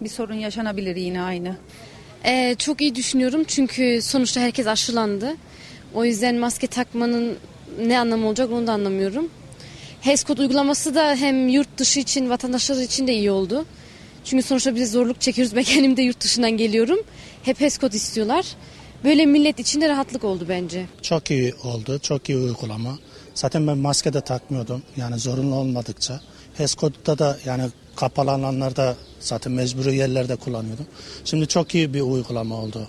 [0.00, 1.56] Bir sorun yaşanabilir yine aynı.
[2.24, 5.36] Ee, çok iyi düşünüyorum çünkü sonuçta herkes aşılandı.
[5.94, 7.36] O yüzden maske takmanın
[7.86, 9.28] ne anlamı olacak onu da anlamıyorum.
[10.00, 13.64] HES kod uygulaması da hem yurt dışı için vatandaşlar için de iyi oldu.
[14.24, 15.56] Çünkü sonuçta biz zorluk çekiyoruz.
[15.56, 16.98] Ben kendim de yurt dışından geliyorum.
[17.42, 18.46] Hep HES kod istiyorlar.
[19.04, 20.86] Böyle millet için de rahatlık oldu bence.
[21.02, 22.98] Çok iyi oldu, çok iyi uygulama.
[23.34, 26.20] Zaten ben maske de takmıyordum yani zorunlu olmadıkça.
[26.58, 27.62] HES-kodda da yani
[27.96, 30.86] kapalı alanlarda zaten mecburi yerlerde kullanıyordum.
[31.24, 32.88] Şimdi çok iyi bir uygulama oldu.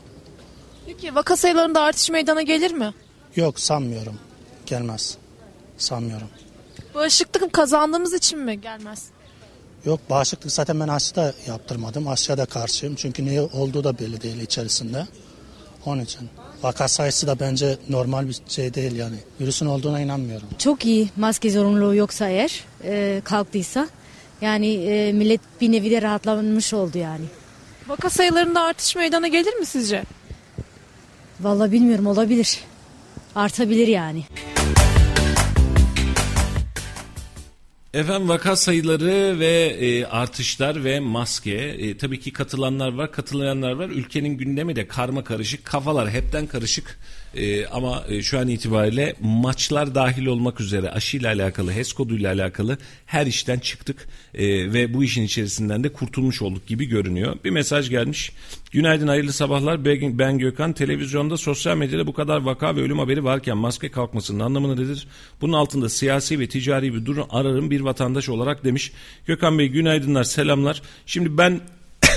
[0.87, 2.93] Peki vaka sayılarında artış meydana gelir mi?
[3.35, 4.19] Yok sanmıyorum.
[4.65, 5.17] Gelmez.
[5.77, 6.27] Sanmıyorum.
[6.95, 9.05] Bağışıklık kazandığımız için mi gelmez?
[9.85, 12.07] Yok bağışıklık zaten ben aşı da yaptırmadım.
[12.07, 12.95] Aşıya da karşıyım.
[12.95, 15.07] Çünkü ne olduğu da belli değil içerisinde.
[15.85, 16.29] Onun için.
[16.63, 19.15] Vaka sayısı da bence normal bir şey değil yani.
[19.41, 20.47] Virüsün olduğuna inanmıyorum.
[20.57, 23.87] Çok iyi maske zorunluluğu yoksa eğer e, kalktıysa.
[24.41, 27.25] Yani e, millet bir nevi de rahatlamış oldu yani.
[27.87, 30.03] Vaka sayılarında artış meydana gelir mi sizce?
[31.41, 32.59] Vallahi bilmiyorum olabilir.
[33.35, 34.23] Artabilir yani.
[37.93, 43.89] Efendim vaka sayıları ve e, artışlar ve maske e, tabii ki katılanlar var katılmayanlar var
[43.89, 46.99] ülkenin gündemi de karma karışık kafalar hepten karışık
[47.37, 53.25] E, ama şu an itibariyle maçlar dahil olmak üzere aşıyla alakalı HES koduyla alakalı her
[53.25, 54.07] işten çıktık.
[54.33, 57.37] E, ve bu işin içerisinden de kurtulmuş olduk gibi görünüyor.
[57.43, 58.31] Bir mesaj gelmiş.
[58.71, 59.85] Günaydın hayırlı sabahlar.
[59.85, 60.73] Ben Gökhan.
[60.73, 65.07] Televizyonda sosyal medyada bu kadar vaka ve ölüm haberi varken maske kalkmasının anlamı nedir?
[65.41, 68.91] Bunun altında siyasi ve ticari bir durum ararım bir vatandaş olarak demiş.
[69.25, 70.81] Gökhan Bey günaydınlar selamlar.
[71.05, 71.61] Şimdi ben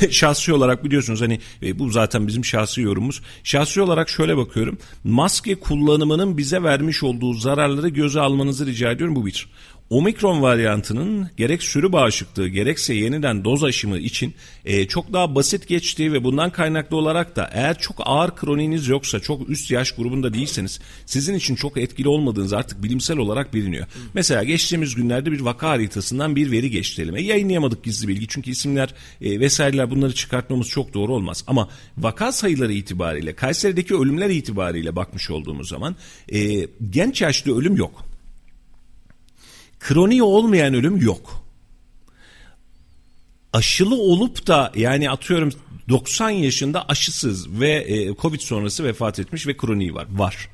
[0.11, 3.23] şahsi olarak biliyorsunuz hani e, bu zaten bizim şahsi yorumumuz.
[3.45, 4.79] Şahsi olarak şöyle bakıyorum.
[5.05, 9.49] Maske kullanımının bize vermiş olduğu zararları göze almanızı rica ediyorum bu bir.
[9.91, 14.35] Omikron varyantının gerek sürü bağışıklığı gerekse yeniden doz aşımı için
[14.65, 19.21] e, çok daha basit geçtiği ve bundan kaynaklı olarak da eğer çok ağır kroniniz yoksa
[19.21, 23.87] çok üst yaş grubunda değilseniz sizin için çok etkili olmadığınız artık bilimsel olarak biliniyor.
[24.15, 27.23] Mesela geçtiğimiz günlerde bir vaka haritasından bir veri geçti elime.
[27.23, 31.45] Yayınlayamadık gizli bilgi çünkü isimler e, vesaireler bunları çıkartmamız çok doğru olmaz.
[31.47, 31.69] Ama
[31.99, 35.97] vaka sayıları itibariyle Kayseri'deki ölümler itibariyle bakmış olduğumuz zaman
[36.33, 38.10] e, genç yaşlı ölüm yok.
[39.81, 41.45] Kroniği olmayan ölüm yok.
[43.53, 45.53] Aşılı olup da yani atıyorum
[45.89, 50.07] 90 yaşında aşısız ve e, Covid sonrası vefat etmiş ve kroniği var.
[50.11, 50.49] Var.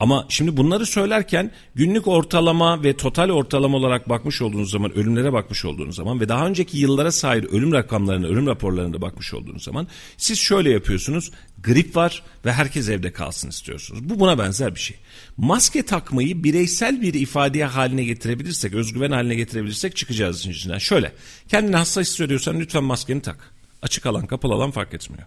[0.00, 5.64] Ama şimdi bunları söylerken günlük ortalama ve total ortalama olarak bakmış olduğunuz zaman ölümlere bakmış
[5.64, 10.38] olduğunuz zaman ve daha önceki yıllara sahip ölüm rakamlarına, ölüm raporlarına bakmış olduğunuz zaman siz
[10.38, 11.30] şöyle yapıyorsunuz.
[11.64, 14.08] Grip var ve herkes evde kalsın istiyorsunuz.
[14.08, 14.96] Bu buna benzer bir şey.
[15.36, 20.78] Maske takmayı bireysel bir ifadeye haline getirebilirsek, özgüven haline getirebilirsek çıkacağız işin içinden.
[20.78, 21.12] Şöyle,
[21.48, 23.54] kendini hasta hissediyorsan lütfen maskeni tak.
[23.82, 25.26] Açık alan, kapalı alan fark etmiyor.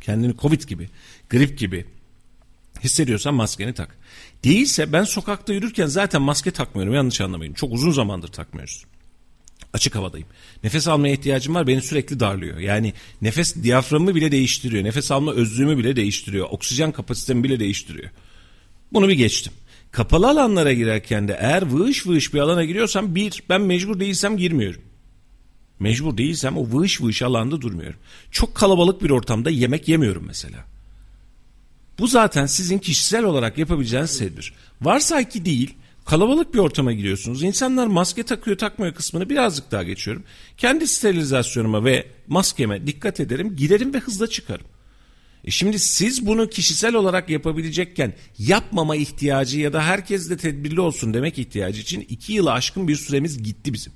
[0.00, 0.88] Kendini Covid gibi,
[1.30, 1.86] grip gibi,
[2.84, 3.96] hissediyorsan maskeni tak.
[4.44, 7.52] Değilse ben sokakta yürürken zaten maske takmıyorum yanlış anlamayın.
[7.52, 8.84] Çok uzun zamandır takmıyoruz.
[9.72, 10.28] Açık havadayım.
[10.64, 12.58] Nefes almaya ihtiyacım var beni sürekli darlıyor.
[12.58, 12.92] Yani
[13.22, 14.84] nefes diyaframımı bile değiştiriyor.
[14.84, 16.48] Nefes alma özlüğümü bile değiştiriyor.
[16.50, 18.10] Oksijen kapasitemi bile değiştiriyor.
[18.92, 19.52] Bunu bir geçtim.
[19.92, 24.82] Kapalı alanlara girerken de eğer vığış vığış bir alana giriyorsam bir ben mecbur değilsem girmiyorum.
[25.78, 27.98] Mecbur değilsem o vığış vığış alanda durmuyorum.
[28.30, 30.64] Çok kalabalık bir ortamda yemek yemiyorum mesela.
[31.98, 34.52] Bu zaten sizin kişisel olarak yapabileceğiniz tedbir.
[34.82, 35.74] Varsa ki değil,
[36.04, 37.42] kalabalık bir ortama giriyorsunuz.
[37.42, 40.24] İnsanlar maske takıyor takmıyor kısmını birazcık daha geçiyorum.
[40.56, 44.66] Kendi sterilizasyonuma ve maskeme dikkat ederim, girerim ve hızla çıkarım.
[45.44, 51.14] E şimdi siz bunu kişisel olarak yapabilecekken yapmama ihtiyacı ya da herkes de tedbirli olsun
[51.14, 53.92] demek ihtiyacı için iki yılı aşkın bir süremiz gitti bizim.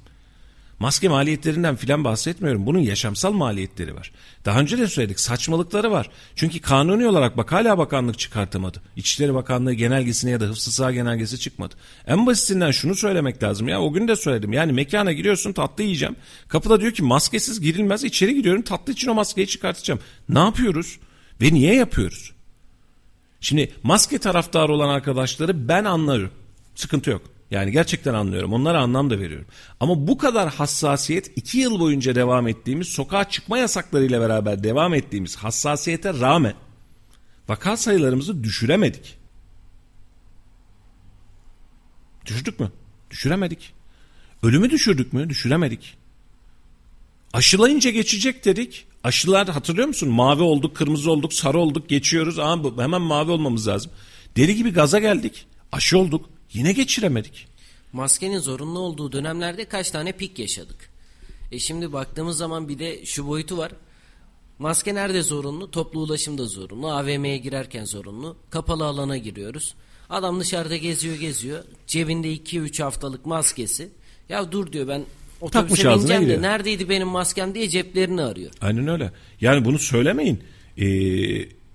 [0.79, 2.67] Maske maliyetlerinden filan bahsetmiyorum.
[2.67, 4.13] Bunun yaşamsal maliyetleri var.
[4.45, 6.11] Daha önce de söyledik saçmalıkları var.
[6.37, 8.83] Çünkü kanuni olarak bak hala bakanlık çıkartamadı.
[8.97, 11.75] İçişleri Bakanlığı genelgesine ya da hıfzı sağ genelgesi çıkmadı.
[12.07, 14.53] En basitinden şunu söylemek lazım ya o gün de söyledim.
[14.53, 16.17] Yani mekana giriyorsun tatlı yiyeceğim.
[16.49, 18.05] Kapıda diyor ki maskesiz girilmez.
[18.05, 20.01] İçeri gidiyorum tatlı için o maskeyi çıkartacağım.
[20.29, 20.99] Ne yapıyoruz?
[21.41, 22.33] Ve niye yapıyoruz?
[23.41, 26.31] Şimdi maske taraftarı olan arkadaşları ben anlarım.
[26.75, 27.34] Sıkıntı yok.
[27.55, 28.53] Yani gerçekten anlıyorum.
[28.53, 29.47] Onlara anlam da veriyorum.
[29.81, 35.37] Ama bu kadar hassasiyet iki yıl boyunca devam ettiğimiz sokağa çıkma yasaklarıyla beraber devam ettiğimiz
[35.37, 36.55] hassasiyete rağmen
[37.49, 39.19] vaka sayılarımızı düşüremedik.
[42.27, 42.73] Düşürdük mü?
[43.11, 43.73] Düşüremedik.
[44.43, 45.29] Ölümü düşürdük mü?
[45.29, 45.97] Düşüremedik.
[47.33, 48.87] Aşılayınca geçecek dedik.
[49.05, 50.09] Aşılar hatırlıyor musun?
[50.09, 52.39] Mavi olduk, kırmızı olduk, sarı olduk, geçiyoruz.
[52.39, 53.93] Aa, hemen mavi olmamız lazım.
[54.37, 55.47] Deli gibi gaza geldik.
[55.73, 56.31] Aşı olduk.
[56.55, 57.47] Yine geçiremedik.
[57.93, 60.91] Maskenin zorunlu olduğu dönemlerde kaç tane pik yaşadık.
[61.53, 63.73] E şimdi baktığımız zaman bir de şu boyutu var.
[64.59, 65.71] Maske nerede zorunlu?
[65.71, 66.93] Toplu ulaşımda zorunlu.
[66.93, 68.37] AVM'ye girerken zorunlu.
[68.51, 69.75] Kapalı alana giriyoruz.
[70.11, 71.65] Adam dışarıda geziyor geziyor.
[71.87, 73.89] Cebinde 2-3 haftalık maskesi.
[74.29, 75.05] Ya dur diyor ben
[75.41, 78.51] otobüse bineceğim de neredeydi benim maskem diye ceplerini arıyor.
[78.61, 79.13] Aynen öyle.
[79.41, 80.43] Yani bunu söylemeyin.
[80.79, 80.85] Ee,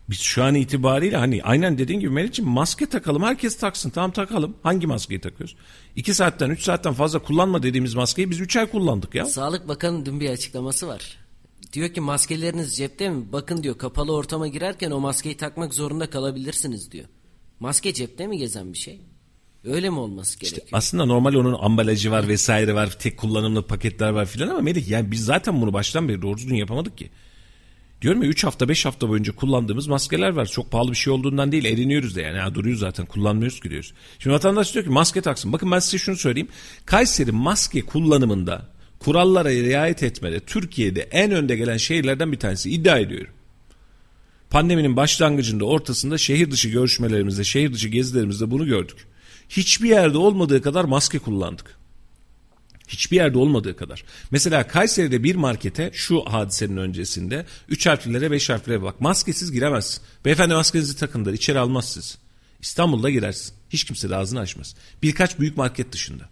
[0.10, 4.56] Biz şu an itibariyle hani aynen dediğin gibi Melih'ciğim maske takalım herkes taksın tamam takalım.
[4.64, 5.56] Hangi maskeyi takıyoruz?
[5.95, 9.26] 2 saatten 3 saatten fazla kullanma dediğimiz maskeyi biz 3 ay kullandık ya.
[9.26, 11.18] Sağlık Bakanı dün bir açıklaması var.
[11.73, 13.26] Diyor ki maskeleriniz cepte mi?
[13.31, 17.06] Bakın diyor kapalı ortama girerken o maskeyi takmak zorunda kalabilirsiniz diyor.
[17.60, 19.02] Maske cepte mi gezen bir şey?
[19.64, 20.68] Öyle mi olması gerekiyor?
[20.72, 25.11] Aslında normal onun ambalajı var vesaire var tek kullanımlı paketler var filan ama Melih yani
[25.11, 27.10] biz zaten bunu baştan beri doğru düzgün yapamadık ki.
[28.01, 30.45] Diyorum ya 3 hafta 5 hafta boyunca kullandığımız maskeler var.
[30.45, 32.38] Çok pahalı bir şey olduğundan değil eriniyoruz da yani.
[32.38, 33.93] Ha, duruyoruz zaten kullanmıyoruz ki diyoruz.
[34.19, 35.53] Şimdi vatandaş diyor ki maske taksın.
[35.53, 36.47] Bakın ben size şunu söyleyeyim.
[36.85, 38.67] Kayseri maske kullanımında
[38.99, 43.34] kurallara riayet etmede Türkiye'de en önde gelen şehirlerden bir tanesi iddia ediyorum.
[44.49, 49.07] Pandeminin başlangıcında ortasında şehir dışı görüşmelerimizde şehir dışı gezilerimizde bunu gördük.
[49.49, 51.78] Hiçbir yerde olmadığı kadar maske kullandık.
[52.90, 54.03] Hiçbir yerde olmadığı kadar.
[54.32, 59.02] Mesela Kayseri'de bir markete şu hadisenin öncesinde 3 harflilere 5 harflere bak.
[59.02, 60.02] Maskesiz giremez.
[60.26, 61.34] Beyefendi maskenizi takındır.
[61.34, 62.18] içeri almaz siz.
[62.61, 63.53] İstanbul'da girersin.
[63.70, 64.76] Hiç kimse de ağzını açmaz.
[65.03, 66.30] Birkaç büyük market dışında.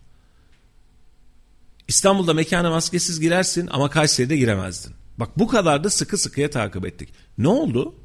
[1.87, 4.93] İstanbul'da mekana maskesiz girersin ama Kayseri'de giremezdin.
[5.17, 7.09] Bak bu kadar da sıkı sıkıya takip ettik.
[7.37, 7.95] Ne oldu?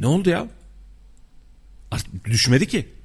[0.00, 0.48] Ne oldu ya?
[1.90, 2.95] Artık düşmedi ki.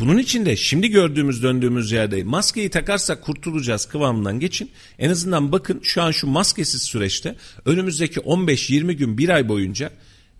[0.00, 4.70] Bunun için de şimdi gördüğümüz döndüğümüz yerde maskeyi takarsak kurtulacağız kıvamından geçin.
[4.98, 9.90] En azından bakın şu an şu maskesiz süreçte önümüzdeki 15-20 gün bir ay boyunca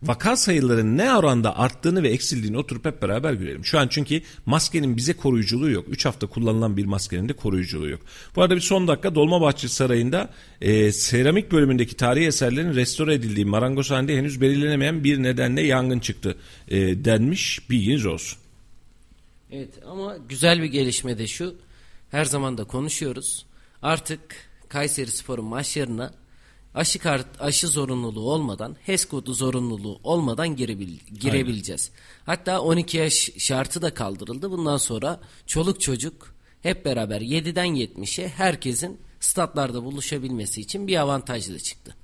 [0.02, 3.64] vaka sayılarının ne oranda arttığını ve eksildiğini oturup hep beraber görelim.
[3.64, 5.86] Şu an çünkü maskenin bize koruyuculuğu yok.
[5.88, 8.00] 3 hafta kullanılan bir maskenin de koruyuculuğu yok.
[8.36, 14.16] Bu arada bir son dakika Dolmabahçe Sarayı'nda e, seramik bölümündeki tarihi eserlerin restore edildiği marangozhanede
[14.16, 16.36] henüz belirlenemeyen bir nedenle yangın çıktı
[16.68, 18.43] e, denmiş bilginiz olsun.
[19.54, 21.56] Evet ama güzel bir gelişme de şu.
[22.10, 23.46] Her zaman da konuşuyoruz.
[23.82, 24.20] Artık
[24.68, 26.14] Kayseri Spor'un maçlarına
[26.74, 31.90] aşı kart aşı zorunluluğu olmadan, HES kodu zorunluluğu olmadan girebil, girebileceğiz.
[31.90, 32.38] Aynen.
[32.38, 34.50] Hatta 12 yaş şartı da kaldırıldı.
[34.50, 41.96] Bundan sonra çoluk çocuk hep beraber 7'den 70'e herkesin statlarda buluşabilmesi için bir avantajlı çıktı.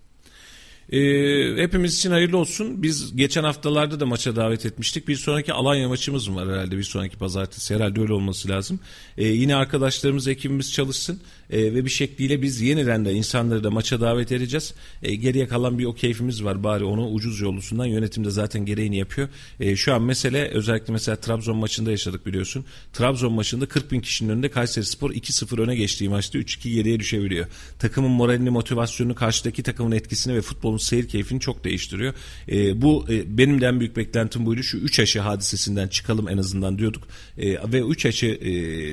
[0.93, 2.83] Ee, hepimiz için hayırlı olsun.
[2.83, 5.09] Biz geçen haftalarda da maça davet etmiştik.
[5.09, 7.75] Bir sonraki Alanya maçımız var herhalde bir sonraki pazartesi.
[7.75, 8.81] Herhalde öyle olması lazım.
[9.19, 11.21] Ee, yine arkadaşlarımız, ekibimiz çalışsın.
[11.51, 14.75] Ee, ve bir şekliyle biz yeniden de insanları da maça davet edeceğiz.
[15.03, 16.65] Ee, geriye kalan bir o keyfimiz var.
[16.65, 19.29] Bari onu ucuz yollusundan yönetimde zaten gereğini yapıyor.
[19.61, 22.65] Ee, şu an mesele özellikle mesela Trabzon maçında yaşadık biliyorsun.
[22.93, 27.47] Trabzon maçında 40 bin kişinin önünde Kayseri Spor 2-0 öne geçtiği maçta 3-2 geriye düşebiliyor.
[27.79, 32.15] Takımın moralini, motivasyonunu, karşıdaki takımın etkisini ve futbolun seyir keyfini çok değiştiriyor.
[32.49, 34.63] E, bu e, benim de en büyük beklentim buydu.
[34.63, 37.09] Şu 3 aşı hadisesinden çıkalım en azından diyorduk.
[37.39, 38.51] E, ve 3 aşı e,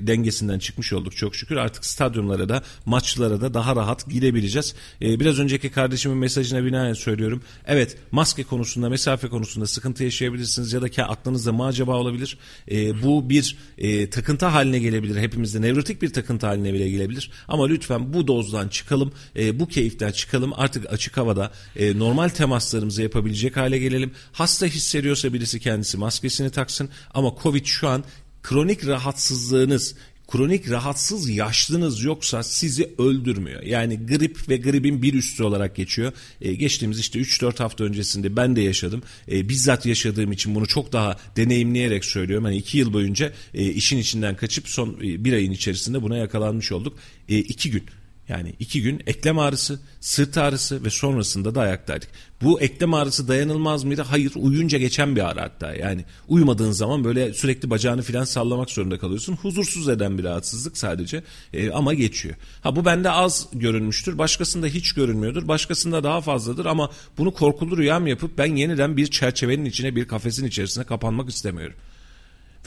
[0.08, 1.56] dengesinden çıkmış olduk çok şükür.
[1.56, 4.76] Artık stadyumlara da maçlara da daha rahat girebileceğiz.
[5.02, 7.41] E, biraz önceki kardeşimin mesajına binaen söylüyorum.
[7.65, 12.38] Evet maske konusunda mesafe konusunda sıkıntı yaşayabilirsiniz ya da aklınızda mı acaba olabilir.
[12.72, 15.22] E, bu bir e, takıntı haline gelebilir.
[15.22, 17.32] Hepimizde nevrotik bir takıntı haline bile gelebilir.
[17.48, 19.11] Ama lütfen bu dozdan çıkalım.
[19.36, 20.53] E, bu keyiften çıkalım.
[20.56, 24.11] Artık açık havada e, normal temaslarımızı yapabilecek hale gelelim.
[24.32, 28.03] Hasta hissediyorsa birisi kendisi maskesini taksın ama Covid şu an
[28.44, 29.95] kronik rahatsızlığınız
[30.32, 33.64] kronik rahatsız yaşlınız yoksa sizi öldürmüyor.
[33.64, 36.12] Yani grip ve gripin bir üstü olarak geçiyor.
[36.41, 39.04] E, geçtiğimiz işte 3-4 hafta öncesinde ben de yaşadım.
[39.32, 42.45] E, bizzat yaşadığım için bunu çok daha deneyimleyerek söylüyorum.
[42.45, 46.72] Hani 2 yıl boyunca e, işin içinden kaçıp son e, bir ayın içerisinde buna yakalanmış
[46.72, 46.98] olduk.
[47.28, 47.84] 2 e, gün
[48.30, 52.10] yani iki gün eklem ağrısı, sırt ağrısı ve sonrasında da ayaktaydık.
[52.41, 54.02] Bu eklem ağrısı dayanılmaz mıydı?
[54.02, 56.06] Hayır uyuyunca geçen bir ağrı hatta yani.
[56.28, 59.36] Uyumadığın zaman böyle sürekli bacağını filan sallamak zorunda kalıyorsun.
[59.36, 61.24] Huzursuz eden bir rahatsızlık sadece
[61.54, 62.36] e, ama geçiyor.
[62.62, 64.18] Ha bu bende az görünmüştür.
[64.18, 65.48] Başkasında hiç görünmüyordur.
[65.48, 70.45] Başkasında daha fazladır ama bunu korkulu rüyam yapıp ben yeniden bir çerçevenin içine bir kafesin
[70.45, 71.76] içerisine kapanmak istemiyorum.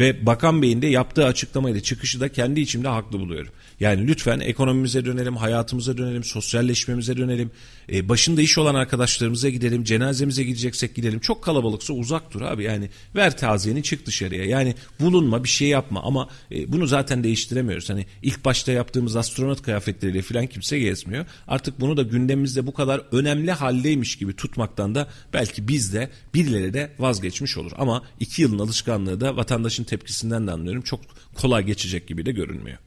[0.00, 3.52] Ve Bakan Bey'in de yaptığı açıklamayla çıkışı da kendi içimde haklı buluyorum.
[3.80, 7.50] Yani lütfen ekonomimize dönelim, hayatımıza dönelim, sosyalleşmemize dönelim.
[7.92, 11.20] Ee, başında iş olan arkadaşlarımıza gidelim, cenazemize gideceksek gidelim.
[11.20, 12.64] Çok kalabalıksa uzak dur abi.
[12.64, 14.44] Yani ver taziyeni çık dışarıya.
[14.44, 17.90] Yani bulunma bir şey yapma ama e, bunu zaten değiştiremiyoruz.
[17.90, 21.26] Hani ilk başta yaptığımız astronot kıyafetleriyle falan kimse gezmiyor.
[21.48, 26.74] Artık bunu da gündemimizde bu kadar önemli haldeymiş gibi tutmaktan da belki biz de birileri
[26.74, 27.72] de vazgeçmiş olur.
[27.78, 30.82] Ama iki yılın alışkanlığı da vatandaşın tepkisinden de anlıyorum.
[30.82, 31.00] Çok
[31.34, 32.78] kolay geçecek gibi de görünmüyor.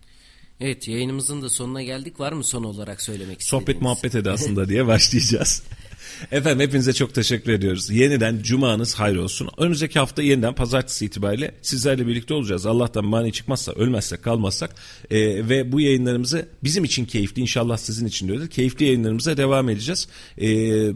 [0.60, 2.20] Evet yayınımızın da sonuna geldik.
[2.20, 3.66] Var mı son olarak söylemek istediğiniz?
[3.66, 5.64] Sohbet muhabbet edasında diye başlayacağız.
[6.32, 7.90] Efendim hepinize çok teşekkür ediyoruz.
[7.90, 9.50] Yeniden cumanız hayır olsun.
[9.58, 12.66] Önümüzdeki hafta yeniden pazartesi itibariyle sizlerle birlikte olacağız.
[12.66, 14.76] Allah'tan mani çıkmazsa, ölmezsek, kalmazsak
[15.12, 18.48] e, ve bu yayınlarımızı bizim için keyifli inşallah sizin için de öyle.
[18.48, 20.08] Keyifli yayınlarımıza devam edeceğiz.
[20.38, 20.94] Eee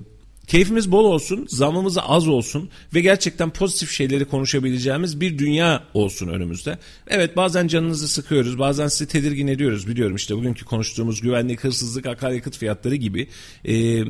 [0.48, 6.78] Keyfimiz bol olsun, zamımız az olsun ve gerçekten pozitif şeyleri konuşabileceğimiz bir dünya olsun önümüzde.
[7.07, 12.57] Evet bazen canınızı sıkıyoruz, bazen sizi tedirgin ediyoruz biliyorum işte bugünkü konuştuğumuz güvenlik, hırsızlık, akaryakıt
[12.57, 13.28] fiyatları gibi.
[13.68, 14.03] Ee,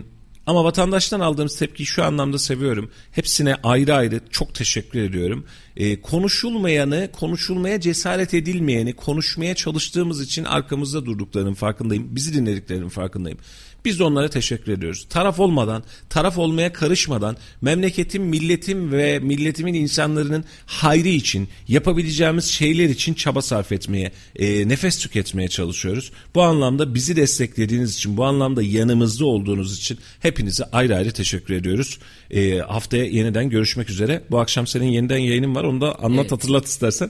[0.47, 2.91] ama vatandaştan aldığımız tepkiyi şu anlamda seviyorum.
[3.11, 5.45] Hepsine ayrı ayrı çok teşekkür ediyorum.
[5.77, 12.15] Ee, konuşulmayanı, konuşulmaya cesaret edilmeyeni konuşmaya çalıştığımız için arkamızda durduklarının farkındayım.
[12.15, 13.39] Bizi dinlediklerinin farkındayım.
[13.87, 15.07] Biz de onlara teşekkür ediyoruz.
[15.09, 23.13] Taraf olmadan, taraf olmaya karışmadan memleketim, milletim ve milletimin insanların hayrı için yapabileceğimiz şeyler için
[23.13, 26.11] çaba sarf etmeye, e, nefes tüketmeye çalışıyoruz.
[26.35, 31.99] Bu anlamda bizi desteklediğiniz için, bu anlamda yanımızda olduğunuz için hepinize ayrı ayrı teşekkür ediyoruz.
[32.31, 34.23] E, haftaya yeniden görüşmek üzere.
[34.31, 35.63] Bu akşam senin yeniden yayının var.
[35.63, 36.31] Onu da anlat Evet.
[36.31, 37.09] hatırlat istersen.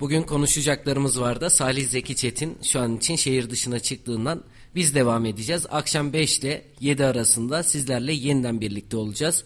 [0.00, 1.50] Bugün konuşacaklarımız vardı.
[1.50, 4.42] Salih Zeki Çetin şu an için şehir dışına çıktığından
[4.74, 5.66] biz devam edeceğiz.
[5.70, 9.44] Akşam 5 ile 7 arasında sizlerle yeniden birlikte olacağız.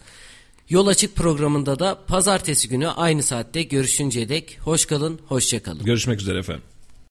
[0.69, 5.83] Yol Açık programında da pazartesi günü aynı saatte görüşünceye dek hoş kalın, hoşça kalın.
[5.83, 6.63] Görüşmek üzere efendim.